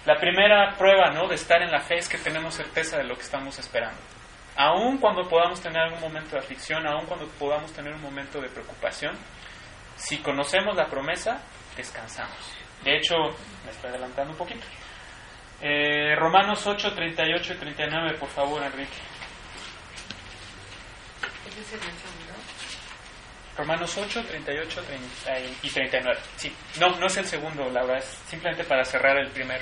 la 0.05 0.17
primera 0.17 0.77
prueba 0.77 1.11
¿no? 1.11 1.27
de 1.27 1.35
estar 1.35 1.63
en 1.63 1.73
la 1.73 1.81
fe 1.81 1.97
es 1.97 2.09
que 2.09 2.19
tenemos 2.19 2.55
certeza 2.55 2.99
de 2.99 3.05
lo 3.05 3.17
que 3.17 3.23
estamos 3.23 3.59
esperando. 3.59 3.99
Aun 4.57 4.99
cuando 4.99 5.27
podamos 5.27 5.59
tener 5.63 5.79
algún 5.79 6.01
momento 6.01 6.33
de 6.33 6.41
aflicción, 6.41 6.87
aun 6.87 7.07
cuando 7.07 7.27
podamos 7.39 7.73
tener 7.73 7.95
un 7.95 8.03
momento 8.03 8.43
de 8.43 8.51
preocupación, 8.51 9.17
si 9.97 10.19
conocemos 10.19 10.77
la 10.77 10.87
promesa, 10.87 11.41
descansamos. 11.77 12.37
De 12.85 12.97
hecho, 12.97 13.17
me 13.65 13.71
estoy 13.71 13.89
adelantando 13.89 14.33
un 14.33 14.39
poquito. 14.39 14.67
Eh, 15.63 16.15
Romanos 16.17 16.67
8, 16.67 16.93
38 16.95 17.55
y 17.55 17.57
39, 17.57 18.19
por 18.19 18.29
favor, 18.29 18.63
Enrique. 18.63 18.97
Romanos 23.61 23.95
8, 23.95 24.25
38 24.25 24.83
y 25.63 25.69
39. 25.69 26.19
Sí, 26.37 26.51
no, 26.81 26.97
no 26.97 27.07
es 27.07 27.17
el 27.19 27.27
segundo, 27.27 27.69
la 27.69 27.83
verdad, 27.83 27.99
es 27.99 28.19
simplemente 28.27 28.65
para 28.65 28.87
cerrar 28.87 29.19
el 29.19 29.31
primer, 29.33 29.61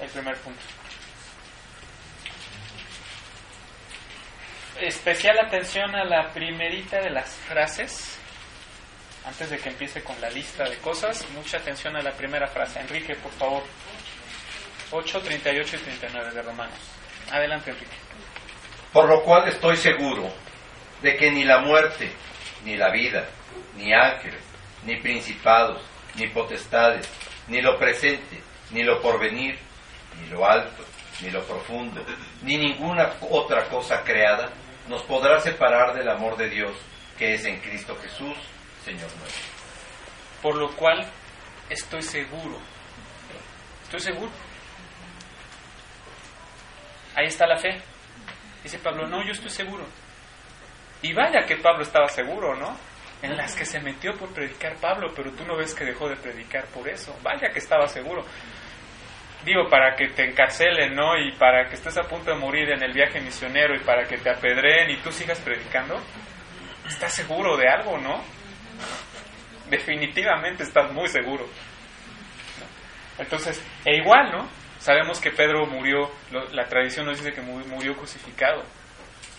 el 0.00 0.08
primer 0.08 0.34
punto. 0.38 0.62
Especial 4.80 5.38
atención 5.38 5.94
a 5.94 6.04
la 6.04 6.32
primerita 6.32 6.98
de 7.00 7.10
las 7.10 7.28
frases, 7.46 8.18
antes 9.26 9.50
de 9.50 9.58
que 9.58 9.68
empiece 9.68 10.02
con 10.02 10.18
la 10.22 10.30
lista 10.30 10.64
de 10.64 10.78
cosas, 10.78 11.26
mucha 11.34 11.58
atención 11.58 11.94
a 11.96 12.02
la 12.02 12.12
primera 12.12 12.46
frase. 12.46 12.80
Enrique, 12.80 13.14
por 13.16 13.32
favor. 13.32 13.62
8, 14.90 15.20
38 15.20 15.76
y 15.76 15.78
39 15.78 16.30
de 16.32 16.42
Romanos. 16.42 16.78
Adelante, 17.30 17.70
Enrique. 17.70 17.96
Por 18.94 19.06
lo 19.10 19.22
cual 19.22 19.46
estoy 19.48 19.76
seguro 19.76 20.32
de 21.02 21.16
que 21.16 21.30
ni 21.30 21.44
la 21.44 21.58
muerte, 21.58 22.10
ni 22.64 22.76
la 22.76 22.90
vida, 22.90 23.26
ni 23.76 23.92
ángeles, 23.92 24.40
ni 24.84 24.96
principados, 24.96 25.82
ni 26.16 26.28
potestades, 26.28 27.08
ni 27.48 27.60
lo 27.60 27.78
presente, 27.78 28.40
ni 28.70 28.82
lo 28.82 29.00
porvenir, 29.00 29.58
ni 30.20 30.28
lo 30.28 30.46
alto, 30.46 30.84
ni 31.20 31.30
lo 31.30 31.42
profundo, 31.44 32.04
ni 32.42 32.56
ninguna 32.56 33.14
otra 33.20 33.68
cosa 33.68 34.02
creada 34.02 34.50
nos 34.88 35.02
podrá 35.02 35.40
separar 35.40 35.94
del 35.94 36.08
amor 36.08 36.36
de 36.36 36.50
Dios 36.50 36.76
que 37.18 37.34
es 37.34 37.44
en 37.44 37.60
Cristo 37.60 37.96
Jesús, 38.02 38.36
Señor 38.84 39.10
nuestro. 39.18 39.44
Por 40.42 40.56
lo 40.56 40.74
cual 40.76 41.06
estoy 41.70 42.02
seguro, 42.02 42.58
estoy 43.84 44.00
seguro. 44.00 44.32
Ahí 47.14 47.26
está 47.26 47.46
la 47.46 47.56
fe. 47.56 47.80
Dice 48.62 48.78
Pablo, 48.78 49.06
no, 49.06 49.24
yo 49.24 49.32
estoy 49.32 49.50
seguro. 49.50 49.86
Y 51.04 51.12
vaya 51.12 51.44
que 51.44 51.56
Pablo 51.56 51.82
estaba 51.82 52.08
seguro, 52.08 52.56
¿no? 52.56 52.74
En 53.20 53.36
las 53.36 53.54
que 53.54 53.66
se 53.66 53.78
metió 53.78 54.14
por 54.14 54.32
predicar 54.32 54.74
Pablo, 54.76 55.12
pero 55.14 55.30
tú 55.32 55.44
no 55.44 55.54
ves 55.54 55.74
que 55.74 55.84
dejó 55.84 56.08
de 56.08 56.16
predicar 56.16 56.64
por 56.68 56.88
eso. 56.88 57.14
Vaya 57.22 57.50
que 57.50 57.58
estaba 57.58 57.86
seguro. 57.86 58.24
Digo, 59.44 59.68
para 59.68 59.94
que 59.96 60.08
te 60.08 60.24
encarcelen, 60.24 60.94
¿no? 60.94 61.14
Y 61.18 61.32
para 61.32 61.68
que 61.68 61.74
estés 61.74 61.98
a 61.98 62.04
punto 62.04 62.30
de 62.30 62.38
morir 62.38 62.70
en 62.70 62.82
el 62.82 62.94
viaje 62.94 63.20
misionero 63.20 63.76
y 63.76 63.80
para 63.80 64.04
que 64.04 64.16
te 64.16 64.30
apedreen 64.30 64.92
y 64.92 64.96
tú 64.96 65.12
sigas 65.12 65.38
predicando. 65.40 66.00
¿Estás 66.88 67.12
seguro 67.12 67.58
de 67.58 67.68
algo, 67.68 67.98
no? 67.98 68.24
Definitivamente 69.68 70.62
estás 70.62 70.90
muy 70.90 71.08
seguro. 71.08 71.46
Entonces, 73.18 73.62
e 73.84 73.96
igual, 73.98 74.32
¿no? 74.32 74.48
Sabemos 74.78 75.20
que 75.20 75.32
Pedro 75.32 75.66
murió, 75.66 76.10
la 76.52 76.64
tradición 76.64 77.04
nos 77.04 77.18
dice 77.18 77.34
que 77.34 77.42
murió 77.42 77.94
crucificado 77.94 78.64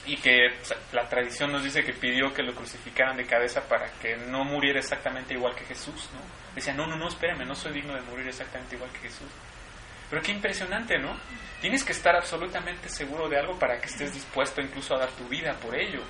y 0.06 0.18
que 0.18 0.50
la 0.92 1.08
tradición 1.10 1.52
nos 1.52 1.64
dice 1.64 1.84
que 1.84 1.94
pidió 1.94 2.34
que 2.34 2.44
lo 2.44 2.54
crucificaran 2.54 3.18
de 3.18 3.26
cabeza 3.26 3.68
para 3.68 3.92
que 3.94 4.16
no 4.16 4.44
muriera 4.44 4.80
exactamente 4.80 5.34
igual 5.34 5.56
que 5.56 5.66
Jesús, 5.66 6.10
¿no? 6.14 6.20
Decía, 6.54 6.74
no, 6.74 6.86
no, 6.86 6.96
no, 6.96 7.08
espérame, 7.08 7.46
no 7.46 7.56
soy 7.56 7.74
digno 7.74 7.94
de 7.94 8.02
morir 8.02 8.28
exactamente 8.28 8.76
igual 8.76 8.92
que 8.92 9.00
Jesús. 9.00 9.28
Pero 10.10 10.22
qué 10.22 10.32
impresionante, 10.32 11.00
¿no? 11.00 11.18
Tienes 11.60 11.84
que 11.84 11.94
estar 11.94 12.16
absolutamente 12.16 12.90
seguro 12.90 13.28
de 13.28 13.40
algo 13.40 13.58
para 13.58 13.80
que 13.80 13.88
estés 13.88 14.14
dispuesto 14.14 14.62
incluso 14.62 14.96
a 14.96 15.00
dar 15.00 15.10
tu 15.10 15.28
vida 15.28 15.54
por 15.54 15.76
ello. 15.76 16.02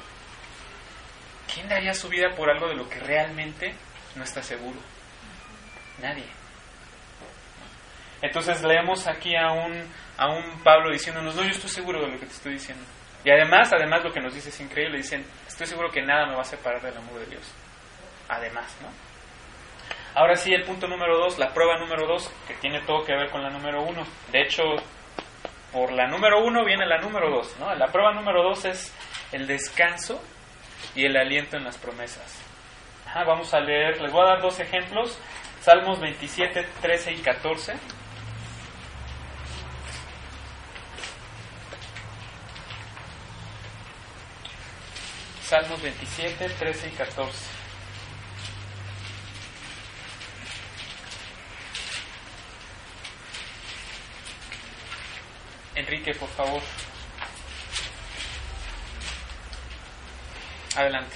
¿Quién 1.53 1.69
daría 1.69 1.93
su 1.93 2.09
vida 2.09 2.35
por 2.35 2.49
algo 2.49 2.67
de 2.67 2.75
lo 2.75 2.89
que 2.89 2.99
realmente 2.99 3.73
no 4.15 4.23
está 4.23 4.43
seguro? 4.43 4.79
Nadie. 6.01 6.25
Entonces 8.21 8.61
leemos 8.63 9.07
aquí 9.07 9.35
a 9.35 9.51
un, 9.51 9.83
a 10.17 10.27
un 10.27 10.61
Pablo 10.63 10.91
diciéndonos, 10.91 11.35
no, 11.35 11.43
yo 11.43 11.51
estoy 11.51 11.69
seguro 11.69 12.01
de 12.01 12.07
lo 12.07 12.19
que 12.19 12.25
te 12.25 12.33
estoy 12.33 12.53
diciendo. 12.53 12.83
Y 13.25 13.31
además, 13.31 13.73
además 13.73 14.03
lo 14.03 14.13
que 14.13 14.21
nos 14.21 14.35
dice 14.35 14.49
es 14.49 14.61
increíble, 14.61 14.97
dicen, 14.97 15.25
estoy 15.47 15.65
seguro 15.65 15.89
que 15.89 16.01
nada 16.01 16.27
me 16.27 16.35
va 16.35 16.41
a 16.41 16.45
separar 16.45 16.79
del 16.81 16.95
amor 16.95 17.19
de 17.19 17.25
Dios. 17.25 17.51
Además, 18.29 18.77
¿no? 18.81 18.87
Ahora 20.13 20.35
sí, 20.35 20.53
el 20.53 20.63
punto 20.63 20.87
número 20.87 21.17
dos, 21.17 21.39
la 21.39 21.51
prueba 21.51 21.77
número 21.77 22.07
dos, 22.07 22.31
que 22.47 22.53
tiene 22.53 22.81
todo 22.81 23.03
que 23.03 23.13
ver 23.13 23.31
con 23.31 23.41
la 23.41 23.49
número 23.49 23.81
uno. 23.81 24.03
De 24.31 24.43
hecho, 24.43 24.63
por 25.73 25.91
la 25.91 26.07
número 26.07 26.45
uno 26.45 26.63
viene 26.63 26.85
la 26.85 26.99
número 26.99 27.29
dos, 27.29 27.53
¿no? 27.59 27.73
La 27.73 27.87
prueba 27.87 28.13
número 28.13 28.43
dos 28.43 28.63
es 28.63 28.95
el 29.31 29.47
descanso 29.47 30.21
y 30.93 31.05
el 31.05 31.17
aliento 31.17 31.57
en 31.57 31.63
las 31.63 31.77
promesas. 31.77 32.41
vamos 33.25 33.53
a 33.53 33.59
leer, 33.59 33.99
les 34.01 34.11
voy 34.11 34.21
a 34.21 34.33
dar 34.33 34.41
dos 34.41 34.59
ejemplos, 34.59 35.19
Salmos 35.61 35.99
27, 35.99 36.63
13 36.79 37.11
y 37.11 37.17
14. 37.17 37.73
Salmos 45.55 45.81
27, 45.81 46.49
13 46.49 46.87
y 46.89 46.91
14. 46.91 47.31
Enrique, 55.75 56.11
por 56.15 56.27
favor. 56.27 56.61
Adelante. 60.75 61.15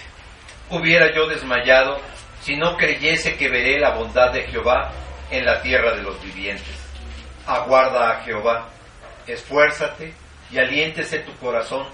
Hubiera 0.69 1.13
yo 1.13 1.27
desmayado 1.27 1.99
si 2.39 2.55
no 2.55 2.77
creyese 2.77 3.35
que 3.35 3.49
veré 3.49 3.77
la 3.77 3.89
bondad 3.89 4.31
de 4.31 4.47
Jehová 4.47 4.93
en 5.31 5.43
la 5.43 5.61
tierra 5.61 5.97
de 5.97 6.03
los 6.03 6.23
vivientes. 6.23 6.77
Aguarda 7.45 8.11
a 8.11 8.23
Jehová, 8.23 8.69
esfuérzate 9.27 10.13
y 10.49 10.59
aliéntese 10.59 11.19
tu 11.19 11.35
corazón. 11.39 11.89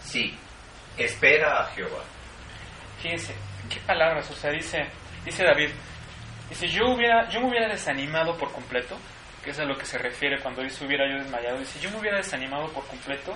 Sí, 0.00 0.34
espera 1.04 1.60
a 1.60 1.66
Jehová. 1.68 2.02
Fíjense, 3.00 3.34
qué 3.68 3.80
palabras, 3.80 4.30
o 4.30 4.34
sea, 4.34 4.50
dice, 4.50 4.86
dice 5.24 5.44
David, 5.44 5.70
dice, 6.48 6.68
yo, 6.68 6.88
hubiera, 6.88 7.28
yo 7.28 7.40
me 7.40 7.48
hubiera 7.48 7.68
desanimado 7.68 8.36
por 8.36 8.52
completo, 8.52 8.96
que 9.42 9.50
es 9.50 9.58
a 9.58 9.64
lo 9.64 9.76
que 9.76 9.86
se 9.86 9.98
refiere 9.98 10.40
cuando 10.40 10.62
dice 10.62 10.84
hubiera 10.84 11.08
yo 11.10 11.22
desmayado, 11.22 11.58
dice, 11.58 11.80
yo 11.80 11.90
me 11.90 11.98
hubiera 11.98 12.18
desanimado 12.18 12.68
por 12.72 12.86
completo 12.86 13.34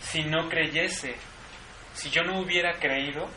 si 0.00 0.24
no 0.24 0.48
creyese, 0.48 1.14
si 1.94 2.10
yo 2.10 2.22
no 2.22 2.40
hubiera 2.40 2.72
creído 2.74 3.28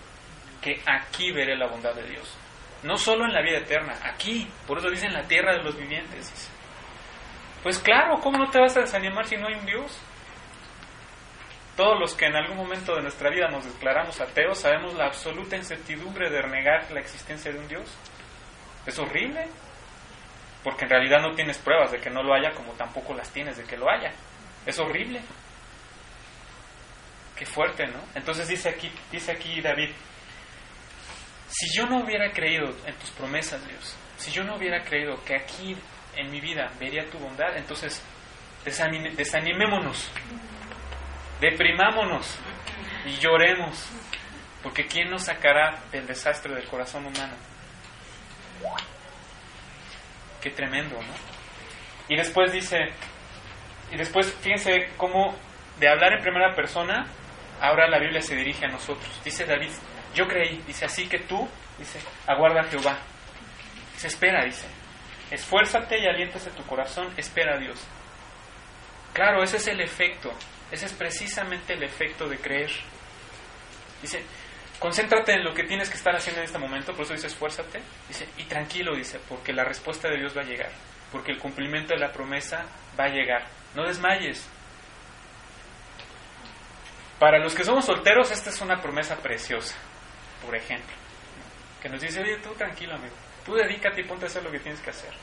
que 0.61 0.81
aquí 0.85 1.31
veré 1.31 1.55
la 1.55 1.67
bondad 1.67 1.93
de 1.93 2.07
Dios. 2.09 2.35
No 2.83 2.97
solo 2.97 3.25
en 3.25 3.33
la 3.33 3.41
vida 3.41 3.59
eterna, 3.59 3.93
aquí, 4.03 4.47
por 4.67 4.79
eso 4.79 4.89
dice 4.89 5.05
en 5.05 5.13
la 5.13 5.27
tierra 5.27 5.53
de 5.53 5.63
los 5.63 5.77
vivientes. 5.77 6.51
Pues 7.61 7.79
claro, 7.79 8.19
¿cómo 8.21 8.37
no 8.37 8.49
te 8.49 8.59
vas 8.59 8.75
a 8.77 8.81
desanimar 8.81 9.25
si 9.25 9.37
no 9.37 9.47
hay 9.47 9.55
un 9.55 9.65
Dios? 9.65 9.99
Todos 11.75 11.99
los 11.99 12.13
que 12.15 12.25
en 12.25 12.35
algún 12.35 12.57
momento 12.57 12.95
de 12.95 13.01
nuestra 13.01 13.29
vida 13.29 13.49
nos 13.49 13.65
declaramos 13.65 14.21
ateos 14.21 14.59
sabemos 14.59 14.93
la 14.93 15.07
absoluta 15.07 15.57
incertidumbre 15.57 16.29
de 16.29 16.41
negar 16.47 16.89
la 16.91 17.01
existencia 17.01 17.51
de 17.51 17.59
un 17.59 17.67
Dios. 17.67 17.93
Es 18.85 18.97
horrible, 18.97 19.47
porque 20.63 20.85
en 20.85 20.91
realidad 20.91 21.21
no 21.21 21.35
tienes 21.35 21.57
pruebas 21.57 21.91
de 21.91 21.99
que 21.99 22.09
no 22.09 22.23
lo 22.23 22.33
haya 22.33 22.51
como 22.51 22.71
tampoco 22.73 23.13
las 23.13 23.29
tienes 23.31 23.57
de 23.57 23.65
que 23.65 23.77
lo 23.77 23.89
haya. 23.89 24.13
Es 24.65 24.79
horrible. 24.79 25.21
Qué 27.35 27.45
fuerte, 27.45 27.85
¿no? 27.87 27.99
Entonces 28.15 28.47
dice 28.47 28.69
aquí, 28.69 28.89
dice 29.11 29.33
aquí 29.33 29.59
David, 29.59 29.89
si 31.49 31.77
yo 31.77 31.85
no 31.85 32.03
hubiera 32.03 32.31
creído 32.31 32.67
en 32.85 32.95
tus 32.95 33.11
promesas, 33.11 33.65
Dios, 33.67 33.95
si 34.17 34.31
yo 34.31 34.43
no 34.43 34.55
hubiera 34.55 34.83
creído 34.83 35.21
que 35.25 35.35
aquí 35.35 35.75
en 36.15 36.31
mi 36.31 36.39
vida 36.39 36.71
vería 36.79 37.09
tu 37.09 37.19
bondad, 37.19 37.57
entonces 37.57 38.01
desanimémonos 38.63 40.09
deprimámonos 41.39 42.37
y 43.05 43.17
lloremos, 43.17 43.87
porque 44.63 44.85
¿quién 44.87 45.09
nos 45.09 45.25
sacará 45.25 45.83
del 45.91 46.07
desastre 46.07 46.53
del 46.53 46.67
corazón 46.67 47.05
humano? 47.05 47.33
Qué 50.41 50.49
tremendo, 50.51 50.95
¿no? 50.95 51.13
Y 52.07 52.15
después 52.15 52.51
dice, 52.51 52.77
y 53.91 53.97
después 53.97 54.33
fíjense 54.41 54.89
cómo 54.97 55.35
de 55.79 55.89
hablar 55.89 56.13
en 56.13 56.21
primera 56.21 56.53
persona, 56.55 57.05
ahora 57.59 57.87
la 57.87 57.99
Biblia 57.99 58.21
se 58.21 58.35
dirige 58.35 58.65
a 58.65 58.69
nosotros. 58.69 59.09
Dice 59.23 59.45
David, 59.45 59.71
yo 60.13 60.27
creí, 60.27 60.61
dice, 60.65 60.85
así 60.85 61.07
que 61.07 61.19
tú, 61.19 61.47
dice, 61.77 61.99
aguarda 62.27 62.61
a 62.61 62.65
Jehová. 62.65 62.97
Se 63.97 64.07
espera, 64.07 64.43
dice, 64.45 64.67
esfuérzate 65.31 65.99
y 65.99 66.05
aliéntase 66.05 66.51
tu 66.51 66.63
corazón, 66.63 67.11
espera 67.17 67.55
a 67.55 67.59
Dios. 67.59 67.83
Claro, 69.13 69.43
ese 69.43 69.57
es 69.57 69.67
el 69.67 69.81
efecto 69.81 70.31
ese 70.75 70.85
es 70.87 70.93
precisamente 70.93 71.73
el 71.73 71.83
efecto 71.83 72.27
de 72.27 72.37
creer. 72.37 72.69
Dice, 74.01 74.23
concéntrate 74.79 75.33
en 75.33 75.43
lo 75.43 75.53
que 75.53 75.63
tienes 75.63 75.89
que 75.89 75.95
estar 75.95 76.15
haciendo 76.15 76.41
en 76.41 76.45
este 76.45 76.59
momento, 76.59 76.93
por 76.93 77.05
eso 77.05 77.13
dice 77.13 77.27
esfuérzate. 77.27 77.81
Dice, 78.07 78.27
y 78.37 78.43
tranquilo, 78.43 78.95
dice, 78.95 79.19
porque 79.27 79.53
la 79.53 79.63
respuesta 79.63 80.09
de 80.09 80.17
Dios 80.17 80.35
va 80.35 80.41
a 80.41 80.45
llegar, 80.45 80.69
porque 81.11 81.31
el 81.31 81.39
cumplimiento 81.39 81.93
de 81.93 81.99
la 81.99 82.11
promesa 82.11 82.65
va 82.99 83.05
a 83.05 83.09
llegar. 83.09 83.47
No 83.73 83.85
desmayes. 83.85 84.47
Para 87.19 87.39
los 87.39 87.55
que 87.55 87.63
somos 87.63 87.85
solteros, 87.85 88.31
esta 88.31 88.49
es 88.49 88.59
una 88.59 88.81
promesa 88.81 89.15
preciosa, 89.15 89.77
por 90.45 90.53
ejemplo, 90.53 90.93
que 91.81 91.87
nos 91.87 92.01
dice, 92.01 92.21
oye, 92.21 92.37
tú 92.39 92.53
tranquilo, 92.55 92.95
amigo, 92.95 93.15
tú 93.45 93.55
dedícate 93.55 94.01
y 94.01 94.03
ponte 94.03 94.25
a 94.25 94.27
hacer 94.27 94.43
lo 94.43 94.51
que 94.51 94.59
tienes 94.59 94.81
que 94.81 94.89
hacer. 94.89 95.13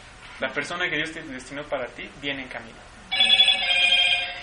La 0.40 0.48
persona 0.48 0.88
que 0.88 0.96
Dios 0.96 1.12
te 1.12 1.20
destinó 1.22 1.62
para 1.64 1.86
ti 1.88 2.11
viene 2.22 2.42
en 2.42 2.48
camino. 2.48 2.91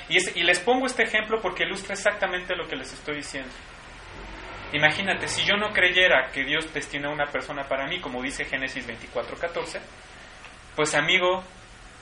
Y, 0.09 0.43
les 0.43 0.59
pongo 0.59 0.87
este 0.87 1.03
ejemplo 1.03 1.39
porque 1.39 1.63
ilustra 1.63 1.93
exactamente 1.93 2.55
lo 2.55 2.67
que 2.67 2.75
les 2.75 2.91
estoy 2.91 3.17
diciendo. 3.17 3.51
Imagínate, 4.73 5.27
si 5.27 5.45
yo 5.45 5.55
no 5.55 5.69
creyera 5.71 6.31
que 6.31 6.43
Dios 6.43 6.71
destina 6.73 7.09
a 7.09 7.13
una 7.13 7.25
persona 7.25 7.67
para 7.67 7.87
mí, 7.87 7.99
como 7.99 8.21
dice 8.21 8.45
Génesis 8.45 8.87
24:14, 8.87 9.79
pues 10.75 10.95
amigo, 10.95 11.43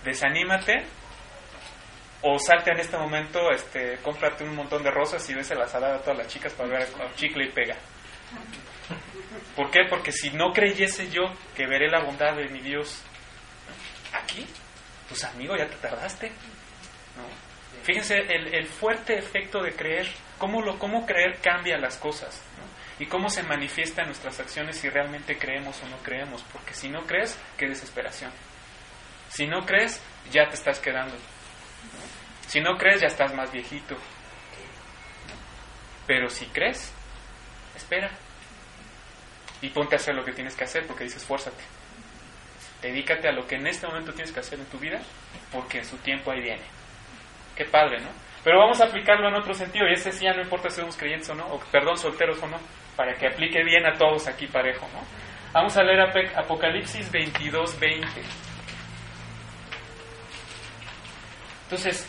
desanímate 0.04 0.86
o 2.22 2.40
salte 2.40 2.72
en 2.72 2.80
este 2.80 2.98
momento, 2.98 3.52
este, 3.52 3.98
cómprate 4.02 4.44
un 4.44 4.56
montón 4.56 4.84
de 4.84 4.92
rosas 4.92 5.30
y 5.30 5.34
a 5.34 5.56
la 5.56 5.68
salada 5.68 5.98
a 5.98 6.00
todas 6.00 6.18
las 6.18 6.28
chicas 6.28 6.54
para 6.54 6.70
ver 6.70 6.82
a 6.84 7.16
chicle 7.16 7.46
y 7.46 7.52
pega. 7.52 7.76
¿Por 9.56 9.70
qué? 9.70 9.82
Porque 9.90 10.12
si 10.12 10.30
no 10.32 10.52
creyese 10.52 11.10
yo 11.10 11.24
que 11.56 11.68
veré 11.68 11.90
la 11.90 12.04
bondad 12.04 12.36
de 12.36 12.48
mi 12.50 12.62
Dios 12.62 13.02
aquí, 14.14 14.46
pues 15.08 15.24
amigo, 15.24 15.56
ya 15.58 15.68
te 15.68 15.76
tardaste. 15.76 16.32
Fíjense 17.88 18.18
el, 18.18 18.66
fuerte 18.66 19.18
efecto 19.18 19.64
de 19.64 19.72
creer, 19.72 20.10
cómo, 20.38 20.62
lo, 20.62 20.78
cómo 20.78 21.06
creer 21.06 21.40
cambia 21.40 21.78
las 21.78 21.96
cosas 21.96 22.44
y 23.00 23.06
cómo 23.06 23.30
se 23.30 23.44
manifiesta 23.44 24.02
en 24.02 24.08
nuestras 24.08 24.42
acciones 24.42 24.78
si 24.78 24.90
realmente 24.90 25.38
creemos 25.38 25.82
o 25.82 25.88
no 25.88 25.96
creemos, 26.00 26.44
porque 26.52 26.74
si 26.74 26.90
no 26.90 27.06
crees, 27.06 27.40
qué 27.56 27.66
desesperación. 27.66 28.30
Si 29.30 29.48
no 29.48 29.66
crees, 29.66 30.02
ya 30.30 30.50
te 30.50 30.56
estás 30.56 30.80
quedando. 30.80 31.16
Si 32.48 32.60
no 32.60 32.78
crees, 32.78 33.00
ya 33.00 33.08
estás 33.08 33.34
más 33.34 33.54
viejito. 33.54 33.96
Pero 36.06 36.30
si 36.30 36.46
crees, 36.48 36.92
espera. 37.74 38.12
Y 39.62 39.70
ponte 39.70 39.96
a 39.96 40.00
hacer 40.00 40.14
lo 40.14 40.26
que 40.26 40.34
tienes 40.34 40.58
que 40.58 40.66
hacer 40.66 40.86
porque 40.86 41.06
dices, 41.06 41.22
esfuérzate. 41.22 41.64
Dedícate 42.82 43.30
a 43.30 43.32
lo 43.32 43.48
que 43.48 43.56
en 43.56 43.66
este 43.66 43.88
momento 43.88 44.12
tienes 44.12 44.34
que 44.34 44.42
hacer 44.42 44.60
en 44.60 44.66
tu 44.66 44.78
vida 44.78 45.00
porque 45.54 45.78
en 45.78 45.86
su 45.86 45.96
tiempo 46.00 46.32
ahí 46.32 46.42
viene. 46.42 46.77
Qué 47.58 47.66
padre, 47.66 48.00
¿no? 48.00 48.10
Pero 48.44 48.60
vamos 48.60 48.80
a 48.80 48.86
aplicarlo 48.86 49.28
en 49.28 49.36
otro 49.36 49.54
sentido 49.54 49.88
y 49.90 49.94
ese 49.94 50.12
sí 50.12 50.26
ya 50.26 50.34
no 50.34 50.42
importa 50.42 50.70
si 50.70 50.80
somos 50.80 50.96
creyentes 50.96 51.30
o 51.30 51.36
no, 51.36 51.46
o 51.48 51.60
perdón, 51.72 51.98
solteros 51.98 52.42
o 52.42 52.48
no, 52.48 52.60
para 52.96 53.14
que 53.16 53.28
aplique 53.28 53.64
bien 53.64 53.86
a 53.86 53.98
todos 53.98 54.28
aquí 54.28 54.48
parejo, 54.48 54.88
¿no? 54.94 55.02
Vamos 55.52 55.76
a 55.76 55.84
leer 55.84 56.02
Apocalipsis 56.36 57.12
22, 57.12 57.80
20. 57.80 58.08
Entonces, 61.64 62.08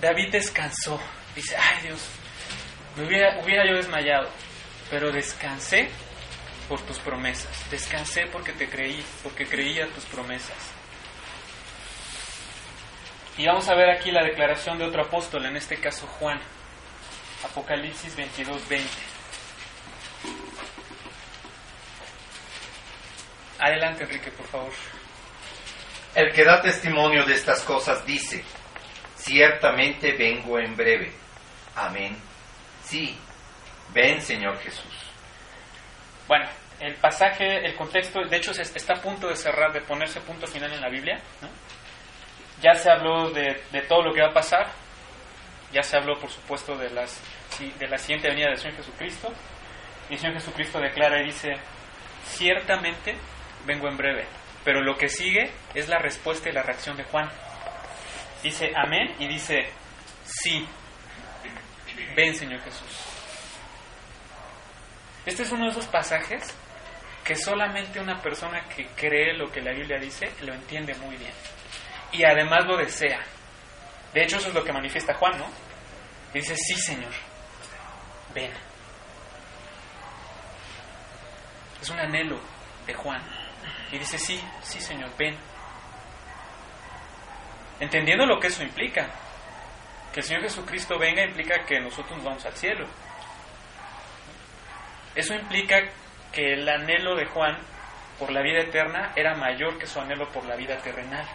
David 0.00 0.30
descansó. 0.30 1.00
Dice, 1.34 1.56
ay 1.56 1.82
Dios, 1.82 2.08
me 2.96 3.06
hubiera, 3.06 3.38
hubiera 3.42 3.66
yo 3.68 3.76
desmayado, 3.76 4.28
pero 4.88 5.10
descansé 5.10 5.90
por 6.68 6.80
tus 6.82 6.98
promesas. 7.00 7.68
Descansé 7.70 8.26
porque 8.32 8.52
te 8.52 8.68
creí, 8.68 9.04
porque 9.22 9.46
creía 9.46 9.86
tus 9.88 10.04
promesas. 10.06 10.69
Y 13.40 13.46
vamos 13.46 13.66
a 13.70 13.74
ver 13.74 13.88
aquí 13.88 14.10
la 14.10 14.22
declaración 14.22 14.76
de 14.76 14.84
otro 14.84 15.00
apóstol, 15.00 15.46
en 15.46 15.56
este 15.56 15.78
caso 15.78 16.06
Juan. 16.06 16.38
Apocalipsis 17.42 18.14
22, 18.14 18.68
20. 18.68 18.86
Adelante, 23.60 24.04
Enrique, 24.04 24.30
por 24.32 24.46
favor. 24.46 24.72
El 26.14 26.34
que 26.34 26.44
da 26.44 26.60
testimonio 26.60 27.24
de 27.24 27.32
estas 27.32 27.62
cosas 27.62 28.04
dice, 28.04 28.44
ciertamente 29.16 30.12
vengo 30.12 30.58
en 30.58 30.76
breve. 30.76 31.10
Amén. 31.76 32.18
Sí, 32.84 33.16
ven 33.94 34.20
Señor 34.20 34.58
Jesús. 34.58 34.92
Bueno, 36.28 36.46
el 36.78 36.94
pasaje, 36.96 37.64
el 37.64 37.74
contexto, 37.74 38.20
de 38.22 38.36
hecho 38.36 38.50
está 38.50 38.92
a 38.92 39.00
punto 39.00 39.28
de 39.28 39.36
cerrar, 39.36 39.72
de 39.72 39.80
ponerse 39.80 40.20
punto 40.20 40.46
final 40.46 40.74
en 40.74 40.80
la 40.82 40.90
Biblia. 40.90 41.18
Ya 42.60 42.74
se 42.74 42.90
habló 42.90 43.30
de, 43.30 43.54
todo 43.88 44.02
lo 44.02 44.12
que 44.12 44.20
va 44.20 44.28
a 44.28 44.34
pasar, 44.34 44.70
ya 45.72 45.82
se 45.82 45.96
habló 45.96 46.18
por 46.18 46.30
supuesto 46.30 46.76
de, 46.76 46.90
las, 46.90 47.20
de 47.78 47.88
la 47.88 47.96
siguiente 47.96 48.28
venida 48.28 48.48
del 48.48 48.58
Señor 48.58 48.76
Jesucristo. 48.76 49.32
Y 50.08 50.14
el 50.14 50.18
Señor 50.18 50.34
Jesucristo 50.34 50.80
declara 50.80 51.22
y 51.22 51.26
dice, 51.26 51.52
ciertamente 52.24 53.16
vengo 53.64 53.88
en 53.88 53.96
breve. 53.96 54.26
Pero 54.64 54.82
lo 54.82 54.96
que 54.96 55.08
sigue 55.08 55.50
es 55.74 55.88
la 55.88 55.98
respuesta 55.98 56.48
y 56.48 56.52
la 56.52 56.62
reacción 56.62 56.96
de 56.96 57.04
Juan. 57.04 57.30
Dice 58.42 58.72
amén 58.74 59.14
y 59.18 59.28
dice 59.28 59.68
sí. 60.24 60.66
Ven 62.16 62.34
Señor 62.34 62.60
Jesús. 62.62 63.10
Este 65.26 65.42
es 65.42 65.52
uno 65.52 65.64
de 65.64 65.70
esos 65.70 65.86
pasajes 65.86 66.54
que 67.24 67.36
solamente 67.36 68.00
una 68.00 68.20
persona 68.20 68.66
que 68.74 68.86
cree 68.96 69.34
lo 69.34 69.50
que 69.50 69.60
la 69.60 69.72
Biblia 69.72 69.98
dice 69.98 70.30
lo 70.42 70.54
entiende 70.54 70.94
muy 70.94 71.16
bien. 71.16 71.32
Y 72.12 72.24
además 72.24 72.66
lo 72.66 72.76
desea. 72.76 73.20
De 74.12 74.24
hecho, 74.24 74.36
eso 74.36 74.48
es 74.48 74.54
lo 74.54 74.64
que 74.64 74.72
manifiesta 74.72 75.14
Juan, 75.14 75.38
¿no? 75.38 75.46
dice, 76.32 76.54
sí, 76.56 76.74
Señor, 76.74 77.12
ven. 78.34 78.52
Es 81.80 81.90
un 81.90 81.98
anhelo 81.98 82.38
de 82.86 82.94
Juan. 82.94 83.20
Y 83.90 83.98
dice, 83.98 84.18
sí, 84.18 84.40
sí, 84.62 84.80
Señor, 84.80 85.10
ven. 85.16 85.36
Entendiendo 87.80 88.26
lo 88.26 88.38
que 88.38 88.48
eso 88.48 88.62
implica. 88.62 89.08
Que 90.12 90.20
el 90.20 90.26
Señor 90.26 90.42
Jesucristo 90.42 90.98
venga 90.98 91.24
implica 91.24 91.64
que 91.64 91.80
nosotros 91.80 92.16
nos 92.16 92.24
vamos 92.24 92.46
al 92.46 92.54
cielo. 92.54 92.86
Eso 95.14 95.34
implica 95.34 95.80
que 96.32 96.54
el 96.54 96.68
anhelo 96.68 97.16
de 97.16 97.26
Juan 97.26 97.58
por 98.18 98.30
la 98.30 98.42
vida 98.42 98.60
eterna 98.60 99.12
era 99.16 99.34
mayor 99.34 99.78
que 99.78 99.86
su 99.86 100.00
anhelo 100.00 100.28
por 100.30 100.44
la 100.44 100.56
vida 100.56 100.76
terrenal. 100.78 101.26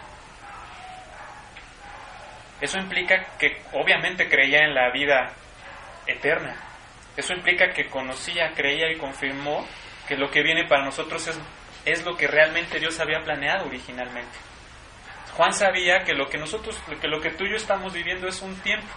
Eso 2.60 2.78
implica 2.78 3.36
que 3.38 3.62
obviamente 3.72 4.28
creía 4.28 4.60
en 4.60 4.74
la 4.74 4.90
vida 4.90 5.32
eterna. 6.06 6.56
Eso 7.16 7.32
implica 7.34 7.72
que 7.72 7.86
conocía, 7.86 8.52
creía 8.54 8.90
y 8.90 8.98
confirmó 8.98 9.66
que 10.06 10.16
lo 10.16 10.30
que 10.30 10.42
viene 10.42 10.66
para 10.66 10.84
nosotros 10.84 11.26
es, 11.26 11.38
es 11.84 12.04
lo 12.04 12.16
que 12.16 12.26
realmente 12.26 12.78
Dios 12.78 12.98
había 13.00 13.22
planeado 13.22 13.66
originalmente. 13.66 14.36
Juan 15.36 15.52
sabía 15.52 16.02
que 16.04 16.14
lo 16.14 16.28
que 16.28 16.38
nosotros, 16.38 16.80
que 17.00 17.08
lo 17.08 17.20
que 17.20 17.30
tú 17.30 17.44
y 17.44 17.50
yo 17.50 17.56
estamos 17.56 17.92
viviendo 17.92 18.26
es 18.26 18.40
un 18.40 18.54
tiempo 18.60 18.88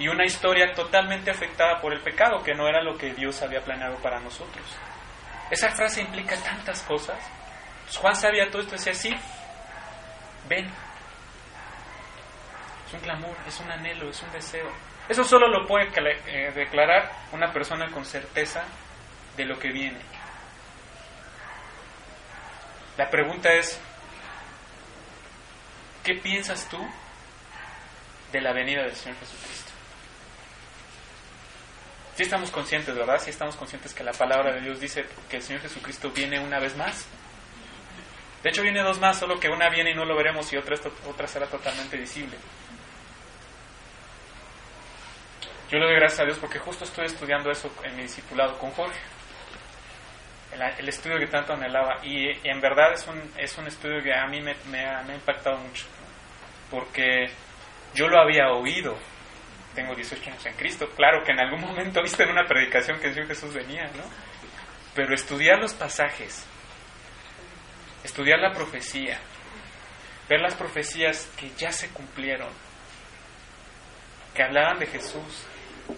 y 0.00 0.08
una 0.08 0.24
historia 0.24 0.72
totalmente 0.72 1.30
afectada 1.30 1.80
por 1.80 1.92
el 1.92 2.00
pecado, 2.00 2.42
que 2.42 2.54
no 2.54 2.66
era 2.66 2.82
lo 2.82 2.96
que 2.96 3.12
Dios 3.12 3.42
había 3.42 3.60
planeado 3.60 3.96
para 3.96 4.18
nosotros. 4.18 4.64
Esa 5.50 5.70
frase 5.70 6.00
implica 6.00 6.36
tantas 6.36 6.82
cosas. 6.82 7.18
Juan 7.96 8.16
sabía 8.16 8.50
todo 8.50 8.62
esto 8.62 8.76
y 8.76 8.78
decía, 8.78 8.94
sí, 8.94 9.14
ven. 10.48 10.70
Es 12.90 12.94
un 12.94 13.00
clamor, 13.02 13.36
es 13.46 13.60
un 13.60 13.70
anhelo, 13.70 14.10
es 14.10 14.20
un 14.20 14.32
deseo. 14.32 14.68
Eso 15.08 15.22
solo 15.22 15.46
lo 15.46 15.64
puede 15.64 15.92
eh, 16.26 16.50
declarar 16.52 17.12
una 17.30 17.52
persona 17.52 17.88
con 17.92 18.04
certeza 18.04 18.64
de 19.36 19.44
lo 19.44 19.56
que 19.60 19.70
viene. 19.70 20.00
La 22.96 23.08
pregunta 23.08 23.52
es, 23.52 23.78
¿qué 26.02 26.14
piensas 26.14 26.68
tú 26.68 26.84
de 28.32 28.40
la 28.40 28.52
venida 28.52 28.82
del 28.82 28.96
Señor 28.96 29.18
Jesucristo? 29.20 29.70
Si 32.16 32.24
estamos 32.24 32.50
conscientes, 32.50 32.96
¿verdad? 32.96 33.20
Si 33.20 33.30
estamos 33.30 33.54
conscientes 33.54 33.94
que 33.94 34.02
la 34.02 34.12
palabra 34.12 34.52
de 34.52 34.62
Dios 34.62 34.80
dice 34.80 35.06
que 35.28 35.36
el 35.36 35.42
Señor 35.44 35.62
Jesucristo 35.62 36.10
viene 36.10 36.40
una 36.40 36.58
vez 36.58 36.76
más. 36.76 37.06
De 38.42 38.50
hecho, 38.50 38.62
viene 38.62 38.82
dos 38.82 38.98
más, 38.98 39.16
solo 39.16 39.38
que 39.38 39.48
una 39.48 39.68
viene 39.68 39.92
y 39.92 39.94
no 39.94 40.04
lo 40.04 40.16
veremos 40.16 40.52
y 40.52 40.56
otra, 40.56 40.76
otra 41.06 41.28
será 41.28 41.46
totalmente 41.46 41.96
visible. 41.96 42.36
Yo 45.70 45.78
le 45.78 45.86
doy 45.86 45.94
gracias 45.96 46.20
a 46.20 46.24
Dios 46.24 46.38
porque 46.38 46.58
justo 46.58 46.84
estoy 46.84 47.06
estudiando 47.06 47.50
eso 47.50 47.70
en 47.84 47.96
mi 47.96 48.02
discipulado 48.02 48.58
con 48.58 48.70
Jorge. 48.72 48.98
El, 50.78 50.88
estudio 50.88 51.18
que 51.18 51.28
tanto 51.28 51.52
anhelaba. 51.52 52.04
Y, 52.04 52.28
en 52.48 52.60
verdad 52.60 52.92
es 52.92 53.06
un, 53.06 53.32
es 53.36 53.56
un 53.56 53.66
estudio 53.68 54.02
que 54.02 54.12
a 54.12 54.26
mí 54.26 54.40
me, 54.40 54.56
me 54.66 54.84
ha 54.84 55.02
impactado 55.14 55.58
mucho. 55.58 55.86
Porque 56.70 57.30
yo 57.94 58.08
lo 58.08 58.20
había 58.20 58.48
oído 58.50 58.98
tengo 59.74 59.94
18 59.94 60.30
años 60.30 60.46
en 60.46 60.54
Cristo. 60.54 60.88
Claro 60.96 61.22
que 61.24 61.32
en 61.32 61.40
algún 61.40 61.60
momento 61.60 62.02
viste 62.02 62.22
en 62.22 62.30
una 62.30 62.44
predicación 62.44 62.98
que 63.00 63.12
Jesús 63.12 63.54
venía, 63.54 63.84
¿no? 63.96 64.04
Pero 64.94 65.14
estudiar 65.14 65.58
los 65.58 65.72
pasajes, 65.74 66.44
estudiar 68.02 68.40
la 68.40 68.52
profecía, 68.52 69.18
ver 70.28 70.40
las 70.40 70.54
profecías 70.54 71.30
que 71.36 71.50
ya 71.56 71.70
se 71.70 71.90
cumplieron, 71.90 72.48
que 74.34 74.42
hablaban 74.42 74.78
de 74.80 74.86
Jesús, 74.86 75.46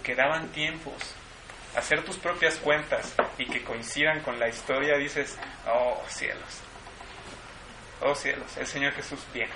que 0.01 0.15
daban 0.15 0.49
tiempos, 0.49 1.15
hacer 1.75 2.03
tus 2.03 2.17
propias 2.17 2.57
cuentas 2.57 3.15
y 3.37 3.45
que 3.45 3.63
coincidan 3.63 4.21
con 4.21 4.39
la 4.39 4.47
historia, 4.47 4.97
dices, 4.97 5.37
oh 5.67 6.01
cielos, 6.07 6.61
oh 8.01 8.15
cielos, 8.15 8.57
el 8.57 8.67
Señor 8.67 8.93
Jesús 8.93 9.19
viene. 9.33 9.53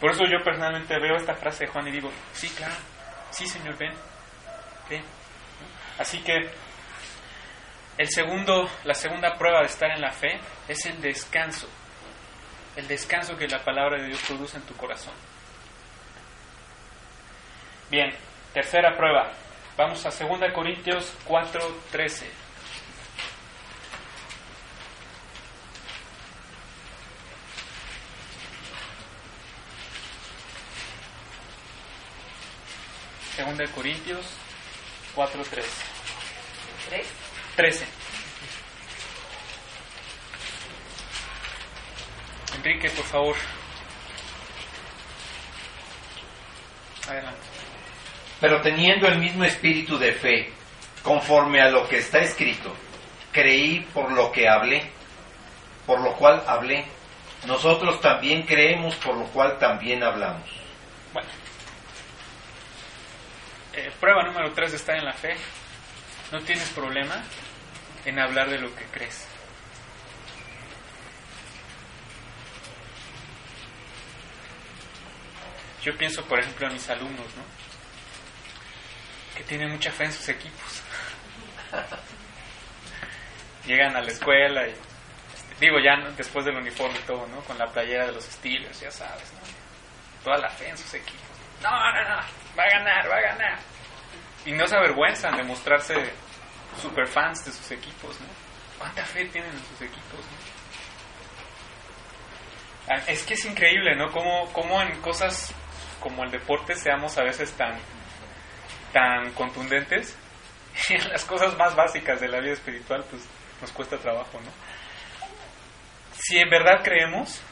Por 0.00 0.10
eso 0.10 0.24
yo 0.24 0.42
personalmente 0.44 0.98
veo 0.98 1.16
esta 1.16 1.34
frase 1.34 1.64
de 1.64 1.70
Juan 1.70 1.88
y 1.88 1.92
digo, 1.92 2.10
sí, 2.32 2.48
claro, 2.50 2.74
sí, 3.30 3.46
Señor, 3.46 3.76
ven, 3.78 3.92
ven. 4.88 5.04
Así 5.98 6.20
que 6.20 6.50
el 7.96 8.08
segundo, 8.08 8.68
la 8.84 8.94
segunda 8.94 9.36
prueba 9.38 9.60
de 9.60 9.66
estar 9.66 9.90
en 9.90 10.00
la 10.00 10.10
fe 10.10 10.40
es 10.66 10.84
el 10.86 11.00
descanso, 11.00 11.68
el 12.76 12.88
descanso 12.88 13.36
que 13.36 13.46
la 13.46 13.62
palabra 13.62 14.00
de 14.00 14.08
Dios 14.08 14.20
produce 14.26 14.56
en 14.56 14.64
tu 14.64 14.74
corazón. 14.74 15.14
Bien, 17.90 18.12
tercera 18.54 18.96
prueba. 18.96 19.32
Vamos 19.76 20.06
a 20.06 20.10
2 20.10 20.52
Corintios 20.52 21.12
4:13. 21.26 22.44
Segunda 33.34 33.64
de 33.64 33.72
Corintios 33.72 34.24
4, 35.16 35.42
13. 35.42 35.68
13. 37.56 37.86
Enrique, 42.56 42.90
por 42.90 43.04
favor. 43.04 43.36
Adelante. 47.08 47.53
Pero 48.40 48.60
teniendo 48.60 49.06
el 49.06 49.18
mismo 49.18 49.44
espíritu 49.44 49.98
de 49.98 50.12
fe, 50.12 50.52
conforme 51.02 51.60
a 51.60 51.70
lo 51.70 51.86
que 51.88 51.98
está 51.98 52.18
escrito, 52.18 52.74
creí 53.32 53.80
por 53.92 54.10
lo 54.12 54.32
que 54.32 54.48
hablé, 54.48 54.90
por 55.86 56.00
lo 56.00 56.14
cual 56.14 56.42
hablé, 56.46 56.84
Nosotros 57.46 58.00
también 58.00 58.46
creemos, 58.46 58.94
por 58.96 59.14
lo 59.16 59.26
cual 59.26 59.58
también 59.58 60.02
hablamos. 60.02 60.48
Bueno. 61.12 61.28
Eh, 63.74 63.92
prueba 64.00 64.22
número 64.24 64.50
tres 64.54 64.70
de 64.70 64.78
estar 64.78 64.96
en 64.96 65.04
la 65.04 65.12
fe. 65.12 65.36
No 66.32 66.40
tienes 66.40 66.70
problema 66.70 67.22
en 68.06 68.18
hablar 68.18 68.48
de 68.48 68.58
lo 68.58 68.74
que 68.74 68.84
crees. 68.86 69.28
Yo 75.82 75.94
pienso, 75.98 76.24
por 76.24 76.40
ejemplo, 76.40 76.66
en 76.66 76.72
mis 76.72 76.88
alumnos, 76.88 77.26
¿no? 77.36 77.63
Que 79.36 79.42
tienen 79.44 79.70
mucha 79.70 79.90
fe 79.90 80.04
en 80.04 80.12
sus 80.12 80.28
equipos. 80.28 80.82
Llegan 83.66 83.96
a 83.96 84.00
la 84.00 84.08
escuela 84.08 84.66
y, 84.68 84.74
digo, 85.60 85.78
ya 85.80 85.96
después 86.16 86.44
del 86.44 86.56
uniforme 86.56 86.98
y 86.98 87.02
todo, 87.02 87.26
¿no? 87.26 87.40
Con 87.42 87.58
la 87.58 87.66
playera 87.66 88.06
de 88.06 88.12
los 88.12 88.28
estilos, 88.28 88.78
ya 88.80 88.90
sabes, 88.90 89.32
¿no? 89.32 89.40
Toda 90.22 90.38
la 90.38 90.50
fe 90.50 90.68
en 90.68 90.78
sus 90.78 90.92
equipos. 90.94 91.22
No, 91.62 91.70
no, 91.70 92.02
no, 92.08 92.16
va 92.56 92.62
a 92.64 92.70
ganar, 92.70 93.10
va 93.10 93.16
a 93.16 93.20
ganar. 93.20 93.58
Y 94.44 94.52
no 94.52 94.66
se 94.66 94.76
avergüenzan 94.76 95.36
de 95.36 95.42
mostrarse 95.44 95.94
super 96.80 97.06
fans 97.06 97.44
de 97.46 97.52
sus 97.52 97.70
equipos, 97.70 98.20
¿no? 98.20 98.26
¿Cuánta 98.78 99.04
fe 99.04 99.24
tienen 99.26 99.50
en 99.50 99.64
sus 99.64 99.80
equipos? 99.80 100.20
¿no? 100.20 100.54
Es 103.06 103.24
que 103.24 103.34
es 103.34 103.44
increíble, 103.46 103.96
¿no? 103.96 104.10
Cómo, 104.12 104.52
cómo 104.52 104.82
en 104.82 105.00
cosas 105.00 105.54
como 106.00 106.22
el 106.24 106.30
deporte 106.30 106.74
seamos 106.74 107.16
a 107.16 107.22
veces 107.22 107.52
tan, 107.52 107.78
tan 108.94 109.32
contundentes 109.32 110.16
las 111.10 111.24
cosas 111.24 111.56
más 111.58 111.74
básicas 111.76 112.20
de 112.20 112.28
la 112.28 112.40
vida 112.40 112.54
espiritual 112.54 113.04
pues 113.10 113.28
nos 113.60 113.72
cuesta 113.72 113.98
trabajo, 113.98 114.40
¿no? 114.40 114.50
Si 116.12 116.38
en 116.38 116.48
verdad 116.48 116.82
creemos, 116.82 117.42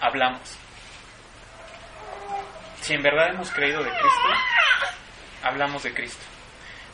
hablamos. 0.00 0.58
Si 2.80 2.94
en 2.94 3.02
verdad 3.02 3.30
hemos 3.30 3.50
creído 3.50 3.82
de 3.82 3.90
Cristo, 3.90 4.28
hablamos 5.42 5.82
de 5.82 5.94
Cristo. 5.94 6.24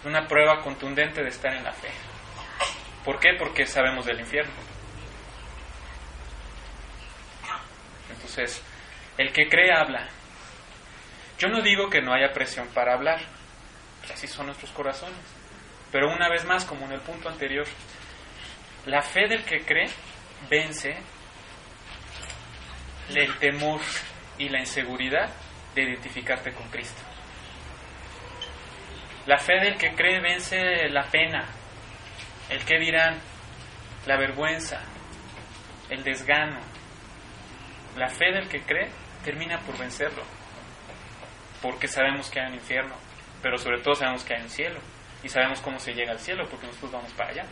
Una 0.05 0.27
prueba 0.27 0.62
contundente 0.62 1.23
de 1.23 1.29
estar 1.29 1.55
en 1.55 1.64
la 1.64 1.73
fe. 1.73 1.89
¿Por 3.05 3.19
qué? 3.19 3.31
Porque 3.39 3.67
sabemos 3.67 4.05
del 4.05 4.21
infierno. 4.21 4.53
Entonces, 8.11 8.62
el 9.17 9.33
que 9.33 9.49
cree 9.49 9.73
habla. 9.73 10.09
Yo 11.39 11.49
no 11.49 11.61
digo 11.62 11.91
que 11.91 12.01
no 12.01 12.14
haya 12.14 12.32
presión 12.32 12.66
para 12.68 12.95
hablar, 12.95 13.20
así 14.12 14.26
son 14.26 14.47
nuestros 14.47 14.70
corazones. 14.72 15.18
Pero 15.93 16.12
una 16.12 16.28
vez 16.28 16.45
más, 16.45 16.64
como 16.64 16.87
en 16.87 16.93
el 16.93 17.01
punto 17.01 17.28
anterior, 17.28 17.66
la 18.87 19.03
fe 19.03 19.28
del 19.28 19.45
que 19.45 19.64
cree 19.64 19.91
vence 20.49 20.97
el 23.14 23.39
temor 23.39 23.80
y 24.39 24.49
la 24.49 24.61
inseguridad 24.61 25.30
de 25.74 25.82
identificarte 25.82 26.53
con 26.53 26.68
Cristo. 26.68 27.03
La 29.26 29.39
fe 29.39 29.55
del 29.61 29.76
que 29.76 29.95
cree 29.95 30.20
vence 30.20 30.89
la 30.89 31.05
pena, 31.05 31.45
el 32.49 32.64
que 32.64 32.78
dirán, 32.78 33.18
la 34.07 34.16
vergüenza, 34.16 34.80
el 35.91 36.03
desgano. 36.03 36.61
La 37.97 38.09
fe 38.09 38.32
del 38.32 38.49
que 38.49 38.62
cree 38.62 38.91
termina 39.24 39.59
por 39.61 39.76
vencerlo, 39.78 40.22
porque 41.62 41.88
sabemos 41.88 42.30
que 42.30 42.40
hay 42.40 42.48
un 42.48 42.54
infierno, 42.54 42.94
pero 43.42 43.59
sobre 43.59 43.80
todo 43.80 43.94
sabemos 43.94 44.24
que 44.24 44.34
hay 44.34 44.42
un 44.42 44.50
cielo 44.50 44.80
y 45.22 45.28
sabemos 45.28 45.61
cómo 45.61 45.78
se 45.78 45.92
llega 45.92 46.12
al 46.12 46.20
cielo, 46.20 46.46
porque 46.48 46.66
nosotros 46.66 46.92
vamos 46.92 47.12
para 47.12 47.30
allá. 47.30 47.46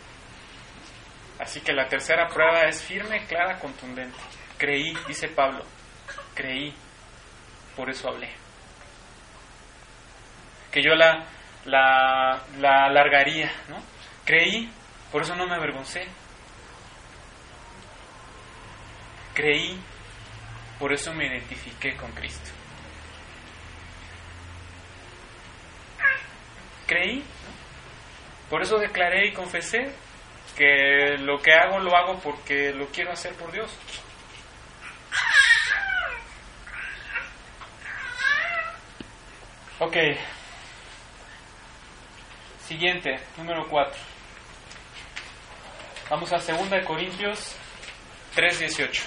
Así 1.38 1.60
que 1.60 1.72
la 1.72 1.88
tercera 1.88 2.28
prueba 2.28 2.62
es 2.62 2.82
firme, 2.82 3.26
clara, 3.26 3.58
contundente. 3.58 4.18
Creí, 4.56 4.96
dice 5.08 5.28
Pablo, 5.28 5.64
creí, 6.34 6.72
por 7.74 7.90
eso 7.90 8.08
hablé. 8.08 8.30
Que 10.70 10.82
yo 10.82 10.94
la, 10.94 11.26
la, 11.64 12.42
la 12.58 12.84
alargaría, 12.86 13.50
¿no? 13.68 13.82
Creí, 14.24 14.70
por 15.10 15.22
eso 15.22 15.34
no 15.34 15.46
me 15.46 15.56
avergoncé. 15.56 16.06
Creí, 19.34 19.80
por 20.78 20.92
eso 20.92 21.12
me 21.12 21.26
identifiqué 21.26 21.96
con 21.96 22.12
Cristo. 22.12 22.50
Creí, 26.94 27.24
por 28.48 28.62
eso 28.62 28.78
declaré 28.78 29.26
y 29.26 29.32
confesé 29.32 29.92
que 30.56 31.16
lo 31.18 31.42
que 31.42 31.52
hago 31.52 31.80
lo 31.80 31.96
hago 31.96 32.20
porque 32.20 32.72
lo 32.72 32.86
quiero 32.86 33.10
hacer 33.10 33.34
por 33.34 33.50
Dios. 33.50 33.68
Ok. 39.80 39.96
Siguiente, 42.64 43.18
número 43.38 43.66
4. 43.68 44.00
Vamos 46.10 46.32
a 46.32 46.38
2 46.38 46.70
de 46.70 46.84
Corintios 46.84 47.56
3:18. 48.36 49.02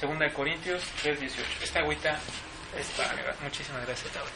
2 0.00 0.18
de 0.18 0.32
Corintios 0.32 0.82
3:18. 1.04 1.62
Esta 1.62 1.78
agüita 1.78 2.18
es 2.78 2.88
para 2.90 3.12
mí. 3.14 3.20
Muchísimas 3.42 3.86
gracias, 3.86 4.12
Tauro. 4.12 4.30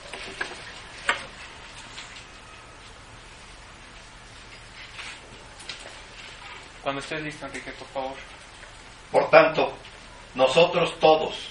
Cuando 6.83 7.01
estés 7.01 7.23
listo, 7.23 7.47
Enrique, 7.47 7.73
por 7.73 7.89
favor. 7.89 8.17
Por 9.13 9.31
tanto, 9.31 9.77
nosotros 10.35 10.99
todos, 10.99 11.49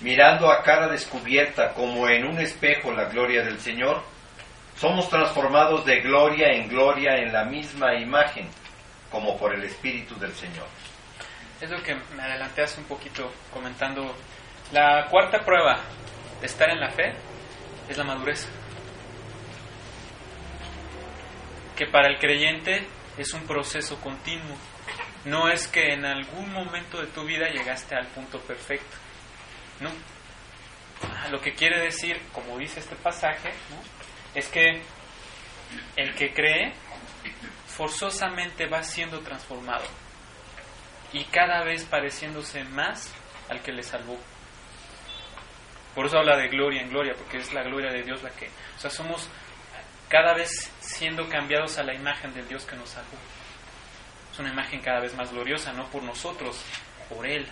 mirando 0.00 0.50
a 0.50 0.62
cara 0.62 0.88
descubierta 0.88 1.72
como 1.74 2.08
en 2.08 2.26
un 2.26 2.40
espejo 2.40 2.90
la 2.90 3.04
gloria 3.04 3.42
del 3.42 3.60
Señor, 3.60 4.02
somos 4.76 5.08
transformados 5.08 5.84
de 5.84 6.00
gloria 6.00 6.48
en 6.48 6.68
gloria 6.68 7.16
en 7.16 7.32
la 7.32 7.44
misma 7.44 7.94
imagen, 7.94 8.48
como 9.10 9.38
por 9.38 9.54
el 9.54 9.62
Espíritu 9.64 10.18
del 10.18 10.32
Señor. 10.32 10.66
Es 11.60 11.70
lo 11.70 11.80
que 11.82 11.94
me 12.16 12.22
adelanté 12.22 12.62
hace 12.62 12.80
un 12.80 12.86
poquito 12.86 13.30
comentando. 13.52 14.12
La 14.72 15.06
cuarta 15.08 15.38
prueba 15.44 15.78
estar 16.42 16.70
en 16.70 16.80
la 16.80 16.90
fe 16.90 17.14
es 17.88 17.96
la 17.96 18.04
madurez. 18.04 18.48
Que 21.76 21.86
para 21.86 22.08
el 22.08 22.18
creyente 22.18 22.86
es 23.16 23.32
un 23.32 23.46
proceso 23.46 24.00
continuo. 24.00 24.56
No 25.24 25.48
es 25.48 25.68
que 25.68 25.92
en 25.92 26.04
algún 26.04 26.52
momento 26.52 27.00
de 27.00 27.06
tu 27.08 27.24
vida 27.24 27.48
llegaste 27.48 27.94
al 27.94 28.06
punto 28.08 28.40
perfecto. 28.40 28.96
No. 29.80 29.90
Lo 31.30 31.40
que 31.40 31.54
quiere 31.54 31.80
decir, 31.80 32.20
como 32.32 32.58
dice 32.58 32.80
este 32.80 32.96
pasaje, 32.96 33.52
es 34.34 34.48
que 34.48 34.82
el 35.96 36.14
que 36.14 36.32
cree 36.32 36.72
forzosamente 37.66 38.66
va 38.66 38.82
siendo 38.82 39.20
transformado 39.20 39.84
y 41.12 41.24
cada 41.24 41.62
vez 41.64 41.84
pareciéndose 41.84 42.64
más 42.64 43.12
al 43.48 43.60
que 43.62 43.72
le 43.72 43.82
salvó. 43.82 44.18
Por 45.94 46.06
eso 46.06 46.18
habla 46.18 46.36
de 46.36 46.48
gloria 46.48 46.80
en 46.80 46.90
gloria, 46.90 47.14
porque 47.16 47.38
es 47.38 47.52
la 47.52 47.62
gloria 47.62 47.92
de 47.92 48.02
Dios 48.02 48.22
la 48.22 48.30
que... 48.30 48.46
O 48.76 48.80
sea, 48.80 48.90
somos 48.90 49.28
cada 50.08 50.34
vez 50.34 50.70
siendo 50.80 51.28
cambiados 51.28 51.78
a 51.78 51.82
la 51.82 51.94
imagen 51.94 52.32
del 52.34 52.48
Dios 52.48 52.64
que 52.64 52.76
nos 52.76 52.90
salvó. 52.90 53.16
Es 54.32 54.38
una 54.38 54.50
imagen 54.50 54.80
cada 54.80 55.00
vez 55.00 55.14
más 55.14 55.30
gloriosa, 55.32 55.72
no 55.72 55.86
por 55.88 56.02
nosotros, 56.02 56.62
por 57.08 57.26
Él, 57.26 57.46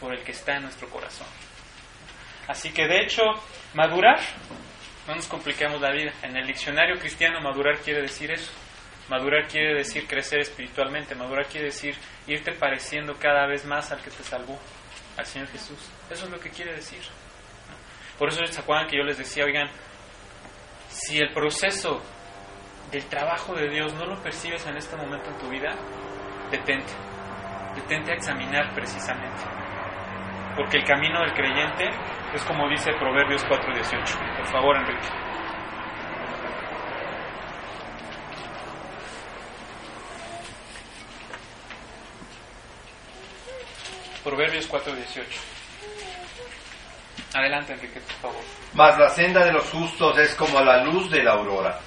por 0.00 0.14
el 0.14 0.22
que 0.22 0.32
está 0.32 0.56
en 0.56 0.64
nuestro 0.64 0.88
corazón. 0.90 1.26
Así 2.46 2.72
que 2.72 2.86
de 2.86 3.00
hecho, 3.00 3.22
madurar, 3.72 4.20
no 5.06 5.14
nos 5.14 5.26
compliquemos 5.26 5.80
la 5.80 5.92
vida. 5.92 6.12
En 6.22 6.36
el 6.36 6.46
diccionario 6.46 6.98
cristiano, 6.98 7.40
madurar 7.40 7.78
quiere 7.78 8.02
decir 8.02 8.30
eso. 8.30 8.50
Madurar 9.08 9.48
quiere 9.48 9.74
decir 9.74 10.06
crecer 10.06 10.40
espiritualmente. 10.40 11.14
Madurar 11.14 11.46
quiere 11.46 11.66
decir 11.66 11.94
irte 12.26 12.52
pareciendo 12.52 13.14
cada 13.14 13.46
vez 13.46 13.64
más 13.64 13.92
al 13.92 14.00
que 14.00 14.10
te 14.10 14.22
salvó, 14.22 14.58
al 15.16 15.26
Señor 15.26 15.48
Jesús. 15.48 15.78
Eso 16.10 16.24
es 16.24 16.30
lo 16.30 16.40
que 16.40 16.50
quiere 16.50 16.74
decir. 16.74 17.02
Por 18.18 18.28
eso 18.28 18.44
se 18.46 18.60
acuerdan 18.60 18.86
que 18.86 18.96
yo 18.96 19.02
les 19.02 19.18
decía, 19.18 19.44
oigan, 19.44 19.68
si 20.88 21.18
el 21.18 21.32
proceso 21.32 22.00
del 22.90 23.04
trabajo 23.06 23.54
de 23.54 23.68
Dios 23.68 23.92
no 23.94 24.06
lo 24.06 24.22
percibes 24.22 24.64
en 24.66 24.76
este 24.76 24.96
momento 24.96 25.28
en 25.30 25.38
tu 25.38 25.48
vida, 25.48 25.74
detente. 26.50 26.92
Detente 27.74 28.12
a 28.12 28.14
examinar 28.14 28.72
precisamente. 28.72 29.42
Porque 30.56 30.78
el 30.78 30.84
camino 30.84 31.20
del 31.20 31.32
creyente 31.32 31.90
es 32.32 32.44
como 32.44 32.68
dice 32.68 32.92
Proverbios 32.92 33.44
4:18. 33.46 34.36
Por 34.36 34.46
favor, 34.46 34.76
Enrique. 34.76 35.08
Proverbios 44.22 44.68
4:18. 44.68 45.53
Adelante, 47.34 47.72
Enrique, 47.72 48.00
por 48.00 48.30
favor. 48.30 48.44
Mas 48.74 48.96
la 48.98 49.08
senda 49.08 49.44
de 49.44 49.52
los 49.52 49.68
justos 49.68 50.16
es 50.18 50.34
como 50.36 50.60
la 50.60 50.84
luz 50.84 51.10
de 51.10 51.22
la 51.22 51.32
aurora, 51.32 51.80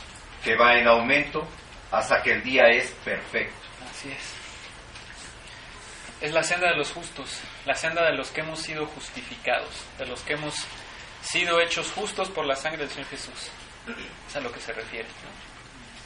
que 0.44 0.58
va 0.58 0.78
en 0.78 0.88
aumento 0.88 1.48
hasta 1.90 2.22
que 2.22 2.34
el 2.34 2.44
día 2.44 2.68
es 2.68 2.92
perfecto. 3.06 3.56
Así 3.90 4.10
es. 4.10 4.34
es 6.20 6.34
la 6.34 6.44
senda 6.44 6.70
de 6.70 6.76
los 6.76 6.92
justos, 6.92 7.40
la 7.66 7.76
senda 7.76 8.06
de 8.06 8.18
los 8.18 8.30
que 8.32 8.42
hemos 8.42 8.60
sido 8.60 8.86
justificados, 8.88 9.86
de 9.98 10.06
los 10.06 10.22
que 10.24 10.34
hemos 10.34 10.66
sido 11.22 11.62
hechos 11.62 11.92
justos 11.92 12.30
por 12.30 12.46
la 12.46 12.56
sangre 12.56 12.80
del 12.80 12.90
Señor 12.90 13.08
Jesús. 13.10 13.50
Es 14.28 14.36
a 14.36 14.42
lo 14.42 14.52
que 14.52 14.60
se 14.60 14.74
refiere. 14.74 15.08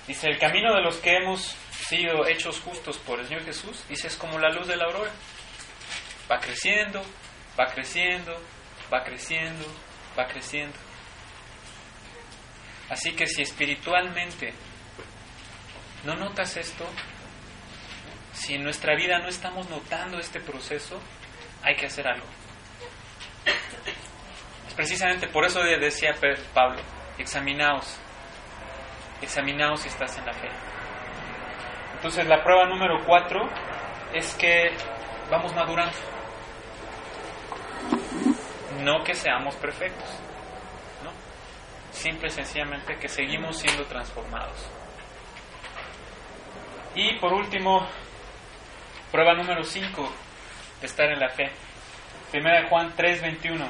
Dice, 0.07 0.27
el 0.27 0.37
camino 0.37 0.75
de 0.75 0.81
los 0.81 0.97
que 0.97 1.15
hemos 1.17 1.55
sido 1.87 2.27
hechos 2.27 2.59
justos 2.59 2.97
por 2.99 3.19
el 3.19 3.27
Señor 3.27 3.43
Jesús, 3.43 3.83
dice, 3.89 4.07
es 4.07 4.15
como 4.15 4.37
la 4.37 4.49
luz 4.49 4.67
de 4.67 4.75
la 4.75 4.85
aurora. 4.85 5.11
Va 6.29 6.39
creciendo, 6.39 7.01
va 7.59 7.65
creciendo, 7.67 8.39
va 8.91 9.03
creciendo, 9.03 9.65
va 10.17 10.27
creciendo. 10.27 10.77
Así 12.89 13.13
que 13.13 13.25
si 13.25 13.41
espiritualmente 13.41 14.53
no 16.03 16.15
notas 16.15 16.57
esto, 16.57 16.85
si 18.33 18.55
en 18.55 18.63
nuestra 18.63 18.95
vida 18.95 19.19
no 19.19 19.29
estamos 19.29 19.69
notando 19.69 20.19
este 20.19 20.39
proceso, 20.39 20.99
hay 21.63 21.75
que 21.75 21.85
hacer 21.85 22.07
algo. 22.07 22.25
Es 24.67 24.73
precisamente 24.73 25.27
por 25.27 25.45
eso 25.45 25.61
decía 25.63 26.13
Pablo, 26.53 26.81
examinaos, 27.17 27.97
examinaos 29.21 29.81
si 29.81 29.89
estás 29.89 30.17
en 30.17 30.25
la 30.25 30.33
fe. 30.33 30.49
Entonces 31.95 32.25
la 32.27 32.43
prueba 32.43 32.65
número 32.65 33.05
cuatro 33.05 33.47
es 34.13 34.33
que 34.35 34.71
vamos 35.29 35.53
madurando. 35.55 36.10
No 38.81 39.03
que 39.03 39.13
seamos 39.13 39.55
perfectos, 39.55 40.09
¿no? 41.03 41.11
Simple 41.91 42.27
y 42.27 42.31
sencillamente 42.31 42.97
que 42.97 43.07
seguimos 43.07 43.57
siendo 43.57 43.85
transformados. 43.85 44.69
Y 46.95 47.17
por 47.19 47.33
último, 47.33 47.87
prueba 49.11 49.33
número 49.33 49.63
5 49.63 50.09
de 50.81 50.87
estar 50.87 51.05
en 51.11 51.19
la 51.19 51.29
fe. 51.29 51.51
Primera 52.31 52.61
de 52.61 52.69
Juan 52.69 52.93
3:21. 52.95 53.69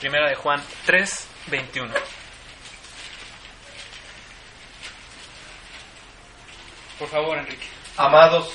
Primera 0.00 0.28
de 0.28 0.34
Juan 0.34 0.62
3:21. 0.86 1.94
Por 6.98 7.08
favor, 7.08 7.38
Enrique. 7.38 7.66
Amados, 7.96 8.54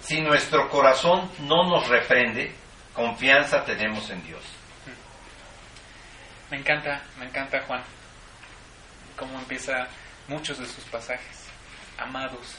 si 0.00 0.20
nuestro 0.20 0.68
corazón 0.70 1.30
no 1.40 1.64
nos 1.68 1.88
reprende, 1.88 2.54
confianza 2.94 3.64
tenemos 3.64 4.08
en 4.10 4.22
Dios. 4.24 4.42
Me 6.50 6.56
encanta, 6.58 7.02
me 7.18 7.26
encanta 7.26 7.62
Juan, 7.62 7.82
cómo 9.16 9.38
empieza 9.38 9.86
muchos 10.28 10.58
de 10.58 10.66
sus 10.66 10.84
pasajes. 10.84 11.46
Amados. 11.98 12.56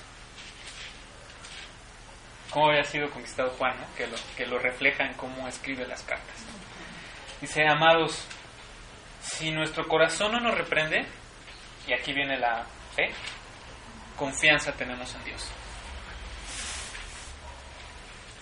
Cómo 2.52 2.70
había 2.70 2.84
sido 2.84 3.10
conquistado 3.10 3.50
Juan, 3.58 3.76
que, 3.98 4.08
lo, 4.08 4.18
que 4.38 4.46
lo 4.46 4.60
refleja 4.60 5.06
en 5.06 5.14
cómo 5.14 5.48
escribe 5.48 5.88
las 5.88 6.04
cartas. 6.04 6.46
Dice, 7.42 7.68
amados, 7.68 8.24
si 9.22 9.52
nuestro 9.52 9.88
corazón 9.88 10.32
no 10.32 10.40
nos 10.40 10.56
reprende, 10.56 11.06
y 11.88 11.94
aquí 11.94 12.14
viene 12.14 12.38
la 12.38 12.66
fe, 12.96 13.10
confianza 14.16 14.72
tenemos 14.74 15.14
en 15.16 15.24
Dios. 15.24 15.52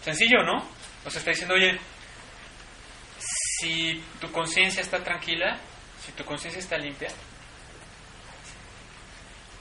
Sencillo, 0.01 0.43
¿no? 0.43 0.67
Nos 1.05 1.15
está 1.15 1.31
diciendo, 1.31 1.55
oye, 1.55 1.79
si 3.59 4.03
tu 4.19 4.31
conciencia 4.31 4.81
está 4.81 5.01
tranquila, 5.03 5.57
si 6.05 6.11
tu 6.11 6.25
conciencia 6.25 6.59
está 6.59 6.77
limpia, 6.77 7.09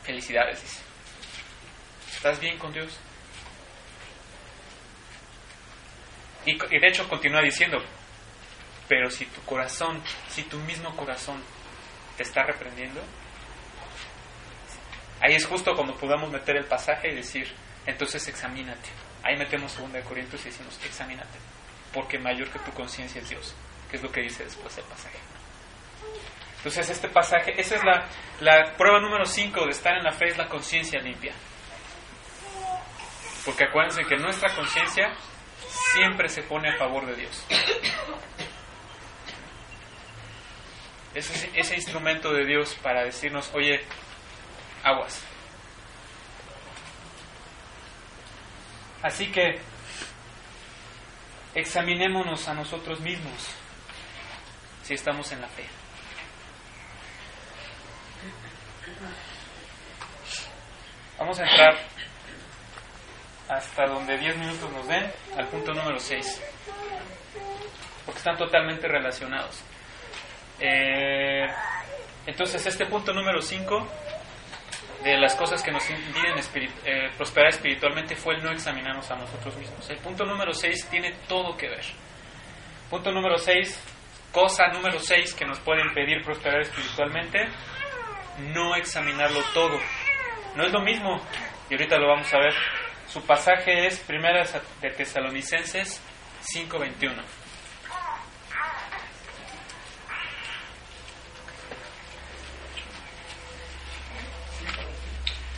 felicidades, 0.03 0.63
dice. 0.63 0.81
¿Estás 2.13 2.41
bien 2.41 2.59
con 2.59 2.73
Dios? 2.73 2.99
Y, 6.47 6.53
y, 6.53 6.81
de 6.81 6.89
hecho 6.89 7.09
continúa 7.09 7.43
diciendo, 7.43 7.79
pero 8.89 9.11
si 9.11 9.27
tu 9.27 9.41
corazón, 9.43 10.03
si 10.29 10.43
tu 10.45 10.59
mismo 10.61 10.95
corazón 10.97 11.43
te 12.17 12.23
está 12.23 12.43
reprendiendo, 12.43 13.01
ahí 15.21 15.35
es 15.35 15.47
justo 15.47 15.75
cuando 15.75 15.95
podamos 15.95 16.31
meter 16.31 16.57
el 16.57 16.65
pasaje 16.65 17.13
y 17.13 17.17
decir, 17.17 17.55
entonces 17.87 18.27
examínate. 18.29 18.89
Ahí 19.23 19.37
metemos 19.37 19.77
2 19.77 20.05
Corintios 20.05 20.41
y 20.43 20.51
decimos, 20.51 20.79
examínate, 20.85 21.39
porque 21.93 22.19
mayor 22.19 22.49
que 22.51 22.59
tu 22.61 22.73
conciencia 22.73 23.21
es 23.21 23.29
Dios, 23.29 23.55
que 23.91 23.97
es 23.97 24.03
lo 24.03 24.11
que 24.11 24.23
dice 24.23 24.45
después 24.45 24.77
el 24.79 24.85
pasaje. 24.85 25.19
Entonces 26.59 26.91
este 26.91 27.09
pasaje, 27.09 27.61
esa 27.61 27.77
es 27.77 27.85
la, 27.85 28.09
la 28.41 28.73
prueba 28.77 29.01
número 29.01 29.25
5 29.25 29.65
de 29.65 29.71
estar 29.71 29.97
en 29.97 30.05
la 30.05 30.13
fe, 30.13 30.27
es 30.27 30.39
la 30.39 30.49
conciencia 30.49 31.01
limpia. 31.01 31.33
Porque 33.45 33.65
acuérdense 33.65 34.05
que 34.05 34.17
nuestra 34.17 34.55
conciencia 34.55 35.15
siempre 35.93 36.29
se 36.29 36.43
pone 36.43 36.69
a 36.69 36.77
favor 36.77 37.07
de 37.07 37.17
Dios. 37.17 37.47
Ese, 41.15 41.51
ese 41.55 41.75
instrumento 41.75 42.33
de 42.33 42.45
Dios 42.45 42.75
para 42.83 43.05
decirnos, 43.05 43.51
oye, 43.55 43.81
aguas, 44.85 45.25
Así 49.03 49.31
que 49.31 49.61
examinémonos 51.55 52.49
a 52.49 52.55
nosotros 52.55 53.01
mismos 53.01 53.49
si 54.83 54.95
estamos 54.95 55.31
en 55.33 55.41
la 55.41 55.49
fe. 55.49 55.67
Vamos 61.17 61.39
a 61.39 61.49
entrar 61.49 61.79
hasta 63.49 63.87
donde 63.87 64.19
10 64.19 64.37
minutos 64.37 64.71
nos 64.73 64.87
den, 64.89 65.13
al 65.37 65.49
punto 65.49 65.73
número 65.75 65.99
6, 65.99 66.43
porque 68.05 68.19
están 68.19 68.37
totalmente 68.37 68.87
relacionados. 68.87 69.63
Eh, 70.61 71.47
entonces, 72.27 72.65
este 72.67 72.87
punto 72.87 73.13
número 73.13 73.41
5 73.41 73.89
de 75.03 75.17
las 75.17 75.35
cosas 75.37 75.63
que 75.63 75.71
nos 75.71 75.89
impiden 75.89 76.35
eh, 76.85 77.11
prosperar 77.17 77.51
espiritualmente 77.51 78.17
fue 78.17 78.35
el 78.35 78.43
no 78.43 78.51
examinarnos 78.51 79.11
a 79.11 79.17
nosotros 79.17 79.57
mismos. 79.57 79.89
El 79.91 79.99
punto 79.99 80.25
número 80.25 80.53
6 80.53 80.89
tiene 80.91 81.15
todo 81.29 81.57
que 81.57 81.69
ver. 81.69 81.85
Punto 82.91 83.13
número 83.13 83.39
6, 83.39 83.81
cosa 84.33 84.69
número 84.69 84.99
6 84.99 85.35
que 85.35 85.45
nos 85.45 85.59
puede 85.61 85.83
impedir 85.83 86.23
prosperar 86.25 86.63
espiritualmente, 86.63 87.39
no 88.55 88.75
examinarlo 88.75 89.41
todo. 89.55 89.79
No 90.57 90.65
es 90.65 90.73
lo 90.73 90.81
mismo, 90.81 91.21
y 91.71 91.75
ahorita 91.75 91.99
lo 91.99 92.09
vamos 92.09 92.33
a 92.33 92.39
ver. 92.39 92.55
Su 93.07 93.23
pasaje 93.23 93.87
es 93.87 94.01
Primera 94.01 94.45
de 94.81 94.91
Tesalonicenses 94.91 96.03
5:21. 96.43 97.23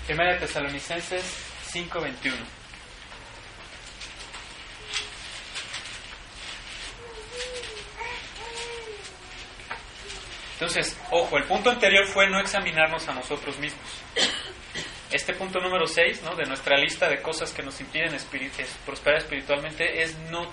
Primera 0.06 0.34
de 0.34 0.40
Tesalonicenses 0.40 1.24
5:21. 1.72 2.34
Entonces, 10.54 11.00
ojo, 11.10 11.38
el 11.38 11.44
punto 11.44 11.70
anterior 11.70 12.06
fue 12.06 12.28
no 12.28 12.38
examinarnos 12.38 13.08
a 13.08 13.14
nosotros 13.14 13.58
mismos. 13.58 13.82
Este 15.10 15.32
punto 15.32 15.58
número 15.58 15.86
6 15.86 16.22
¿no? 16.22 16.36
de 16.36 16.44
nuestra 16.44 16.76
lista 16.76 17.08
de 17.08 17.22
cosas 17.22 17.52
que 17.52 17.62
nos 17.62 17.80
impiden 17.80 18.14
prosperar 18.84 19.20
espiritualmente 19.20 20.02
es 20.02 20.18
no, 20.30 20.52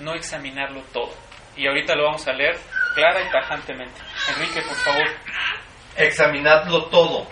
no 0.00 0.14
examinarlo 0.14 0.82
todo. 0.92 1.12
Y 1.56 1.66
ahorita 1.66 1.96
lo 1.96 2.04
vamos 2.04 2.26
a 2.28 2.32
leer 2.32 2.56
clara 2.94 3.22
y 3.22 3.30
tajantemente. 3.30 4.00
Enrique, 4.28 4.62
por 4.62 4.76
favor. 4.76 5.08
Examinadlo 5.96 6.86
todo 6.86 7.26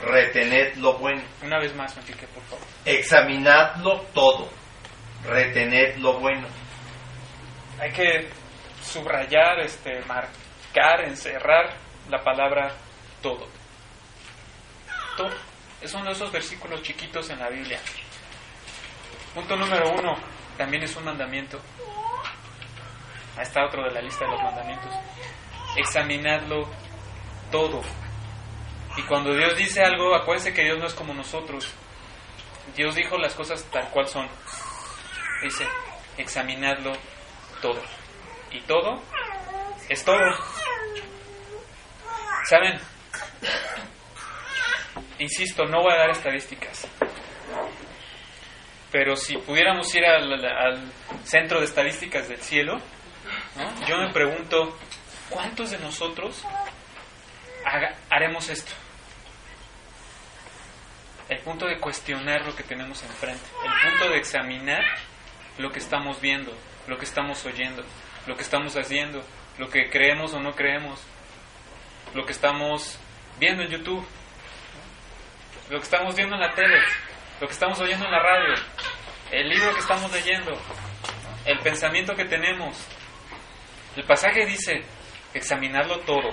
retened 0.00 0.76
lo 0.76 0.94
bueno. 0.98 1.22
Una 1.42 1.58
vez 1.58 1.74
más, 1.74 1.96
Enrique, 1.96 2.26
por 2.28 2.42
favor. 2.44 2.66
Examinadlo 2.84 4.00
todo, 4.14 4.48
retened 5.24 5.96
lo 5.98 6.18
bueno. 6.18 6.46
Hay 7.80 7.92
que 7.92 8.28
subrayar, 8.82 9.60
este, 9.60 10.00
marcar, 10.02 11.04
encerrar 11.04 11.74
la 12.08 12.22
palabra 12.22 12.72
todo. 13.22 13.46
Todo. 15.16 15.34
Es 15.80 15.92
uno 15.94 16.06
de 16.06 16.12
esos 16.12 16.32
versículos 16.32 16.82
chiquitos 16.82 17.28
en 17.30 17.38
la 17.38 17.48
Biblia. 17.48 17.78
Punto 19.34 19.56
número 19.56 19.90
uno, 19.90 20.14
también 20.56 20.82
es 20.82 20.94
un 20.96 21.04
mandamiento. 21.04 21.60
Ahí 23.36 23.42
está 23.42 23.64
otro 23.64 23.82
de 23.82 23.90
la 23.90 24.00
lista 24.00 24.24
de 24.24 24.30
los 24.30 24.42
mandamientos. 24.42 24.90
Examinadlo 25.76 26.68
todo. 27.50 27.82
Y 28.96 29.02
cuando 29.02 29.34
Dios 29.34 29.56
dice 29.56 29.82
algo, 29.82 30.14
acuérdense 30.14 30.52
que 30.52 30.64
Dios 30.64 30.78
no 30.78 30.86
es 30.86 30.94
como 30.94 31.14
nosotros. 31.14 31.72
Dios 32.76 32.94
dijo 32.94 33.18
las 33.18 33.34
cosas 33.34 33.64
tal 33.70 33.88
cual 33.90 34.06
son. 34.08 34.28
Dice, 35.42 35.66
examinadlo 36.16 36.92
todo. 37.60 37.82
y 38.50 38.60
todo 38.62 39.02
es 39.88 40.04
todo. 40.04 40.18
¿Saben? 42.48 42.78
Insisto, 45.18 45.64
no 45.64 45.82
voy 45.82 45.92
a 45.92 45.96
dar 45.96 46.10
estadísticas. 46.10 46.86
Pero 48.90 49.16
si 49.16 49.36
pudiéramos 49.38 49.92
ir 49.94 50.04
al, 50.04 50.92
centro 51.24 51.58
de 51.58 51.66
estadísticas 51.66 52.28
del 52.28 52.40
cielo, 52.40 52.80
yo 53.86 53.98
me 53.98 54.12
pregunto, 54.12 54.76
¿cuántos 55.30 55.70
de 55.70 55.78
nosotros 55.78 56.44
haremos 58.10 58.48
esto? 58.48 58.72
El 61.34 61.40
punto 61.40 61.66
de 61.66 61.80
cuestionar 61.80 62.46
lo 62.46 62.54
que 62.54 62.62
tenemos 62.62 63.02
enfrente, 63.02 63.44
el 63.64 63.90
punto 63.90 64.08
de 64.08 64.18
examinar 64.18 64.84
lo 65.58 65.72
que 65.72 65.80
estamos 65.80 66.20
viendo, 66.20 66.56
lo 66.86 66.96
que 66.96 67.04
estamos 67.04 67.44
oyendo, 67.44 67.82
lo 68.28 68.36
que 68.36 68.42
estamos 68.42 68.76
haciendo, 68.76 69.20
lo 69.58 69.68
que 69.68 69.90
creemos 69.90 70.32
o 70.32 70.38
no 70.38 70.54
creemos, 70.54 71.02
lo 72.14 72.24
que 72.24 72.30
estamos 72.30 73.00
viendo 73.40 73.64
en 73.64 73.70
YouTube, 73.70 74.06
lo 75.70 75.78
que 75.78 75.84
estamos 75.84 76.14
viendo 76.14 76.36
en 76.36 76.40
la 76.40 76.54
tele, 76.54 76.78
lo 77.40 77.48
que 77.48 77.52
estamos 77.52 77.80
oyendo 77.80 78.04
en 78.04 78.12
la 78.12 78.22
radio, 78.22 78.54
el 79.32 79.48
libro 79.48 79.74
que 79.74 79.80
estamos 79.80 80.12
leyendo, 80.12 80.52
el 81.46 81.58
pensamiento 81.58 82.14
que 82.14 82.26
tenemos. 82.26 82.76
El 83.96 84.04
pasaje 84.04 84.46
dice, 84.46 84.84
examinarlo 85.34 85.98
todo. 86.02 86.32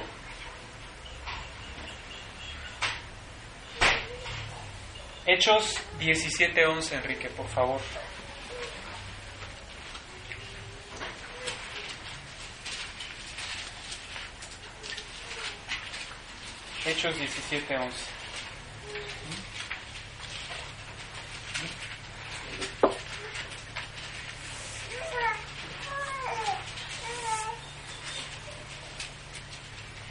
Hechos 5.26 5.76
17:11, 5.99 6.93
Enrique, 6.95 7.30
por 7.30 7.47
favor. 7.47 7.80
Hechos 16.86 17.15
17:11. 17.15 17.91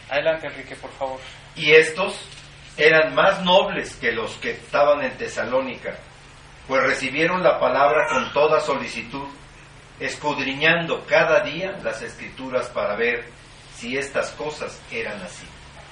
Adelante, 0.08 0.46
Enrique, 0.46 0.76
por 0.76 0.92
favor. 0.92 1.20
Y 1.56 1.72
estos 1.72 2.14
eran 2.76 3.14
más 3.14 3.42
nobles 3.44 3.96
que 3.96 4.12
los 4.12 4.32
que 4.36 4.52
estaban 4.52 5.02
en 5.02 5.16
Tesalónica, 5.16 5.96
pues 6.66 6.82
recibieron 6.82 7.42
la 7.42 7.58
palabra 7.58 8.06
con 8.08 8.32
toda 8.32 8.60
solicitud, 8.60 9.28
escudriñando 9.98 11.04
cada 11.06 11.40
día 11.40 11.72
las 11.82 12.00
escrituras 12.02 12.68
para 12.68 12.96
ver 12.96 13.26
si 13.74 13.96
estas 13.96 14.30
cosas 14.32 14.80
eran 14.90 15.20
así. 15.22 15.46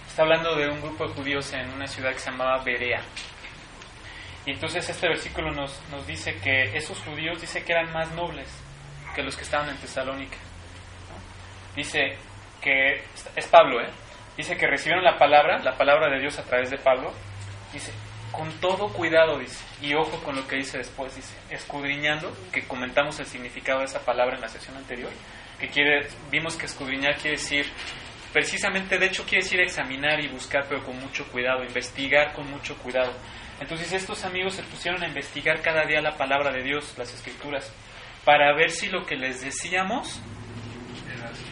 Está 0.08 0.22
hablando 0.22 0.56
de 0.56 0.68
un 0.68 0.80
grupo 0.80 1.06
de 1.06 1.14
judíos 1.14 1.52
en 1.52 1.68
una 1.72 1.86
ciudad 1.86 2.12
que 2.12 2.18
se 2.18 2.30
llamaba 2.30 2.62
Berea. 2.64 3.02
Y 4.46 4.52
entonces 4.52 4.88
este 4.88 5.08
versículo 5.08 5.50
nos, 5.52 5.80
nos 5.90 6.06
dice 6.06 6.36
que 6.36 6.76
esos 6.76 6.98
judíos 7.00 7.40
dice 7.40 7.62
que 7.64 7.72
eran 7.72 7.92
más 7.92 8.10
nobles 8.12 8.48
que 9.14 9.22
los 9.22 9.36
que 9.36 9.42
estaban 9.42 9.68
en 9.68 9.76
Tesalónica. 9.76 10.36
Dice 11.76 12.16
que 12.60 13.02
es 13.36 13.46
Pablo, 13.46 13.80
¿eh? 13.80 13.90
Dice 14.38 14.56
que 14.56 14.68
recibieron 14.68 15.02
la 15.02 15.18
palabra, 15.18 15.58
la 15.58 15.76
palabra 15.76 16.08
de 16.08 16.20
Dios 16.20 16.38
a 16.38 16.44
través 16.44 16.70
de 16.70 16.78
Pablo. 16.78 17.12
Dice, 17.72 17.92
con 18.30 18.48
todo 18.60 18.86
cuidado, 18.92 19.36
dice, 19.36 19.64
y 19.82 19.94
ojo 19.94 20.22
con 20.22 20.36
lo 20.36 20.46
que 20.46 20.54
dice 20.54 20.78
después, 20.78 21.16
dice, 21.16 21.36
escudriñando, 21.50 22.32
que 22.52 22.62
comentamos 22.62 23.18
el 23.18 23.26
significado 23.26 23.80
de 23.80 23.86
esa 23.86 23.98
palabra 23.98 24.36
en 24.36 24.42
la 24.42 24.48
sesión 24.48 24.76
anterior, 24.76 25.10
que 25.58 25.66
quiere, 25.66 26.06
vimos 26.30 26.56
que 26.56 26.66
escudriñar 26.66 27.16
quiere 27.16 27.32
decir, 27.32 27.66
precisamente, 28.32 28.96
de 28.96 29.06
hecho 29.06 29.24
quiere 29.24 29.42
decir 29.42 29.60
examinar 29.60 30.20
y 30.20 30.28
buscar, 30.28 30.66
pero 30.68 30.84
con 30.84 30.96
mucho 31.00 31.26
cuidado, 31.32 31.64
investigar 31.64 32.32
con 32.32 32.48
mucho 32.48 32.76
cuidado. 32.78 33.12
Entonces 33.60 33.92
estos 33.92 34.24
amigos 34.24 34.54
se 34.54 34.62
pusieron 34.62 35.02
a 35.02 35.08
investigar 35.08 35.60
cada 35.62 35.84
día 35.84 36.00
la 36.00 36.16
palabra 36.16 36.52
de 36.52 36.62
Dios, 36.62 36.94
las 36.96 37.12
escrituras, 37.12 37.74
para 38.24 38.54
ver 38.54 38.70
si 38.70 38.88
lo 38.88 39.04
que 39.04 39.16
les 39.16 39.40
decíamos 39.40 40.20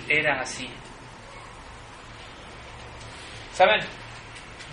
era 0.09 0.41
así. 0.41 0.71
¿Saben? 3.57 3.81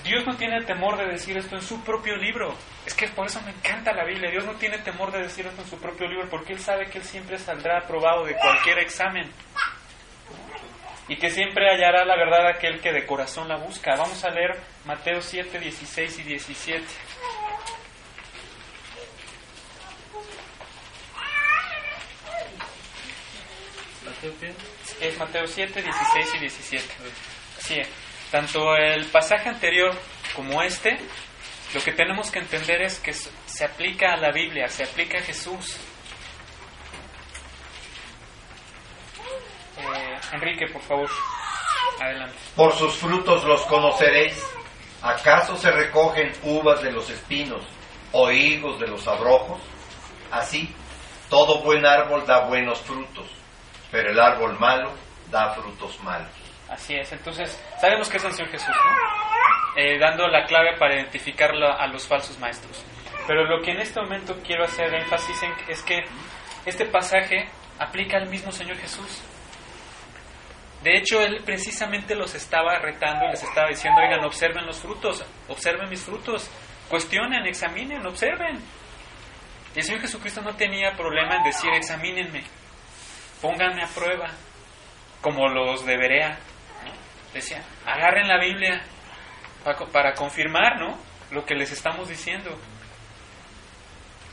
Dios 0.04 0.26
no 0.26 0.36
tiene 0.36 0.62
temor 0.66 0.98
de 0.98 1.06
decir 1.06 1.38
esto 1.38 1.56
en 1.56 1.62
su 1.62 1.82
propio 1.86 2.18
libro. 2.18 2.54
Es 2.86 2.94
que 2.94 3.08
por 3.08 3.26
eso 3.26 3.40
me 3.44 3.52
encanta 3.52 3.94
la 3.94 4.04
Biblia. 4.04 4.30
Dios 4.30 4.44
no 4.44 4.56
tiene 4.56 4.78
temor 4.80 5.10
de 5.14 5.22
decir 5.22 5.48
esto 5.48 5.62
en 5.62 5.70
su 5.70 5.80
propio 5.80 6.06
libro 6.06 6.28
porque 6.30 6.52
Él 6.52 6.60
sabe 6.60 6.88
que 6.90 6.98
Él 6.98 7.06
siempre 7.06 7.38
saldrá 7.38 7.78
aprobado 7.78 8.26
de 8.26 8.36
cualquier 8.36 8.80
examen. 8.80 9.32
Y 11.08 11.16
que 11.16 11.30
siempre 11.30 11.70
hallará 11.70 12.04
la 12.04 12.18
verdad 12.18 12.46
aquel 12.46 12.82
que 12.82 12.92
de 12.92 13.06
corazón 13.06 13.48
la 13.48 13.56
busca. 13.56 13.96
Vamos 13.96 14.22
a 14.26 14.32
leer 14.32 14.60
Mateo 14.84 15.22
7, 15.22 15.60
16 15.60 16.20
y 16.20 16.24
17. 16.24 16.86
Es 25.00 25.18
Mateo 25.18 25.48
7, 25.48 25.82
16 25.82 26.36
y 26.36 26.40
17. 26.40 26.86
Sí, 27.60 27.82
tanto 28.34 28.76
el 28.76 29.06
pasaje 29.12 29.48
anterior 29.48 29.96
como 30.36 30.64
este, 30.64 30.98
lo 31.72 31.82
que 31.84 31.92
tenemos 31.92 32.32
que 32.32 32.40
entender 32.40 32.82
es 32.82 33.00
que 33.00 33.14
se 33.14 33.64
aplica 33.64 34.14
a 34.14 34.18
la 34.18 34.32
Biblia, 34.32 34.68
se 34.70 34.86
aplica 34.86 35.20
a 35.20 35.22
Jesús. 35.22 35.78
Eh, 39.78 40.20
Enrique, 40.32 40.66
por 40.74 40.82
favor, 40.82 41.10
adelante. 42.02 42.36
Por 42.56 42.74
sus 42.74 42.96
frutos 42.96 43.44
los 43.44 43.62
conoceréis. 43.68 44.44
¿Acaso 45.04 45.56
se 45.56 45.70
recogen 45.70 46.32
uvas 46.42 46.82
de 46.82 46.92
los 46.92 47.08
espinos 47.12 47.64
o 48.14 48.32
higos 48.32 48.80
de 48.80 48.88
los 48.88 49.08
abrojos? 49.08 49.62
Así, 50.32 50.74
todo 51.30 51.62
buen 51.62 51.86
árbol 51.86 52.26
da 52.26 52.48
buenos 52.48 52.82
frutos, 52.82 53.30
pero 53.92 54.10
el 54.10 54.20
árbol 54.20 54.58
malo 54.58 54.92
da 55.30 55.54
frutos 55.54 56.00
malos. 56.02 56.43
Así 56.74 56.96
es, 56.96 57.12
entonces 57.12 57.64
sabemos 57.80 58.10
que 58.10 58.18
es 58.18 58.24
el 58.24 58.32
Señor 58.32 58.50
Jesús, 58.50 58.68
¿no? 58.68 59.80
Eh, 59.80 60.00
dando 60.00 60.28
la 60.28 60.44
clave 60.46 60.76
para 60.80 60.96
identificar 60.96 61.52
a 61.52 61.86
los 61.88 62.08
falsos 62.08 62.40
maestros. 62.40 62.84
Pero 63.28 63.44
lo 63.46 63.62
que 63.62 63.72
en 63.72 63.80
este 63.80 64.02
momento 64.02 64.36
quiero 64.44 64.64
hacer 64.64 64.92
énfasis 64.92 65.44
en 65.44 65.54
es 65.68 65.84
que 65.84 66.04
este 66.66 66.86
pasaje 66.86 67.48
aplica 67.78 68.18
al 68.18 68.28
mismo 68.28 68.52
Señor 68.52 68.78
Jesús. 68.78 69.22
De 70.82 70.98
hecho, 70.98 71.22
Él 71.22 71.44
precisamente 71.46 72.16
los 72.16 72.34
estaba 72.34 72.80
retando 72.80 73.26
y 73.26 73.30
les 73.30 73.44
estaba 73.44 73.70
diciendo, 73.70 74.02
oigan, 74.02 74.26
observen 74.26 74.66
los 74.66 74.80
frutos, 74.80 75.24
observen 75.48 75.90
mis 75.90 76.04
frutos, 76.04 76.50
cuestionen, 76.90 77.46
examinen, 77.46 78.04
observen. 78.06 78.60
Y 79.76 79.80
el 79.80 79.86
Señor 79.86 80.02
Jesucristo 80.02 80.42
no 80.42 80.56
tenía 80.56 80.92
problema 80.94 81.36
en 81.36 81.44
decir, 81.44 81.70
examínenme, 81.72 82.44
pónganme 83.42 83.84
a 83.84 83.88
prueba, 83.88 84.32
como 85.22 85.48
los 85.48 85.86
de 85.86 85.98
Berea. 85.98 86.40
Decía, 87.34 87.64
agarren 87.86 88.28
la 88.28 88.40
Biblia 88.40 88.82
para, 89.92 90.14
confirmar, 90.14 90.80
¿no? 90.80 90.98
Lo 91.32 91.46
que 91.46 91.56
les 91.56 91.72
estamos 91.72 92.10
diciendo. 92.10 92.58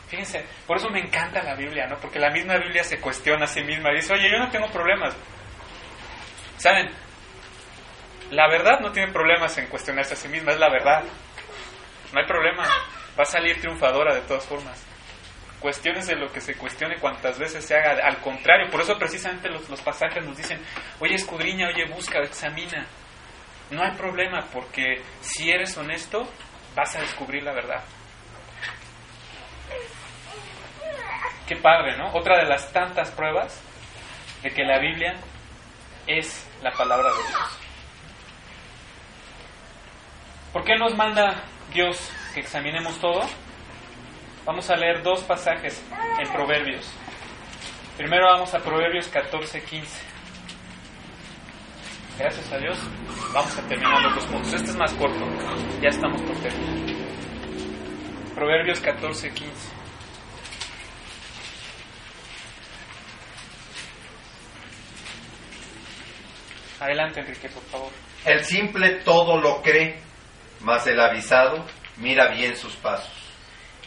Fíjense, 0.09 0.44
por 0.66 0.76
eso 0.76 0.90
me 0.90 1.01
encanta 1.01 1.42
la 1.42 1.55
Biblia, 1.55 1.86
¿no? 1.86 1.96
Porque 1.98 2.18
la 2.18 2.30
misma 2.30 2.57
Biblia 2.59 2.84
se 2.84 3.01
cuestiona 3.01 3.44
a 3.44 3.48
sí 3.48 3.62
misma. 3.62 3.90
Dice, 3.92 4.12
oye, 4.12 4.30
yo 4.30 4.38
no 4.38 4.51
tengo 4.51 4.68
problemas. 4.68 5.16
¿Saben? 6.59 6.90
La 8.30 8.48
verdad 8.48 8.80
no 8.80 8.92
tiene 8.92 9.12
problemas 9.12 9.57
en 9.59 9.66
cuestionarse 9.68 10.14
a 10.14 10.16
sí 10.16 10.28
misma, 10.28 10.53
es 10.53 10.59
la 10.59 10.68
verdad. 10.68 11.05
No 12.12 12.20
hay 12.20 12.26
problema. 12.26 12.64
Va 13.18 13.22
a 13.22 13.26
salir 13.26 13.61
triunfadora 13.61 14.14
de 14.14 14.22
todas 14.22 14.44
formas. 14.44 14.89
Cuestiones 15.61 16.06
de 16.06 16.16
lo 16.16 16.32
que 16.32 16.40
se 16.40 16.56
cuestione 16.56 16.96
cuantas 16.98 17.38
veces 17.38 17.64
se 17.64 17.76
haga. 17.76 18.06
Al 18.06 18.18
contrario, 18.18 18.70
por 18.70 18.80
eso 18.80 18.98
precisamente 18.98 19.48
los, 19.50 19.68
los 19.68 19.80
pasajes 19.82 20.24
nos 20.24 20.36
dicen, 20.36 20.58
oye, 20.98 21.14
escudriña, 21.14 21.68
oye, 21.68 21.84
busca, 21.92 22.18
examina. 22.20 22.86
No 23.70 23.82
hay 23.82 23.92
problema, 23.92 24.40
porque 24.52 25.02
si 25.20 25.50
eres 25.50 25.76
honesto, 25.76 26.28
vas 26.74 26.96
a 26.96 27.00
descubrir 27.00 27.42
la 27.42 27.52
verdad. 27.52 27.84
Qué 31.46 31.56
padre, 31.56 31.96
¿no? 31.96 32.12
Otra 32.12 32.38
de 32.38 32.48
las 32.48 32.72
tantas 32.72 33.11
pruebas 33.11 33.61
de 34.42 34.50
que 34.50 34.64
la 34.64 34.78
Biblia 34.78 35.14
es 36.06 36.48
la 36.62 36.70
palabra 36.72 37.11
de 37.11 37.16
Dios. 37.28 37.58
¿Por 40.52 40.64
qué 40.64 40.76
nos 40.76 40.96
manda 40.96 41.44
Dios 41.72 42.11
que 42.34 42.40
examinemos 42.40 42.98
todo? 43.00 43.20
Vamos 44.45 44.70
a 44.70 44.76
leer 44.76 45.03
dos 45.03 45.22
pasajes 45.24 45.82
en 46.18 46.32
Proverbios. 46.32 46.91
Primero 47.97 48.26
vamos 48.26 48.55
a 48.55 48.59
Proverbios 48.59 49.09
14, 49.09 49.62
15. 49.62 50.03
Gracias 52.18 52.53
a 52.53 52.59
Dios, 52.59 52.78
vamos 53.32 53.59
a 53.59 53.62
terminar 53.68 54.03
los 54.03 54.14
dos 54.14 54.26
puntos. 54.26 54.53
Este 54.53 54.70
es 54.70 54.76
más 54.76 54.93
corto, 54.95 55.26
ya 55.82 55.88
estamos 55.88 56.20
por 56.22 56.36
terminar. 56.36 56.97
Proverbios 58.34 58.80
14, 58.80 59.30
15. 59.30 59.53
Adelante, 66.80 67.20
Enrique, 67.20 67.49
por 67.51 67.62
favor. 67.64 67.91
El 68.24 68.45
simple 68.45 69.01
todo 69.05 69.38
lo 69.38 69.61
cree, 69.61 70.01
mas 70.61 70.86
el 70.86 70.99
avisado 70.99 71.66
mira 71.99 72.28
bien 72.28 72.57
sus 72.57 72.74
pasos. 72.76 73.19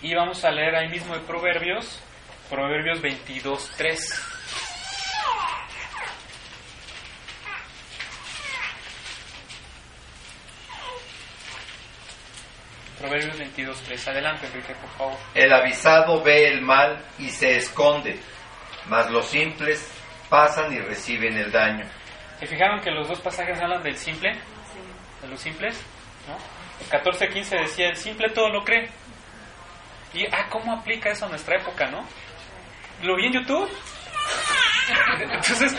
Y 0.04 0.14
vamos 0.14 0.44
a 0.44 0.52
leer 0.52 0.76
ahí 0.76 0.90
mismo 0.90 1.16
de 1.16 1.22
Proverbios, 1.22 2.04
Proverbios 2.50 3.02
22, 3.02 3.72
3. 3.78 4.24
Proverbios 13.00 13.40
22, 13.40 13.82
3. 13.82 14.08
Adelante, 14.10 14.46
Enrique, 14.48 14.76
por 14.76 14.90
favor. 14.90 15.18
El 15.34 15.54
avisado 15.54 16.22
ve 16.22 16.50
el 16.50 16.62
mal 16.62 17.02
y 17.18 17.30
se 17.30 17.56
esconde, 17.56 18.20
mas 18.88 19.10
los 19.10 19.26
simples 19.26 19.90
pasan 20.28 20.74
y 20.74 20.80
reciben 20.80 21.38
el 21.38 21.50
daño. 21.50 21.86
¿Se 22.42 22.46
fijaron 22.46 22.82
que 22.82 22.92
los 22.92 23.08
dos 23.08 23.22
pasajes 23.22 23.58
hablan 23.62 23.82
del 23.82 23.96
simple? 23.96 24.34
De 25.22 25.30
los 25.30 25.40
simples, 25.40 25.82
¿no? 26.28 26.36
El 26.84 26.90
14, 26.90 27.30
15 27.30 27.56
decía, 27.56 27.88
el 27.88 27.96
simple 27.96 28.30
todo 28.32 28.50
lo 28.50 28.66
cree. 28.66 28.90
Y, 30.14 30.26
ah, 30.32 30.48
¿cómo 30.50 30.74
aplica 30.74 31.10
eso 31.10 31.26
a 31.26 31.30
nuestra 31.30 31.58
época, 31.60 31.88
no? 31.88 32.06
Lo 33.02 33.16
vi 33.16 33.28
en 33.28 33.34
YouTube. 33.34 33.70
Entonces, 35.20 35.76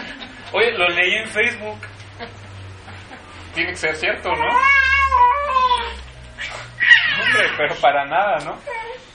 oye, 0.53 0.73
lo 0.73 0.89
leí 0.89 1.15
en 1.15 1.29
Facebook. 1.29 1.79
Tiene 3.55 3.71
que 3.71 3.77
ser 3.77 3.95
cierto, 3.97 4.31
¿no? 4.33 4.47
Hombre, 7.23 7.49
pero 7.57 7.75
para 7.77 8.05
nada, 8.07 8.39
¿no? 8.45 8.59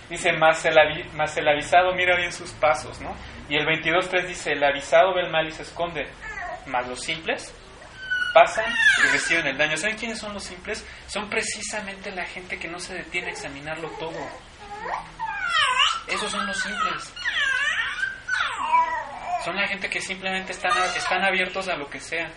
Dice, 0.10 0.32
más 0.34 0.64
el, 0.66 0.76
avi- 0.78 1.12
más 1.12 1.36
el 1.38 1.48
avisado 1.48 1.94
mira 1.94 2.16
bien 2.16 2.32
sus 2.32 2.52
pasos, 2.52 3.00
¿no? 3.02 3.14
Y 3.50 3.58
el 3.58 3.66
22.3 3.66 4.26
dice, 4.26 4.54
el 4.54 4.64
avisado 4.64 5.14
ve 5.14 5.22
el 5.24 5.30
mal 5.32 5.48
y 5.48 5.52
se 5.52 5.64
esconde, 5.64 6.08
más 6.68 6.88
los 6.88 7.02
simples 7.04 7.54
pasan 8.34 8.66
y 9.04 9.08
reciben 9.12 9.48
el 9.48 9.58
daño. 9.58 9.76
¿Saben 9.76 9.98
quiénes 9.98 10.20
son 10.20 10.34
los 10.36 10.44
simples? 10.44 10.86
Son 11.08 11.28
precisamente 11.32 12.12
la 12.12 12.26
gente 12.26 12.60
que 12.60 12.68
no 12.68 12.78
se 12.80 12.94
detiene 12.94 13.28
a 13.30 13.32
examinarlo 13.32 13.90
todo. 14.00 14.14
Esos 16.08 16.32
son 16.32 16.46
los 16.46 16.60
simples. 16.60 17.14
Son 19.46 19.56
la 19.56 19.68
gente 19.68 19.90
que 19.90 20.02
simplemente 20.02 20.52
están, 20.52 20.72
están 20.96 21.24
abiertos 21.24 21.68
a 21.68 21.76
lo 21.76 21.90
que 21.90 22.00
sea. 22.00 22.30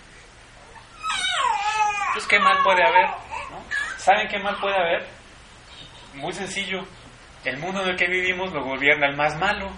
Pues 2.13 2.27
qué 2.27 2.39
mal 2.39 2.63
puede 2.63 2.85
haber, 2.87 3.07
¿no? 3.07 3.65
¿Saben 3.97 4.29
qué 4.29 4.39
mal 4.39 4.57
puede 4.61 4.77
haber? 4.77 5.09
Muy 6.15 6.33
sencillo. 6.33 6.83
El 7.45 7.59
mundo 7.59 7.83
en 7.83 7.91
el 7.91 7.97
que 7.97 8.07
vivimos 8.07 8.53
lo 8.53 8.63
gobierna 8.63 9.09
el 9.09 9.17
más 9.17 9.37
malo. 9.39 9.73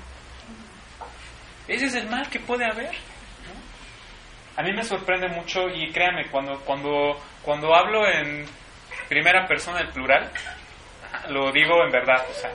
Ese 1.67 1.87
es 1.87 1.95
el 1.95 2.09
mal 2.11 2.29
que 2.29 2.41
puede 2.41 2.67
haber. 2.67 2.95
A 4.57 4.63
mí 4.63 4.73
me 4.73 4.83
sorprende 4.83 5.29
mucho 5.29 5.69
y 5.69 5.91
créanme, 5.93 6.29
cuando, 6.31 6.61
cuando, 6.61 7.21
cuando 7.43 7.75
hablo 7.75 8.07
en 8.07 8.47
primera 9.09 9.47
persona 9.47 9.79
del 9.79 9.89
plural, 9.91 10.31
lo 11.29 11.53
digo 11.53 11.83
en 11.85 11.91
verdad, 11.91 12.25
o 12.31 12.35
sea, 12.35 12.51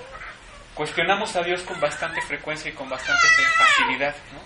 cuestionamos 0.74 1.36
a 1.36 1.42
Dios 1.42 1.62
con 1.64 1.80
bastante 1.80 2.22
frecuencia 2.22 2.72
y 2.72 2.74
con 2.74 2.90
bastante 2.90 3.28
facilidad, 3.58 4.16
¿no? 4.34 4.40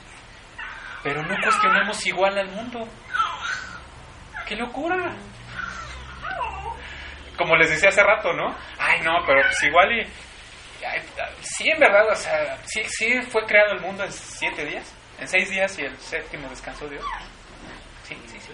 Pero 1.03 1.22
no 1.22 1.36
cuestionamos 1.41 2.05
igual 2.05 2.38
al 2.38 2.49
mundo. 2.49 2.88
¡Qué 4.47 4.55
locura! 4.55 5.14
Como 7.38 7.55
les 7.57 7.70
decía 7.70 7.89
hace 7.89 8.03
rato, 8.03 8.32
¿no? 8.34 8.55
Ay, 8.80 9.01
no, 9.01 9.11
pero 9.26 9.41
pues 9.41 9.64
igual 9.64 9.91
y... 9.91 10.05
sí, 11.41 11.70
en 11.70 11.80
verdad, 11.80 12.09
o 12.09 12.16
sea, 12.16 12.57
sí, 12.66 12.82
sí 12.88 13.22
fue 13.24 13.45
creado 13.45 13.74
el 13.74 13.82
mundo 13.82 14.03
en 14.03 14.11
siete 14.11 14.66
días, 14.66 14.93
en 15.20 15.28
seis 15.28 15.49
días 15.49 15.78
y 15.80 15.84
el 15.84 15.97
séptimo 15.97 16.47
descansó 16.49 16.88
Dios. 16.88 17.03
Sí, 18.03 18.18
sí, 18.28 18.39
sí. 18.39 18.51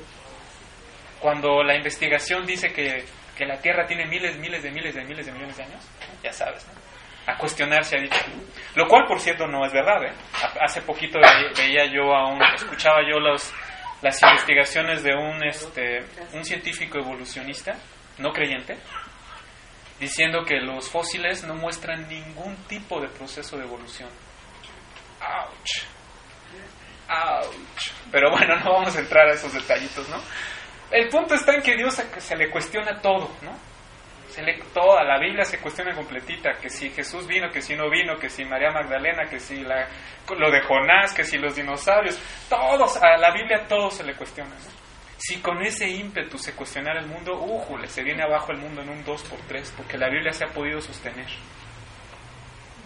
Cuando 1.19 1.63
la 1.63 1.75
investigación 1.75 2.45
dice 2.45 2.71
que, 2.71 3.05
que 3.39 3.45
la 3.45 3.57
Tierra 3.59 3.87
tiene 3.87 4.05
miles, 4.05 4.37
miles 4.37 4.61
de 4.61 4.69
miles 4.69 4.93
de 4.93 5.01
miles 5.05 5.25
de 5.25 5.31
millones 5.31 5.55
de 5.57 5.63
años, 5.63 5.83
ya 6.21 6.31
sabes, 6.33 6.67
¿no? 6.67 6.73
A 7.31 7.37
cuestionar 7.37 7.85
se 7.85 7.97
ha 7.97 8.01
dicho. 8.01 8.19
Lo 8.75 8.85
cual, 8.87 9.05
por 9.07 9.19
cierto, 9.21 9.47
no 9.47 9.65
es 9.65 9.71
verdad, 9.71 10.03
¿eh? 10.03 10.13
Hace 10.61 10.81
poquito 10.81 11.19
ve- 11.19 11.51
veía 11.57 11.85
yo 11.85 12.13
a 12.13 12.27
un, 12.27 12.41
escuchaba 12.53 12.99
yo 13.09 13.17
los, 13.19 13.53
las 14.01 14.21
investigaciones 14.21 15.03
de 15.03 15.15
un, 15.15 15.41
este, 15.43 16.03
un 16.33 16.43
científico 16.43 16.97
evolucionista, 16.99 17.75
no 18.17 18.33
creyente, 18.33 18.77
diciendo 20.01 20.43
que 20.43 20.59
los 20.59 20.89
fósiles 20.89 21.43
no 21.45 21.53
muestran 21.55 22.07
ningún 22.09 22.55
tipo 22.67 22.99
de 22.99 23.07
proceso 23.07 23.57
de 23.57 23.63
evolución. 23.63 24.09
¡Auch! 25.21 25.85
¡Auch! 27.07 27.55
Pero 28.11 28.31
bueno, 28.31 28.55
no 28.57 28.73
vamos 28.73 28.95
a 28.95 28.99
entrar 28.99 29.27
a 29.29 29.33
esos 29.33 29.53
detallitos, 29.53 30.07
¿no? 30.09 30.17
El 30.91 31.07
punto 31.09 31.35
está 31.35 31.53
en 31.53 31.61
que 31.61 31.75
Dios 31.75 32.01
se, 32.17 32.35
le 32.35 32.49
cuestiona 32.49 32.99
todo, 32.99 33.29
¿no? 33.41 33.51
Se 34.29 34.41
le, 34.41 34.59
toda 34.73 35.03
la 35.03 35.19
Biblia 35.19 35.43
se 35.43 35.59
cuestiona 35.59 35.93
completita, 35.95 36.53
que 36.61 36.69
si 36.69 36.89
Jesús 36.89 37.27
vino, 37.27 37.51
que 37.51 37.61
si 37.61 37.75
no 37.75 37.89
vino, 37.89 38.17
que 38.17 38.29
si 38.29 38.45
María 38.45 38.71
Magdalena, 38.71 39.25
que 39.29 39.39
si 39.39 39.57
la, 39.57 39.87
lo 40.37 40.51
de 40.51 40.61
Jonás, 40.61 41.13
que 41.13 41.23
si 41.23 41.37
los 41.37 41.55
dinosaurios, 41.55 42.19
todos, 42.49 42.97
a 42.97 43.17
la 43.17 43.31
Biblia 43.31 43.65
todo 43.67 43.89
se 43.91 44.03
le 44.03 44.13
cuestiona, 44.15 44.51
¿no? 44.51 44.79
Si 45.19 45.41
con 45.41 45.61
ese 45.61 45.87
ímpetu 45.89 46.37
se 46.37 46.55
cuestionara 46.55 47.01
el 47.01 47.07
mundo, 47.07 47.33
újule, 47.33 47.87
se 47.87 48.03
viene 48.03 48.23
abajo 48.23 48.53
el 48.53 48.57
mundo 48.57 48.81
en 48.81 48.89
un 48.89 49.03
2x3, 49.03 49.73
porque 49.75 49.97
la 49.97 50.09
Biblia 50.09 50.31
se 50.31 50.45
ha 50.45 50.47
podido 50.47 50.79
sostener. 50.79 51.27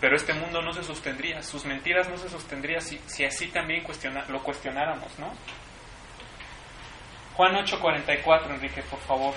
Pero 0.02 0.16
este 0.16 0.34
mundo 0.34 0.62
no 0.62 0.74
se 0.74 0.84
sostendría, 0.84 1.44
sus 1.44 1.64
mentiras 1.64 2.10
no 2.10 2.18
se 2.18 2.28
sostendrían 2.28 2.82
si, 2.82 3.24
así 3.24 3.50
también 3.50 3.86
lo 4.30 4.42
cuestionáramos, 4.42 5.18
¿no? 5.20 5.32
Juan 7.36 7.56
8:44, 7.56 8.52
Enrique, 8.52 8.84
por 8.84 9.00
favor. 9.00 9.34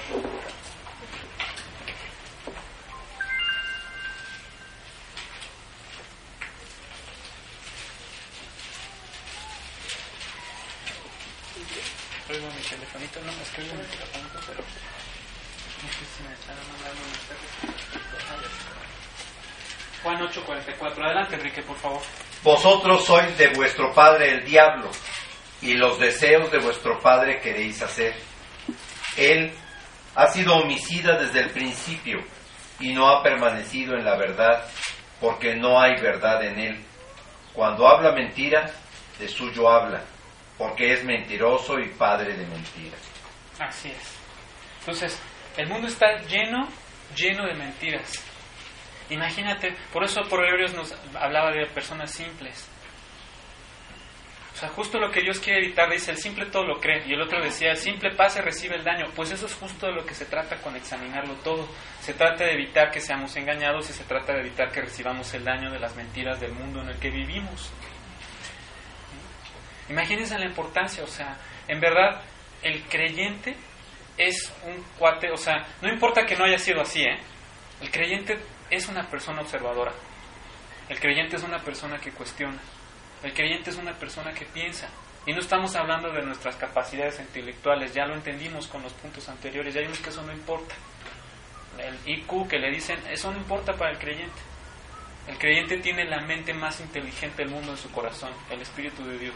Traigo 12.26 12.46
mi 12.48 12.62
telefonito, 12.62 13.20
no 13.20 13.32
me 13.32 13.42
escribo 13.42 13.74
mi 13.74 13.84
telefonito, 13.84 14.40
pero 14.46 14.60
no 14.60 15.88
sé 15.88 16.04
si 16.04 16.22
me 16.22 16.34
están 16.34 16.56
mandando 16.70 17.02
mensajes. 17.06 17.50
Juan 20.02 20.20
8:44, 20.20 21.04
adelante 21.04 21.34
Enrique, 21.36 21.62
por 21.62 21.76
favor. 21.78 22.02
Vosotros 22.42 23.06
sois 23.06 23.36
de 23.38 23.48
vuestro 23.48 23.94
padre 23.94 24.30
el 24.32 24.44
diablo, 24.44 24.90
y 25.62 25.74
los 25.74 25.98
deseos 25.98 26.50
de 26.50 26.58
vuestro 26.58 26.98
padre 27.00 27.40
queréis 27.40 27.82
hacer. 27.82 28.14
Él 29.16 29.52
ha 30.14 30.26
sido 30.28 30.56
homicida 30.56 31.18
desde 31.18 31.40
el 31.40 31.50
principio, 31.50 32.22
y 32.80 32.92
no 32.92 33.08
ha 33.08 33.22
permanecido 33.22 33.94
en 33.96 34.04
la 34.04 34.16
verdad, 34.16 34.64
porque 35.20 35.54
no 35.54 35.80
hay 35.80 36.00
verdad 36.00 36.44
en 36.44 36.58
él. 36.58 36.84
Cuando 37.52 37.88
habla 37.88 38.12
mentira, 38.12 38.70
de 39.18 39.28
suyo 39.28 39.70
habla, 39.70 40.02
porque 40.58 40.92
es 40.92 41.04
mentiroso 41.04 41.78
y 41.78 41.88
padre 41.90 42.36
de 42.36 42.46
mentira. 42.46 42.96
Así 43.58 43.88
es. 43.88 44.16
Entonces, 44.80 45.18
el 45.56 45.68
mundo 45.68 45.88
está 45.88 46.18
lleno, 46.28 46.68
lleno 47.16 47.46
de 47.46 47.54
mentiras. 47.54 48.22
Imagínate, 49.08 49.74
por 49.92 50.04
eso 50.04 50.20
Proverbios 50.28 50.74
nos 50.74 50.94
hablaba 51.14 51.50
de 51.50 51.66
personas 51.66 52.10
simples. 52.10 52.68
O 54.56 54.58
sea, 54.58 54.70
justo 54.70 54.98
lo 54.98 55.10
que 55.10 55.20
Dios 55.20 55.38
quiere 55.38 55.58
evitar, 55.58 55.90
dice, 55.90 56.12
el 56.12 56.16
simple 56.16 56.46
todo 56.46 56.64
lo 56.64 56.80
cree. 56.80 57.06
Y 57.06 57.12
el 57.12 57.20
otro 57.20 57.42
decía, 57.42 57.72
el 57.72 57.76
simple 57.76 58.14
pase 58.14 58.40
recibe 58.40 58.76
el 58.76 58.84
daño. 58.84 59.04
Pues 59.14 59.30
eso 59.30 59.44
es 59.44 59.52
justo 59.52 59.86
de 59.86 59.92
lo 59.92 60.06
que 60.06 60.14
se 60.14 60.24
trata 60.24 60.56
con 60.62 60.74
examinarlo 60.74 61.34
todo. 61.44 61.68
Se 62.00 62.14
trata 62.14 62.44
de 62.44 62.54
evitar 62.54 62.90
que 62.90 63.02
seamos 63.02 63.36
engañados 63.36 63.90
y 63.90 63.92
se 63.92 64.04
trata 64.04 64.32
de 64.32 64.40
evitar 64.40 64.72
que 64.72 64.80
recibamos 64.80 65.34
el 65.34 65.44
daño 65.44 65.70
de 65.70 65.78
las 65.78 65.94
mentiras 65.94 66.40
del 66.40 66.52
mundo 66.52 66.80
en 66.80 66.88
el 66.88 66.98
que 66.98 67.10
vivimos. 67.10 67.70
Imagínense 69.90 70.38
la 70.38 70.46
importancia, 70.46 71.04
o 71.04 71.06
sea, 71.06 71.36
en 71.68 71.78
verdad, 71.78 72.22
el 72.62 72.82
creyente 72.84 73.54
es 74.16 74.50
un 74.64 74.82
cuate, 74.98 75.30
o 75.30 75.36
sea, 75.36 75.66
no 75.82 75.92
importa 75.92 76.24
que 76.24 76.34
no 76.34 76.44
haya 76.44 76.58
sido 76.58 76.80
así, 76.80 77.02
¿eh? 77.02 77.18
El 77.82 77.90
creyente 77.90 78.38
es 78.70 78.88
una 78.88 79.06
persona 79.06 79.42
observadora. 79.42 79.92
El 80.88 80.98
creyente 80.98 81.36
es 81.36 81.42
una 81.42 81.58
persona 81.58 81.98
que 81.98 82.10
cuestiona. 82.10 82.58
El 83.22 83.32
creyente 83.32 83.70
es 83.70 83.76
una 83.76 83.92
persona 83.94 84.32
que 84.32 84.44
piensa. 84.46 84.88
Y 85.26 85.32
no 85.32 85.40
estamos 85.40 85.74
hablando 85.74 86.12
de 86.12 86.22
nuestras 86.22 86.54
capacidades 86.54 87.18
intelectuales, 87.18 87.92
ya 87.92 88.06
lo 88.06 88.14
entendimos 88.14 88.68
con 88.68 88.82
los 88.82 88.92
puntos 88.92 89.28
anteriores, 89.28 89.74
ya 89.74 89.80
vimos 89.80 89.98
que 89.98 90.10
eso 90.10 90.22
no 90.22 90.32
importa. 90.32 90.74
El 91.78 91.98
IQ 92.06 92.48
que 92.48 92.58
le 92.58 92.70
dicen, 92.70 92.98
eso 93.10 93.32
no 93.32 93.38
importa 93.38 93.72
para 93.72 93.90
el 93.90 93.98
creyente. 93.98 94.40
El 95.26 95.36
creyente 95.36 95.78
tiene 95.78 96.04
la 96.04 96.20
mente 96.20 96.54
más 96.54 96.80
inteligente 96.80 97.42
del 97.42 97.50
mundo 97.50 97.72
en 97.72 97.78
su 97.78 97.90
corazón, 97.90 98.30
el 98.50 98.60
Espíritu 98.62 99.04
de 99.04 99.18
Dios. 99.18 99.34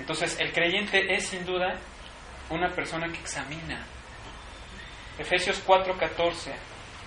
Entonces, 0.00 0.36
el 0.40 0.52
creyente 0.52 1.14
es 1.14 1.28
sin 1.28 1.46
duda 1.46 1.78
una 2.50 2.68
persona 2.70 3.06
que 3.08 3.20
examina. 3.20 3.86
Efesios 5.18 5.62
4:14, 5.64 6.52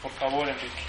por 0.02 0.12
favor, 0.12 0.48
Enrique. 0.48 0.89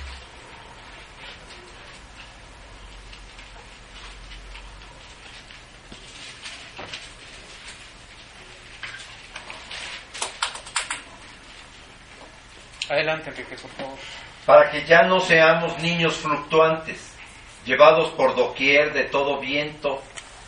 Adelante, 12.91 13.31
Enrique, 13.31 13.55
por 13.57 13.71
favor. 13.71 13.99
Para 14.45 14.69
que 14.69 14.85
ya 14.85 15.03
no 15.05 15.21
seamos 15.21 15.79
niños 15.79 16.17
fluctuantes, 16.17 17.17
llevados 17.65 18.11
por 18.11 18.35
doquier 18.35 18.93
de 18.93 19.05
todo 19.05 19.39
viento 19.39 20.03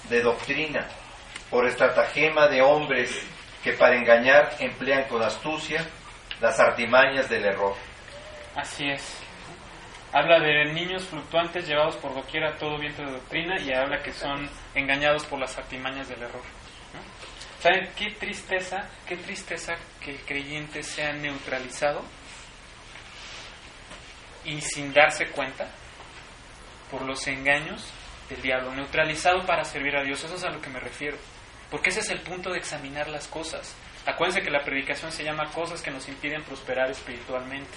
de 0.08 0.22
doctrina, 0.22 0.88
por 1.48 1.68
estratagema 1.68 2.48
de 2.48 2.60
hombres 2.60 3.24
que 3.62 3.74
para 3.74 3.94
engañar 3.96 4.56
emplean 4.58 5.04
con 5.04 5.22
astucia 5.22 5.86
las 6.40 6.58
artimañas 6.58 7.28
del 7.28 7.44
error. 7.44 7.76
Así 8.56 8.90
es. 8.90 9.18
Habla 10.12 10.40
de 10.40 10.64
niños 10.72 11.04
fluctuantes 11.04 11.68
llevados 11.68 11.94
por 11.96 12.12
doquier 12.12 12.42
a 12.42 12.56
todo 12.56 12.76
viento 12.76 13.02
de 13.02 13.12
doctrina 13.12 13.54
y 13.60 13.72
habla 13.72 14.02
que 14.02 14.12
son 14.12 14.50
engañados 14.74 15.24
por 15.26 15.38
las 15.38 15.56
artimañas 15.56 16.08
del 16.08 16.22
error. 16.24 16.42
¿Saben 17.60 17.88
qué 17.96 18.10
tristeza, 18.10 18.88
qué 19.06 19.16
tristeza 19.16 19.76
que 20.00 20.10
el 20.10 20.20
creyente 20.22 20.82
sea 20.82 21.12
neutralizado 21.12 22.02
y 24.44 24.60
sin 24.60 24.92
darse 24.92 25.26
cuenta 25.28 25.68
por 26.90 27.02
los 27.02 27.26
engaños 27.26 27.90
del 28.28 28.42
diablo, 28.42 28.74
neutralizado 28.74 29.44
para 29.46 29.64
servir 29.64 29.96
a 29.96 30.02
Dios? 30.02 30.22
Eso 30.24 30.34
es 30.34 30.44
a 30.44 30.50
lo 30.50 30.60
que 30.60 30.70
me 30.70 30.80
refiero. 30.80 31.16
Porque 31.70 31.90
ese 31.90 32.00
es 32.00 32.10
el 32.10 32.20
punto 32.20 32.50
de 32.50 32.58
examinar 32.58 33.08
las 33.08 33.26
cosas. 33.28 33.74
Acuérdense 34.04 34.42
que 34.42 34.50
la 34.50 34.62
predicación 34.62 35.12
se 35.12 35.24
llama 35.24 35.50
cosas 35.52 35.80
que 35.80 35.90
nos 35.90 36.08
impiden 36.08 36.42
prosperar 36.42 36.90
espiritualmente. 36.90 37.70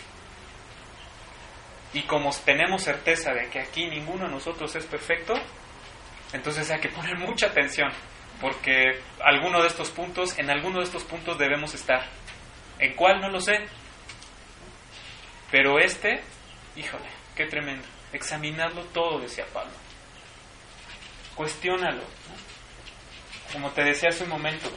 Y 1.94 2.02
como 2.02 2.32
tenemos 2.44 2.84
certeza 2.84 3.32
de 3.32 3.48
que 3.50 3.62
aquí 3.62 3.88
ninguno 3.88 4.26
de 4.26 4.32
nosotros 4.32 4.76
es 4.76 4.86
perfecto, 4.86 5.34
entonces 6.34 6.70
hay 6.70 6.82
que 6.82 6.90
poner 6.90 7.18
mucha 7.18 7.48
atención, 7.48 7.90
porque 8.42 9.00
alguno 9.24 9.62
de 9.62 9.70
estos 9.70 9.92
puntos, 9.92 10.38
en 10.38 10.50
alguno 10.50 10.80
de 10.80 10.86
estos 10.86 11.04
puntos 11.04 11.38
debemos 11.38 11.74
estar. 11.74 12.06
¿En 12.80 12.96
cuál? 12.96 13.22
No 13.22 13.30
lo 13.30 13.40
sé. 13.40 13.66
Pero 15.52 15.80
este, 15.80 16.22
híjole, 16.76 17.10
qué 17.36 17.46
tremendo. 17.46 17.88
Examinarlo 18.14 18.84
todo, 18.86 19.20
decía 19.20 19.46
Pablo. 19.54 19.74
Cuestiónalo. 21.36 22.04
Como 23.52 23.70
te 23.72 23.84
decía 23.84 24.10
hace 24.10 24.24
un 24.24 24.30
momento, 24.30 24.70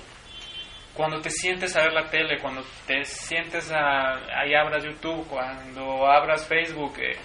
cuando 0.94 1.20
te 1.20 1.30
sientes 1.30 1.76
a 1.76 1.82
ver 1.82 1.92
la 1.92 2.10
tele, 2.10 2.38
cuando 2.40 2.64
te 2.86 3.04
sientes 3.04 3.70
a, 3.70 4.14
ahí 4.40 4.54
abras 4.54 4.84
YouTube, 4.84 5.26
cuando 5.28 6.06
abras 6.10 6.46
Facebook, 6.46 6.94
eh, 6.98 7.16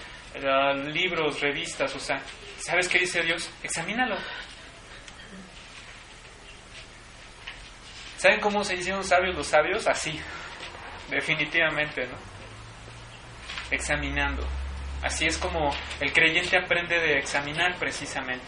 libros, 0.92 1.42
revistas, 1.42 1.96
o 1.96 2.00
sea, 2.00 2.22
¿sabes 2.60 2.88
qué 2.88 3.00
dice 3.00 3.22
Dios? 3.24 3.50
Examínalo. 3.64 4.16
¿Saben 8.18 8.40
cómo 8.40 8.64
se 8.64 8.76
hicieron 8.76 9.04
sabios 9.04 9.36
los 9.36 9.48
sabios? 9.48 9.86
Así, 9.88 10.18
definitivamente, 11.10 12.06
¿no? 12.08 12.16
Examinando. 13.70 14.48
Así 15.04 15.26
es 15.26 15.38
como 15.38 15.76
el 16.00 16.14
creyente 16.14 16.58
aprende 16.58 16.98
de 16.98 17.20
examinar 17.20 17.76
precisamente. 17.78 18.46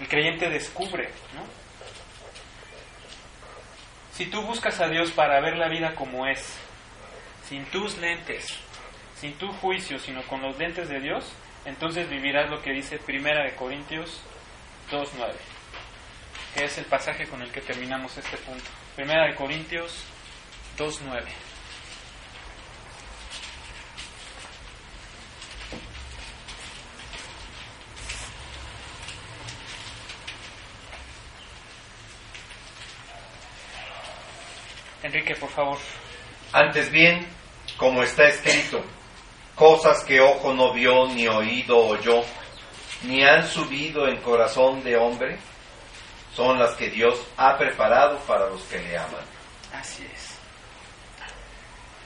El 0.00 0.08
creyente 0.08 0.50
descubre, 0.50 1.08
¿no? 1.34 1.44
Si 4.12 4.26
tú 4.26 4.42
buscas 4.42 4.80
a 4.80 4.88
Dios 4.88 5.12
para 5.12 5.40
ver 5.40 5.56
la 5.56 5.68
vida 5.68 5.94
como 5.94 6.26
es, 6.26 6.58
sin 7.48 7.64
tus 7.66 7.96
lentes, 7.98 8.58
sin 9.14 9.34
tu 9.34 9.52
juicio, 9.52 10.00
sino 10.00 10.22
con 10.24 10.42
los 10.42 10.58
lentes 10.58 10.88
de 10.88 10.98
Dios, 10.98 11.32
entonces 11.64 12.10
vivirás 12.10 12.50
lo 12.50 12.60
que 12.60 12.72
dice 12.72 12.98
Primera 12.98 13.44
de 13.44 13.54
Corintios 13.54 14.20
2.9, 14.90 15.32
que 16.56 16.64
es 16.64 16.76
el 16.78 16.86
pasaje 16.86 17.28
con 17.28 17.40
el 17.42 17.52
que 17.52 17.60
terminamos 17.60 18.16
este 18.16 18.36
punto. 18.38 18.64
Primera 18.96 19.26
de 19.26 19.36
Corintios 19.36 20.02
2.9. 20.76 21.47
Enrique, 35.08 35.34
por 35.36 35.48
favor. 35.48 35.78
Antes 36.52 36.90
bien, 36.90 37.26
como 37.78 38.02
está 38.02 38.28
escrito, 38.28 38.84
cosas 39.54 40.04
que 40.04 40.20
ojo 40.20 40.52
no 40.52 40.72
vio, 40.72 41.06
ni 41.08 41.26
oído 41.26 41.78
oyó, 41.78 42.22
ni 43.02 43.24
han 43.24 43.46
subido 43.46 44.06
en 44.06 44.20
corazón 44.20 44.84
de 44.84 44.96
hombre, 44.96 45.38
son 46.34 46.58
las 46.58 46.74
que 46.74 46.90
Dios 46.90 47.26
ha 47.38 47.56
preparado 47.56 48.18
para 48.20 48.50
los 48.50 48.62
que 48.64 48.78
le 48.80 48.98
aman. 48.98 49.24
Así 49.72 50.06
es. 50.14 50.38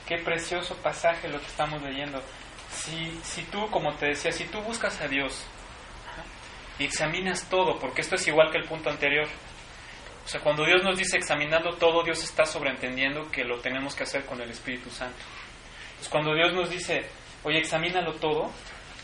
Qué 0.07 0.17
precioso 0.19 0.75
pasaje 0.77 1.27
lo 1.27 1.39
que 1.39 1.47
estamos 1.47 1.81
leyendo. 1.81 2.21
Si, 2.71 3.19
si 3.23 3.43
tú, 3.43 3.69
como 3.69 3.93
te 3.95 4.07
decía, 4.07 4.31
si 4.31 4.45
tú 4.45 4.59
buscas 4.61 4.99
a 5.01 5.07
Dios 5.07 5.45
y 6.79 6.85
examinas 6.85 7.47
todo, 7.49 7.77
porque 7.79 8.01
esto 8.01 8.15
es 8.15 8.27
igual 8.27 8.49
que 8.49 8.57
el 8.57 8.65
punto 8.65 8.89
anterior, 8.89 9.27
o 10.25 10.27
sea, 10.27 10.41
cuando 10.41 10.65
Dios 10.65 10.83
nos 10.83 10.97
dice 10.97 11.17
examinando 11.17 11.73
todo, 11.75 12.03
Dios 12.03 12.23
está 12.23 12.45
sobreentendiendo 12.45 13.29
que 13.29 13.43
lo 13.43 13.59
tenemos 13.59 13.93
que 13.93 14.03
hacer 14.03 14.25
con 14.25 14.39
el 14.41 14.49
Espíritu 14.49 14.89
Santo. 14.89 15.17
Entonces, 15.89 16.09
cuando 16.09 16.33
Dios 16.33 16.53
nos 16.53 16.69
dice, 16.69 17.05
oye, 17.43 17.59
examínalo 17.59 18.13
todo, 18.13 18.49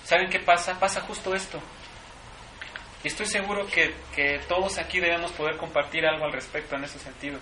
¿saben 0.05 0.29
qué 0.29 0.39
pasa? 0.39 0.79
Pasa 0.79 1.01
justo 1.01 1.35
esto. 1.35 1.59
Y 3.03 3.07
estoy 3.07 3.25
seguro 3.25 3.67
que, 3.67 3.93
que 4.15 4.39
todos 4.47 4.77
aquí 4.77 4.99
debemos 4.99 5.31
poder 5.31 5.57
compartir 5.57 6.05
algo 6.05 6.25
al 6.25 6.33
respecto 6.33 6.75
en 6.75 6.85
ese 6.85 6.99
sentido. 6.99 7.39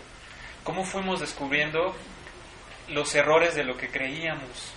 ¿Cómo 0.63 0.83
fuimos 0.83 1.19
descubriendo 1.19 1.95
los 2.89 3.13
errores 3.15 3.55
de 3.55 3.63
lo 3.63 3.77
que 3.77 3.89
creíamos? 3.89 4.73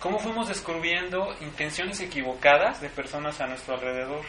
¿Cómo 0.00 0.18
fuimos 0.18 0.48
descubriendo 0.48 1.36
intenciones 1.40 2.00
equivocadas 2.00 2.80
de 2.80 2.88
personas 2.88 3.40
a 3.40 3.46
nuestro 3.46 3.74
alrededor? 3.74 4.24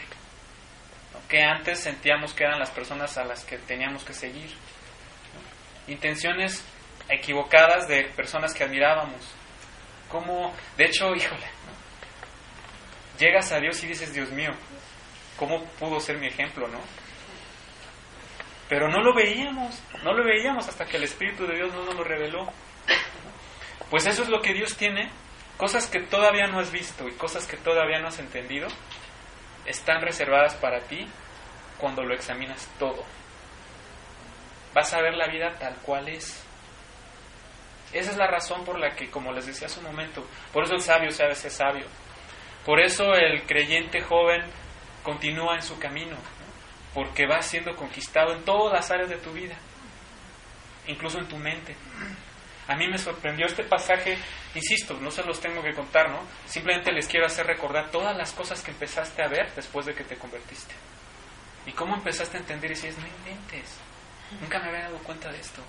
Que 1.27 1.41
antes 1.41 1.79
sentíamos 1.79 2.33
que 2.33 2.43
eran 2.43 2.59
las 2.59 2.71
personas 2.71 3.17
a 3.17 3.23
las 3.23 3.43
que 3.43 3.57
teníamos 3.57 4.03
que 4.03 4.13
seguir. 4.13 4.51
Intenciones 5.87 6.63
equivocadas 7.09 7.87
de 7.87 8.03
personas 8.15 8.53
que 8.53 8.63
admirábamos. 8.63 9.21
Como, 10.09 10.53
de 10.77 10.85
hecho, 10.85 11.13
híjole, 11.15 11.47
llegas 13.19 13.51
a 13.51 13.59
Dios 13.59 13.83
y 13.83 13.87
dices, 13.87 14.13
Dios 14.13 14.29
mío, 14.31 14.51
¿cómo 15.37 15.63
pudo 15.79 15.99
ser 15.99 16.17
mi 16.17 16.27
ejemplo, 16.27 16.67
no? 16.67 16.79
Pero 18.69 18.89
no 18.89 19.01
lo 19.01 19.13
veíamos, 19.13 19.81
no 20.03 20.13
lo 20.13 20.23
veíamos 20.23 20.67
hasta 20.67 20.85
que 20.85 20.97
el 20.97 21.03
Espíritu 21.03 21.45
de 21.45 21.55
Dios 21.55 21.73
no 21.73 21.85
nos 21.85 21.95
lo 21.95 22.03
reveló. 22.03 22.51
Pues 23.89 24.05
eso 24.07 24.23
es 24.23 24.29
lo 24.29 24.41
que 24.41 24.53
Dios 24.53 24.75
tiene, 24.77 25.11
cosas 25.57 25.87
que 25.87 25.99
todavía 25.99 26.47
no 26.47 26.59
has 26.59 26.71
visto 26.71 27.07
y 27.07 27.13
cosas 27.13 27.45
que 27.45 27.57
todavía 27.57 27.99
no 27.99 28.07
has 28.07 28.19
entendido, 28.19 28.67
están 29.65 30.02
reservadas 30.02 30.56
para 30.56 30.81
ti 30.81 31.07
cuando 31.77 32.03
lo 32.03 32.14
examinas 32.14 32.69
todo. 32.80 33.03
Vas 34.73 34.94
a 34.94 35.02
ver 35.02 35.14
la 35.15 35.27
vida 35.27 35.56
tal 35.60 35.76
cual 35.77 36.07
es. 36.10 36.44
Esa 37.91 38.11
es 38.11 38.18
la 38.18 38.27
razón 38.27 38.65
por 38.65 38.80
la 38.80 38.95
que, 38.95 39.10
como 39.10 39.31
les 39.31 39.45
decía 39.45 39.68
hace 39.68 39.80
un 39.80 39.85
momento, 39.85 40.27
por 40.52 40.64
eso 40.64 40.73
el 40.73 40.81
sabio 40.81 41.11
se 41.11 41.23
hace 41.23 41.49
sabio. 41.49 41.85
Por 42.65 42.80
eso 42.80 43.14
el 43.14 43.44
creyente 43.44 44.02
joven 44.02 44.41
continúa 45.03 45.56
en 45.56 45.61
su 45.61 45.77
camino, 45.77 46.15
porque 46.94 47.27
va 47.27 47.41
siendo 47.41 47.76
conquistado 47.76 48.34
en 48.34 48.44
todas 48.45 48.73
las 48.73 48.90
áreas 48.90 49.10
de 49.10 49.18
tu 49.18 49.31
vida, 49.31 49.56
incluso 50.88 51.19
en 51.19 51.27
tu 51.27 51.38
mente. 51.38 51.76
A 52.68 52.76
mí 52.76 52.88
me 52.88 52.98
sorprendió 52.98 53.45
este 53.45 53.64
pasaje, 53.64 54.18
insisto, 54.56 54.98
no 55.02 55.11
se 55.11 55.23
los 55.23 55.40
tengo 55.41 55.61
que 55.61 55.73
contar, 55.73 56.10
¿no? 56.10 56.22
Simplemente 56.45 56.91
les 56.91 57.07
quiero 57.07 57.26
hacer 57.26 57.45
recordar 57.45 57.91
todas 57.91 58.15
las 58.15 58.31
cosas 58.31 58.61
que 58.61 58.72
empezaste 58.72 59.22
a 59.22 59.27
ver 59.27 59.53
después 59.53 59.85
de 59.85 59.94
que 59.94 60.03
te 60.03 60.15
convertiste. 60.15 60.73
Y 61.65 61.72
cómo 61.73 61.95
empezaste 61.95 62.38
a 62.38 62.40
entender 62.40 62.72
y 62.72 62.76
decías, 62.76 62.98
no 62.98 63.07
inventes, 63.07 63.77
nunca 64.40 64.60
me 64.60 64.69
había 64.69 64.84
dado 64.84 64.98
cuenta 64.99 65.31
de 65.31 65.40
esto. 65.40 65.61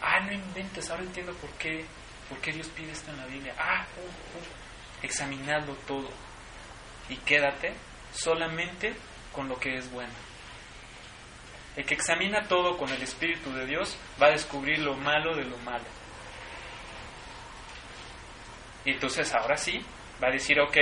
Ah, 0.00 0.20
no 0.20 0.32
inventes, 0.32 0.90
ahora 0.90 1.02
entiendo 1.02 1.32
por 1.34 1.50
qué, 1.52 1.84
por 2.28 2.38
qué 2.38 2.52
Dios 2.52 2.68
pide 2.68 2.92
esto 2.92 3.10
en 3.10 3.16
la 3.16 3.26
Biblia. 3.26 3.54
Ah, 3.58 3.84
uh, 3.96 4.00
uh. 4.00 5.04
examinadlo 5.04 5.74
todo 5.86 6.08
y 7.08 7.16
quédate 7.16 7.74
solamente 8.12 8.94
con 9.32 9.48
lo 9.48 9.58
que 9.58 9.76
es 9.76 9.90
bueno. 9.90 10.12
El 11.76 11.84
que 11.84 11.94
examina 11.94 12.48
todo 12.48 12.78
con 12.78 12.88
el 12.90 13.02
Espíritu 13.02 13.52
de 13.52 13.66
Dios 13.66 13.98
va 14.20 14.28
a 14.28 14.30
descubrir 14.30 14.78
lo 14.78 14.94
malo 14.94 15.36
de 15.36 15.44
lo 15.44 15.58
malo. 15.58 15.84
Y 18.84 18.92
entonces 18.92 19.34
ahora 19.34 19.56
sí, 19.56 19.84
va 20.22 20.28
a 20.28 20.32
decir, 20.32 20.58
ok, 20.60 20.76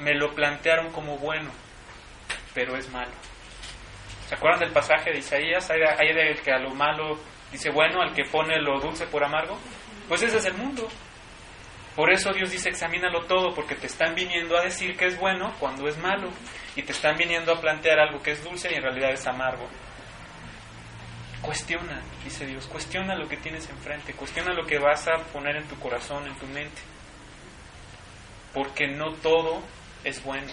me 0.00 0.14
lo 0.14 0.34
plantearon 0.34 0.90
como 0.92 1.18
bueno, 1.18 1.50
pero 2.54 2.76
es 2.76 2.88
malo. 2.90 3.12
¿Se 4.28 4.36
acuerdan 4.36 4.60
del 4.60 4.72
pasaje 4.72 5.10
de 5.10 5.18
Isaías? 5.18 5.70
Hay 5.70 6.14
del 6.14 6.40
que 6.40 6.52
a 6.52 6.58
lo 6.58 6.70
malo 6.70 7.18
dice 7.50 7.70
bueno, 7.70 8.00
al 8.00 8.14
que 8.14 8.24
pone 8.24 8.58
lo 8.60 8.80
dulce 8.80 9.06
por 9.06 9.22
amargo. 9.22 9.58
Pues 10.08 10.22
ese 10.22 10.38
es 10.38 10.46
el 10.46 10.54
mundo. 10.54 10.88
Por 11.94 12.10
eso 12.10 12.32
Dios 12.32 12.50
dice, 12.50 12.70
examínalo 12.70 13.26
todo, 13.26 13.54
porque 13.54 13.74
te 13.74 13.86
están 13.86 14.14
viniendo 14.14 14.56
a 14.56 14.62
decir 14.62 14.96
que 14.96 15.06
es 15.06 15.18
bueno 15.18 15.52
cuando 15.60 15.86
es 15.86 15.98
malo. 15.98 16.30
Y 16.74 16.82
te 16.82 16.92
están 16.92 17.18
viniendo 17.18 17.52
a 17.52 17.60
plantear 17.60 17.98
algo 17.98 18.22
que 18.22 18.30
es 18.30 18.42
dulce 18.42 18.70
y 18.72 18.76
en 18.76 18.82
realidad 18.82 19.10
es 19.10 19.26
amargo. 19.26 19.68
Cuestiona, 21.42 22.00
dice 22.22 22.46
Dios, 22.46 22.66
cuestiona 22.66 23.16
lo 23.16 23.28
que 23.28 23.36
tienes 23.36 23.68
enfrente, 23.68 24.14
cuestiona 24.14 24.52
lo 24.54 24.64
que 24.64 24.78
vas 24.78 25.08
a 25.08 25.18
poner 25.32 25.56
en 25.56 25.66
tu 25.66 25.76
corazón, 25.78 26.26
en 26.26 26.34
tu 26.36 26.46
mente. 26.46 26.80
Porque 28.54 28.86
no 28.86 29.14
todo 29.14 29.60
es 30.04 30.22
bueno. 30.22 30.52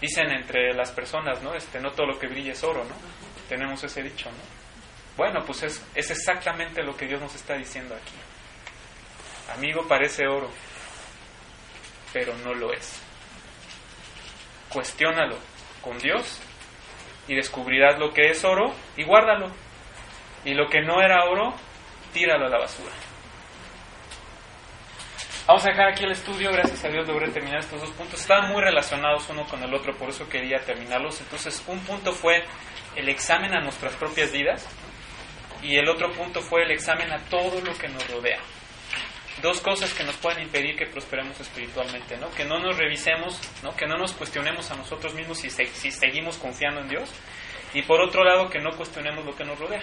Dicen 0.00 0.30
entre 0.30 0.74
las 0.74 0.90
personas, 0.90 1.42
¿no? 1.42 1.54
Este, 1.54 1.78
no 1.78 1.92
todo 1.92 2.06
lo 2.06 2.18
que 2.18 2.26
brilla 2.26 2.52
es 2.52 2.64
oro, 2.64 2.84
¿no? 2.84 2.94
Tenemos 3.48 3.82
ese 3.84 4.02
dicho, 4.02 4.30
¿no? 4.30 4.60
Bueno, 5.16 5.44
pues 5.44 5.62
es, 5.62 5.82
exactamente 5.94 6.82
lo 6.82 6.96
que 6.96 7.06
Dios 7.06 7.20
nos 7.20 7.34
está 7.34 7.54
diciendo 7.54 7.94
aquí. 7.94 8.14
Amigo, 9.54 9.86
parece 9.86 10.26
oro, 10.26 10.50
pero 12.12 12.34
no 12.38 12.54
lo 12.54 12.72
es. 12.72 13.02
Cuestiónalo 14.70 15.36
con 15.82 15.98
Dios 15.98 16.40
y 17.28 17.34
descubrirás 17.34 17.98
lo 17.98 18.14
que 18.14 18.30
es 18.30 18.42
oro 18.44 18.74
y 18.96 19.04
guárdalo. 19.04 19.50
Y 20.44 20.54
lo 20.54 20.68
que 20.68 20.80
no 20.80 21.00
era 21.02 21.24
oro, 21.24 21.54
tíralo 22.12 22.46
a 22.46 22.48
la 22.48 22.58
basura. 22.58 22.92
Vamos 25.46 25.64
a 25.66 25.70
dejar 25.70 25.88
aquí 25.88 26.04
el 26.04 26.12
estudio, 26.12 26.52
gracias 26.52 26.84
a 26.84 26.88
Dios 26.88 27.08
logré 27.08 27.28
terminar 27.28 27.58
estos 27.60 27.80
dos 27.80 27.90
puntos. 27.90 28.20
Estaban 28.20 28.52
muy 28.52 28.62
relacionados 28.62 29.28
uno 29.30 29.44
con 29.46 29.62
el 29.62 29.74
otro, 29.74 29.96
por 29.96 30.08
eso 30.10 30.28
quería 30.28 30.60
terminarlos. 30.60 31.20
Entonces, 31.20 31.62
un 31.66 31.80
punto 31.80 32.12
fue 32.12 32.44
el 32.94 33.08
examen 33.08 33.52
a 33.54 33.60
nuestras 33.60 33.94
propias 33.94 34.30
vidas 34.32 34.68
y 35.62 35.76
el 35.76 35.88
otro 35.88 36.12
punto 36.12 36.40
fue 36.40 36.62
el 36.62 36.70
examen 36.70 37.10
a 37.12 37.18
todo 37.28 37.60
lo 37.62 37.76
que 37.76 37.88
nos 37.88 38.08
rodea. 38.08 38.38
Dos 39.42 39.60
cosas 39.60 39.92
que 39.94 40.04
nos 40.04 40.16
pueden 40.16 40.42
impedir 40.42 40.76
que 40.76 40.86
prosperemos 40.86 41.40
espiritualmente, 41.40 42.16
¿no? 42.18 42.30
Que 42.32 42.44
no 42.44 42.58
nos 42.60 42.76
revisemos, 42.76 43.40
¿no? 43.62 43.74
Que 43.74 43.86
no 43.86 43.96
nos 43.96 44.12
cuestionemos 44.12 44.70
a 44.70 44.76
nosotros 44.76 45.14
mismos 45.14 45.38
si, 45.38 45.50
se- 45.50 45.66
si 45.66 45.90
seguimos 45.90 46.36
confiando 46.36 46.80
en 46.82 46.88
Dios. 46.88 47.10
Y 47.74 47.82
por 47.82 48.00
otro 48.02 48.22
lado, 48.22 48.50
que 48.50 48.58
no 48.60 48.70
cuestionemos 48.76 49.24
lo 49.24 49.34
que 49.34 49.44
nos 49.44 49.58
rodea. 49.58 49.82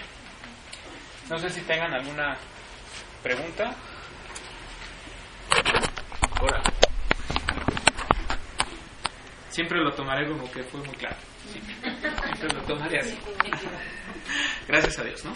No 1.30 1.38
sé 1.38 1.50
si 1.50 1.60
tengan 1.62 1.92
alguna 1.92 2.36
pregunta. 3.22 3.74
Ahora. 6.40 6.62
Siempre 9.50 9.78
lo 9.82 9.92
tomaré 9.92 10.28
como 10.28 10.50
que 10.50 10.62
fue 10.62 10.80
muy 10.80 10.96
claro. 10.96 11.16
Siempre 12.36 12.48
lo 12.54 12.62
tomaré 12.62 13.00
así. 13.00 13.18
Gracias 14.66 14.98
a 14.98 15.04
Dios, 15.04 15.24
¿no? 15.24 15.32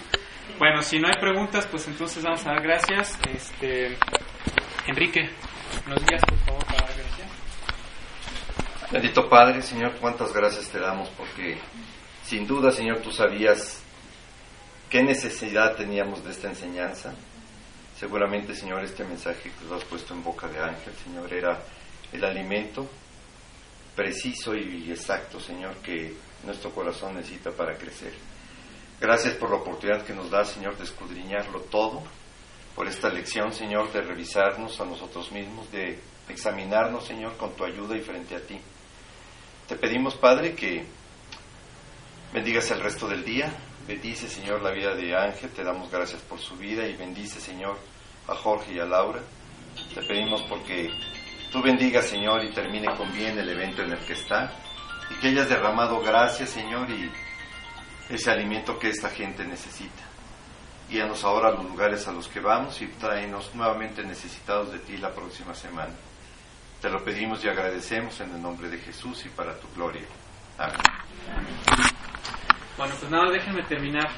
Bueno, 0.58 0.80
si 0.82 0.98
no 0.98 1.08
hay 1.08 1.20
preguntas, 1.20 1.66
pues 1.66 1.86
entonces 1.88 2.22
vamos 2.22 2.46
a 2.46 2.52
dar 2.52 2.62
gracias. 2.62 3.18
Este, 3.34 3.96
Enrique, 4.86 5.28
nos 5.86 6.04
guías 6.06 6.22
por 6.24 6.38
favor 6.38 6.64
para 6.66 6.86
dar 6.86 6.96
gracias. 6.96 7.28
Bendito 8.90 9.28
Padre, 9.28 9.62
Señor, 9.62 9.96
cuántas 10.00 10.32
gracias 10.32 10.68
te 10.70 10.78
damos 10.78 11.08
porque 11.10 11.58
sin 12.22 12.46
duda, 12.46 12.70
Señor, 12.70 13.00
tú 13.00 13.10
sabías 13.10 13.81
qué 14.92 15.02
necesidad 15.02 15.74
teníamos 15.74 16.22
de 16.22 16.32
esta 16.32 16.48
enseñanza. 16.48 17.14
Seguramente, 17.98 18.54
Señor, 18.54 18.84
este 18.84 19.04
mensaje 19.04 19.44
que 19.44 19.66
tú 19.66 19.72
has 19.72 19.84
puesto 19.84 20.12
en 20.12 20.22
boca 20.22 20.46
de 20.48 20.58
Ángel, 20.58 20.92
Señor, 21.02 21.32
era 21.32 21.62
el 22.12 22.22
alimento 22.22 22.86
preciso 23.96 24.54
y 24.54 24.90
exacto, 24.90 25.40
Señor, 25.40 25.76
que 25.76 26.14
nuestro 26.44 26.72
corazón 26.72 27.14
necesita 27.14 27.52
para 27.52 27.78
crecer. 27.78 28.12
Gracias 29.00 29.32
por 29.36 29.48
la 29.48 29.56
oportunidad 29.56 30.04
que 30.04 30.12
nos 30.12 30.30
da, 30.30 30.44
Señor, 30.44 30.76
de 30.76 30.84
escudriñarlo 30.84 31.60
todo, 31.62 32.02
por 32.74 32.86
esta 32.86 33.08
lección, 33.08 33.50
Señor, 33.50 33.90
de 33.92 34.02
revisarnos 34.02 34.78
a 34.78 34.84
nosotros 34.84 35.32
mismos, 35.32 35.72
de 35.72 36.00
examinarnos, 36.28 37.06
Señor, 37.06 37.38
con 37.38 37.56
tu 37.56 37.64
ayuda 37.64 37.96
y 37.96 38.02
frente 38.02 38.36
a 38.36 38.40
ti. 38.40 38.60
Te 39.66 39.74
pedimos, 39.74 40.16
Padre, 40.16 40.54
que 40.54 40.84
bendigas 42.34 42.70
el 42.72 42.80
resto 42.80 43.08
del 43.08 43.24
día. 43.24 43.50
Bendice, 43.86 44.28
Señor, 44.28 44.62
la 44.62 44.70
vida 44.70 44.94
de 44.94 45.16
Ángel. 45.16 45.50
Te 45.50 45.64
damos 45.64 45.90
gracias 45.90 46.20
por 46.22 46.38
su 46.38 46.56
vida 46.56 46.86
y 46.86 46.96
bendice, 46.96 47.40
Señor, 47.40 47.76
a 48.28 48.34
Jorge 48.34 48.74
y 48.74 48.78
a 48.78 48.84
Laura. 48.84 49.20
Te 49.94 50.02
pedimos 50.02 50.42
porque 50.48 50.88
tú 51.50 51.60
bendigas, 51.62 52.06
Señor, 52.06 52.44
y 52.44 52.52
termine 52.52 52.94
con 52.96 53.12
bien 53.12 53.38
el 53.38 53.48
evento 53.48 53.82
en 53.82 53.92
el 53.92 53.98
que 54.04 54.12
está. 54.12 54.52
Y 55.10 55.20
que 55.20 55.28
hayas 55.28 55.48
derramado 55.48 56.00
gracias, 56.00 56.50
Señor, 56.50 56.88
y 56.90 57.10
ese 58.08 58.30
alimento 58.30 58.78
que 58.78 58.90
esta 58.90 59.08
gente 59.10 59.44
necesita. 59.44 60.02
Guíanos 60.88 61.24
ahora 61.24 61.48
a 61.48 61.52
los 61.52 61.64
lugares 61.64 62.06
a 62.06 62.12
los 62.12 62.28
que 62.28 62.40
vamos 62.40 62.80
y 62.82 62.86
tráenos 62.86 63.54
nuevamente 63.54 64.04
necesitados 64.04 64.72
de 64.72 64.78
ti 64.80 64.96
la 64.96 65.10
próxima 65.10 65.54
semana. 65.54 65.94
Te 66.80 66.90
lo 66.90 67.02
pedimos 67.02 67.44
y 67.44 67.48
agradecemos 67.48 68.20
en 68.20 68.34
el 68.34 68.42
nombre 68.42 68.68
de 68.68 68.78
Jesús 68.78 69.24
y 69.24 69.28
para 69.30 69.58
tu 69.58 69.68
gloria. 69.74 70.02
Amén. 70.58 70.76
Bueno, 72.76 72.94
pues 72.98 73.10
nada, 73.10 73.30
déjenme 73.30 73.62
terminar 73.64 74.08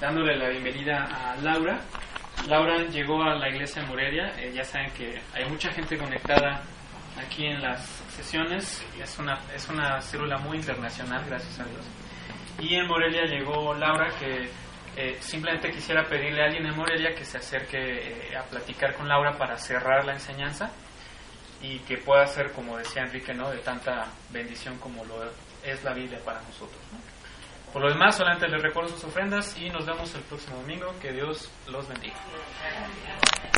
dándole 0.00 0.34
la 0.36 0.48
bienvenida 0.48 1.04
a 1.04 1.36
Laura. 1.42 1.78
Laura 2.48 2.78
llegó 2.84 3.22
a 3.22 3.34
la 3.34 3.50
iglesia 3.50 3.82
de 3.82 3.88
Morelia. 3.88 4.32
eh, 4.38 4.52
ya 4.54 4.64
saben 4.64 4.90
que 4.92 5.20
hay 5.34 5.44
mucha 5.50 5.70
gente 5.70 5.98
conectada 5.98 6.62
aquí 7.22 7.44
en 7.44 7.60
las 7.60 7.84
sesiones. 8.08 8.82
Es 8.98 9.18
una, 9.18 9.38
es 9.54 9.68
una 9.68 10.00
célula 10.00 10.38
muy 10.38 10.56
internacional, 10.56 11.22
gracias 11.26 11.60
a 11.60 11.64
Dios. 11.64 11.84
Y 12.58 12.74
en 12.74 12.86
Morelia 12.86 13.24
llegó 13.26 13.74
Laura, 13.74 14.08
que 14.18 14.48
eh, 14.96 15.18
simplemente 15.20 15.70
quisiera 15.70 16.02
pedirle 16.04 16.40
a 16.42 16.46
alguien 16.46 16.66
en 16.66 16.76
Morelia 16.76 17.14
que 17.14 17.26
se 17.26 17.36
acerque 17.36 18.30
eh, 18.30 18.36
a 18.36 18.42
platicar 18.44 18.94
con 18.94 19.08
Laura 19.08 19.32
para 19.32 19.58
cerrar 19.58 20.06
la 20.06 20.14
enseñanza 20.14 20.70
y 21.60 21.78
que 21.80 21.98
pueda 21.98 22.26
ser, 22.26 22.52
como 22.52 22.78
decía 22.78 23.02
Enrique, 23.02 23.34
¿no? 23.34 23.50
de 23.50 23.58
tanta 23.58 24.06
bendición 24.30 24.78
como 24.78 25.04
lo 25.04 25.22
es 25.62 25.84
la 25.84 25.92
Biblia 25.92 26.18
para 26.24 26.40
nosotros. 26.40 26.80
¿no? 26.92 27.09
Por 27.72 27.82
lo 27.82 27.88
demás, 27.88 28.16
solamente 28.16 28.48
les 28.48 28.62
recuerdo 28.62 28.90
sus 28.90 29.04
ofrendas 29.04 29.56
y 29.58 29.70
nos 29.70 29.86
vemos 29.86 30.12
el 30.14 30.22
próximo 30.22 30.56
domingo. 30.56 30.92
Que 31.00 31.12
Dios 31.12 31.50
los 31.68 31.86
bendiga. 31.88 32.16